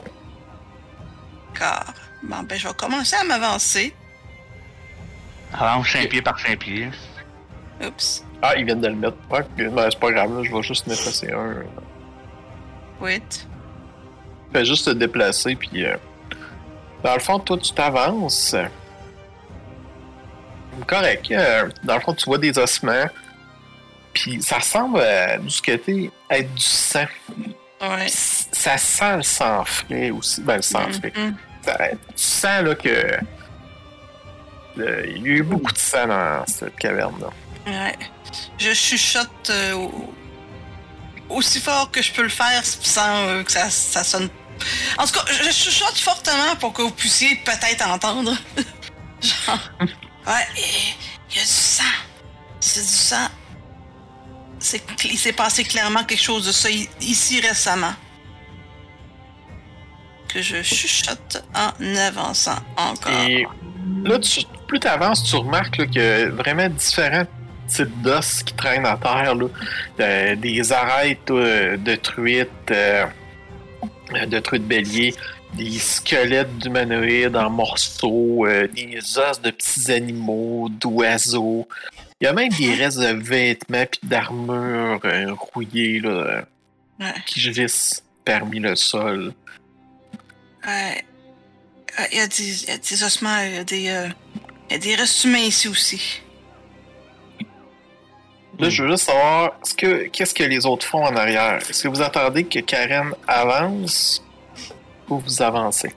D'accord. 1.54 1.94
Bon, 2.24 2.44
ben, 2.44 2.58
je 2.58 2.68
vais 2.68 2.74
commencer 2.74 3.16
à 3.16 3.24
m'avancer. 3.24 3.94
Avance 5.54 5.90
5 5.90 6.10
pieds 6.10 6.22
par 6.22 6.40
5 6.40 6.60
pieds. 6.60 6.90
Oups. 7.86 8.24
Ah, 8.42 8.56
ils 8.58 8.66
viennent 8.66 8.82
de 8.82 8.88
le 8.88 8.96
mettre. 8.96 9.18
Ouais, 9.32 9.44
ben, 9.58 9.90
c'est 9.90 10.00
pas 10.00 10.12
grave, 10.12 10.36
là, 10.38 10.44
je 10.44 10.54
vais 10.54 10.62
juste 10.64 10.88
effacer 10.88 11.32
un. 11.32 11.64
Wait. 13.02 13.48
Fais 14.54 14.66
juste 14.66 14.86
te 14.86 14.92
déplacer, 14.92 15.56
puis. 15.56 15.86
euh, 15.86 15.98
Dans 17.04 17.14
le 17.14 17.20
fond, 17.20 17.40
toi, 17.40 17.58
tu 17.58 17.72
t'avances. 17.72 18.56
Correct. 20.86 21.32
euh, 21.32 21.70
Dans 21.84 21.96
le 21.96 22.02
fond, 22.02 22.14
tu 22.14 22.26
vois 22.26 22.38
des 22.38 22.58
ossements. 22.58 23.06
Puis 24.14 24.42
ça 24.42 24.60
semble, 24.60 25.00
euh, 25.02 25.38
du 25.38 25.62
côté, 25.62 26.12
être 26.30 26.54
du 26.54 26.64
sang. 26.64 27.06
Ouais. 27.82 28.08
Ça 28.52 28.78
sent 28.78 29.18
le 29.18 29.24
sang 29.24 29.64
frais 29.66 30.10
aussi. 30.12 30.42
Ben, 30.42 30.58
le 30.58 30.62
sang 30.62 30.92
frais. 30.92 31.14
Mhm. 31.16 31.36
Ça- 31.64 31.78
Tu 31.90 32.24
sens 32.24 32.64
là 32.64 32.76
que. 32.76 33.18
Il 34.78 34.84
y 34.84 35.26
a 35.26 35.34
eu 35.38 35.44
beaucoup 35.44 35.72
de 35.72 35.78
sang 35.78 36.08
dans 36.08 36.46
cette 36.48 36.76
caverne-là. 36.78 37.30
Ouais. 37.66 37.98
Je 38.60 38.74
chuchote 38.74 39.50
euh, 39.50 39.74
au- 39.74 40.14
aussi 41.30 41.60
fort 41.60 41.90
que 41.92 42.02
je 42.02 42.12
peux 42.14 42.22
le 42.24 42.30
faire 42.30 42.64
sans 42.64 43.28
euh, 43.28 43.44
que 43.44 43.52
ça, 43.52 43.70
ça 43.70 44.04
sonne. 44.04 44.30
En 44.98 45.06
tout 45.06 45.14
cas, 45.14 45.26
je 45.32 45.50
chuchote 45.52 45.98
fortement 45.98 46.56
pour 46.60 46.74
que 46.74 46.84
vous 46.84 46.92
puissiez 46.92 47.36
peut-être 47.38 47.88
entendre. 47.88 48.34
Genre. 49.22 49.60
Ouais, 50.28 50.48
il 50.56 51.36
y 51.36 51.40
a 51.40 51.42
du 51.42 51.48
sang. 51.48 51.84
C'est 52.60 52.82
du 52.82 52.88
sang. 52.88 53.28
Il 55.06 55.18
s'est 55.20 55.34
passé 55.34 55.64
clairement 55.64 56.04
quelque 56.04 56.22
chose 56.24 56.46
de 56.46 56.52
ça 56.52 56.70
ici 57.02 57.40
récemment. 57.42 57.94
Que 60.28 60.42
je 60.42 60.62
chuchote 60.62 61.44
en 61.56 61.96
avançant 61.96 62.60
encore. 62.76 63.12
Et 63.28 63.46
là, 64.04 64.20
tu, 64.20 64.42
plus 64.68 64.80
tu 64.80 64.88
avances, 64.88 65.24
tu 65.24 65.36
remarques 65.36 65.88
qu'il 65.90 66.02
y 66.02 66.06
a 66.06 66.30
vraiment 66.30 66.70
différents 66.70 67.26
types 67.68 68.02
d'os 68.02 68.44
qui 68.44 68.54
traînent 68.54 68.86
à 68.86 68.98
terre. 68.98 69.36
Là. 69.36 69.46
Euh, 70.00 70.36
des 70.36 70.72
arêtes 70.72 71.32
euh, 71.32 71.78
de 71.78 71.96
truites, 71.96 72.50
euh, 72.72 73.06
de 74.28 74.40
truites 74.40 74.68
béliers, 74.68 75.14
des 75.56 75.80
squelettes 75.80 76.58
d'humanoïdes 76.58 77.36
en 77.36 77.50
morceaux, 77.50 78.46
euh, 78.46 78.68
des 78.68 79.00
os 79.18 79.42
de 79.42 79.52
petits 79.52 79.92
animaux, 79.92 80.68
d'oiseaux. 80.70 81.68
Il 82.20 82.26
y 82.26 82.28
a 82.28 82.34
même 82.34 82.50
des 82.50 82.74
restes 82.76 83.00
de 83.00 83.14
vêtements 83.14 83.86
puis 83.90 84.02
d'armures 84.04 85.00
rouillées 85.54 86.00
là, 86.00 86.44
Ouais. 87.00 87.14
qui 87.28 87.40
gissent 87.40 88.04
parmi 88.26 88.60
le 88.60 88.76
sol. 88.76 89.34
Ouais. 90.68 91.04
Ouais, 91.98 92.08
Il 92.12 92.18
y, 92.18 92.22
a 92.22 92.28
des- 92.28 92.64
il 92.64 92.70
y 92.70 92.72
a 92.72 92.78
des 92.78 93.04
ossements, 93.04 93.40
il 93.40 93.56
y 93.56 93.58
a 93.58 93.64
des, 93.64 93.88
euh, 93.90 94.08
il 94.70 94.74
y 94.74 94.76
a 94.76 94.78
des 94.80 94.96
restes 94.96 95.24
humains 95.24 95.40
ici 95.40 95.68
aussi. 95.68 96.22
Là, 98.60 98.70
je 98.70 98.84
veux 98.84 98.90
juste 98.90 99.06
savoir, 99.06 99.54
est-ce 99.64 99.74
que, 99.76 100.08
qu'est-ce 100.08 100.34
que 100.34 100.44
les 100.44 100.66
autres 100.66 100.86
font 100.86 101.04
en 101.06 101.16
arrière? 101.16 101.58
Est-ce 101.70 101.84
que 101.84 101.88
vous 101.90 102.02
attendez 102.02 102.44
que 102.44 102.60
Karen 102.60 103.14
avance 103.28 104.24
ou 105.10 105.20
vous 105.20 105.42
avancez? 105.42 105.94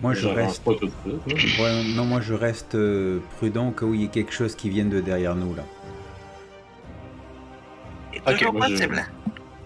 Moi, 0.00 0.14
je 0.14 0.28
reste. 0.28 0.62
pas 0.64 0.72
tout 0.74 0.86
de 0.86 0.92
suite. 1.36 1.58
là. 1.58 1.64
Ouais, 1.64 1.82
non, 1.94 2.04
moi, 2.06 2.20
je 2.22 2.32
reste 2.34 2.74
euh, 2.76 3.20
prudent 3.36 3.68
au 3.68 3.72
cas 3.72 3.84
où 3.84 3.92
il 3.94 4.02
y 4.02 4.04
ait 4.04 4.08
quelque 4.08 4.32
chose 4.32 4.54
qui 4.54 4.70
vienne 4.70 4.88
de 4.90 5.00
derrière 5.00 5.34
nous, 5.34 5.54
là. 5.54 5.64
Je- 8.14 8.44
possible. 8.46 9.06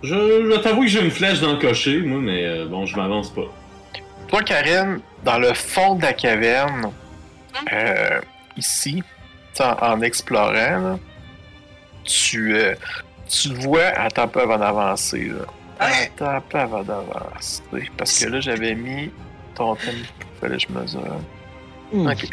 Je, 0.05 0.51
je 0.51 0.57
t'avoue 0.59 0.83
que 0.83 0.87
j'ai 0.89 1.01
une 1.01 1.11
flèche 1.11 1.41
dans 1.41 1.53
le 1.53 1.59
cocher, 1.59 2.01
moi, 2.03 2.21
mais 2.21 2.45
euh, 2.45 2.67
bon, 2.67 2.85
je 2.85 2.95
m'avance 2.97 3.31
pas. 3.31 3.51
Toi, 4.29 4.43
Karen, 4.43 5.01
dans 5.25 5.39
le 5.39 5.55
fond 5.55 5.95
de 5.95 6.03
la 6.03 6.13
caverne, 6.13 6.93
euh, 7.73 8.21
ici, 8.57 9.03
en, 9.61 9.77
en 9.81 10.01
explorant, 10.03 10.53
là, 10.53 10.99
tu, 12.05 12.55
euh, 12.55 12.75
tu 13.29 13.55
vois. 13.55 13.87
Attends 13.97 14.25
un 14.25 14.29
peu 14.29 14.43
avant 14.43 14.59
d'avancer. 14.59 15.33
Attends 15.79 16.29
un 16.29 16.41
peu 16.41 16.59
avant 16.59 16.83
d'avancer. 16.83 17.63
Parce 17.97 18.19
que 18.23 18.29
là, 18.29 18.41
j'avais 18.41 18.75
mis 18.75 19.11
ton 19.55 19.75
thème. 19.77 20.03
Fallait 20.41 20.57
que 20.57 20.63
je 20.63 20.79
mesure. 20.79 21.21
Ok. 21.93 22.27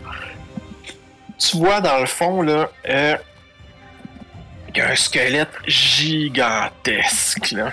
Tu 1.38 1.57
vois 1.57 1.80
dans 1.82 1.99
le 1.99 2.05
fond, 2.05 2.41
là, 2.41 2.69
euh, 2.89 3.15
il 4.74 4.78
y 4.78 4.82
a 4.82 4.89
un 4.89 4.95
squelette 4.95 5.53
gigantesque, 5.67 7.51
là. 7.51 7.72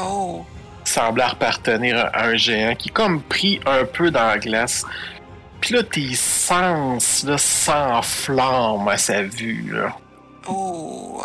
Oh. 0.00 0.44
semblait 0.84 1.24
appartenir 1.24 1.98
à 1.98 2.24
un 2.24 2.36
géant 2.36 2.74
qui 2.74 2.88
est 2.88 2.92
comme 2.92 3.22
pris 3.22 3.60
un 3.66 3.84
peu 3.84 4.10
dans 4.10 4.26
la 4.26 4.38
glace. 4.38 4.86
Puis 5.60 5.74
là, 5.74 5.82
tes 5.82 6.14
sens 6.14 7.26
s'enflamment 7.36 8.88
à 8.88 8.96
sa 8.96 9.22
vue. 9.22 9.70
Là. 9.72 9.94
Oh. 10.48 11.22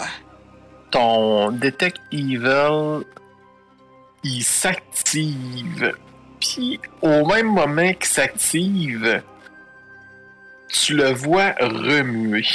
Ton 0.91 1.51
Detect 1.51 2.01
Evil, 2.11 3.05
il 4.23 4.43
s'active. 4.43 5.93
Puis 6.41 6.79
au 7.01 7.25
même 7.25 7.47
moment 7.47 7.93
qu'il 7.93 8.05
s'active, 8.05 9.23
tu 10.67 10.95
le 10.95 11.11
vois 11.11 11.53
remuer. 11.61 12.45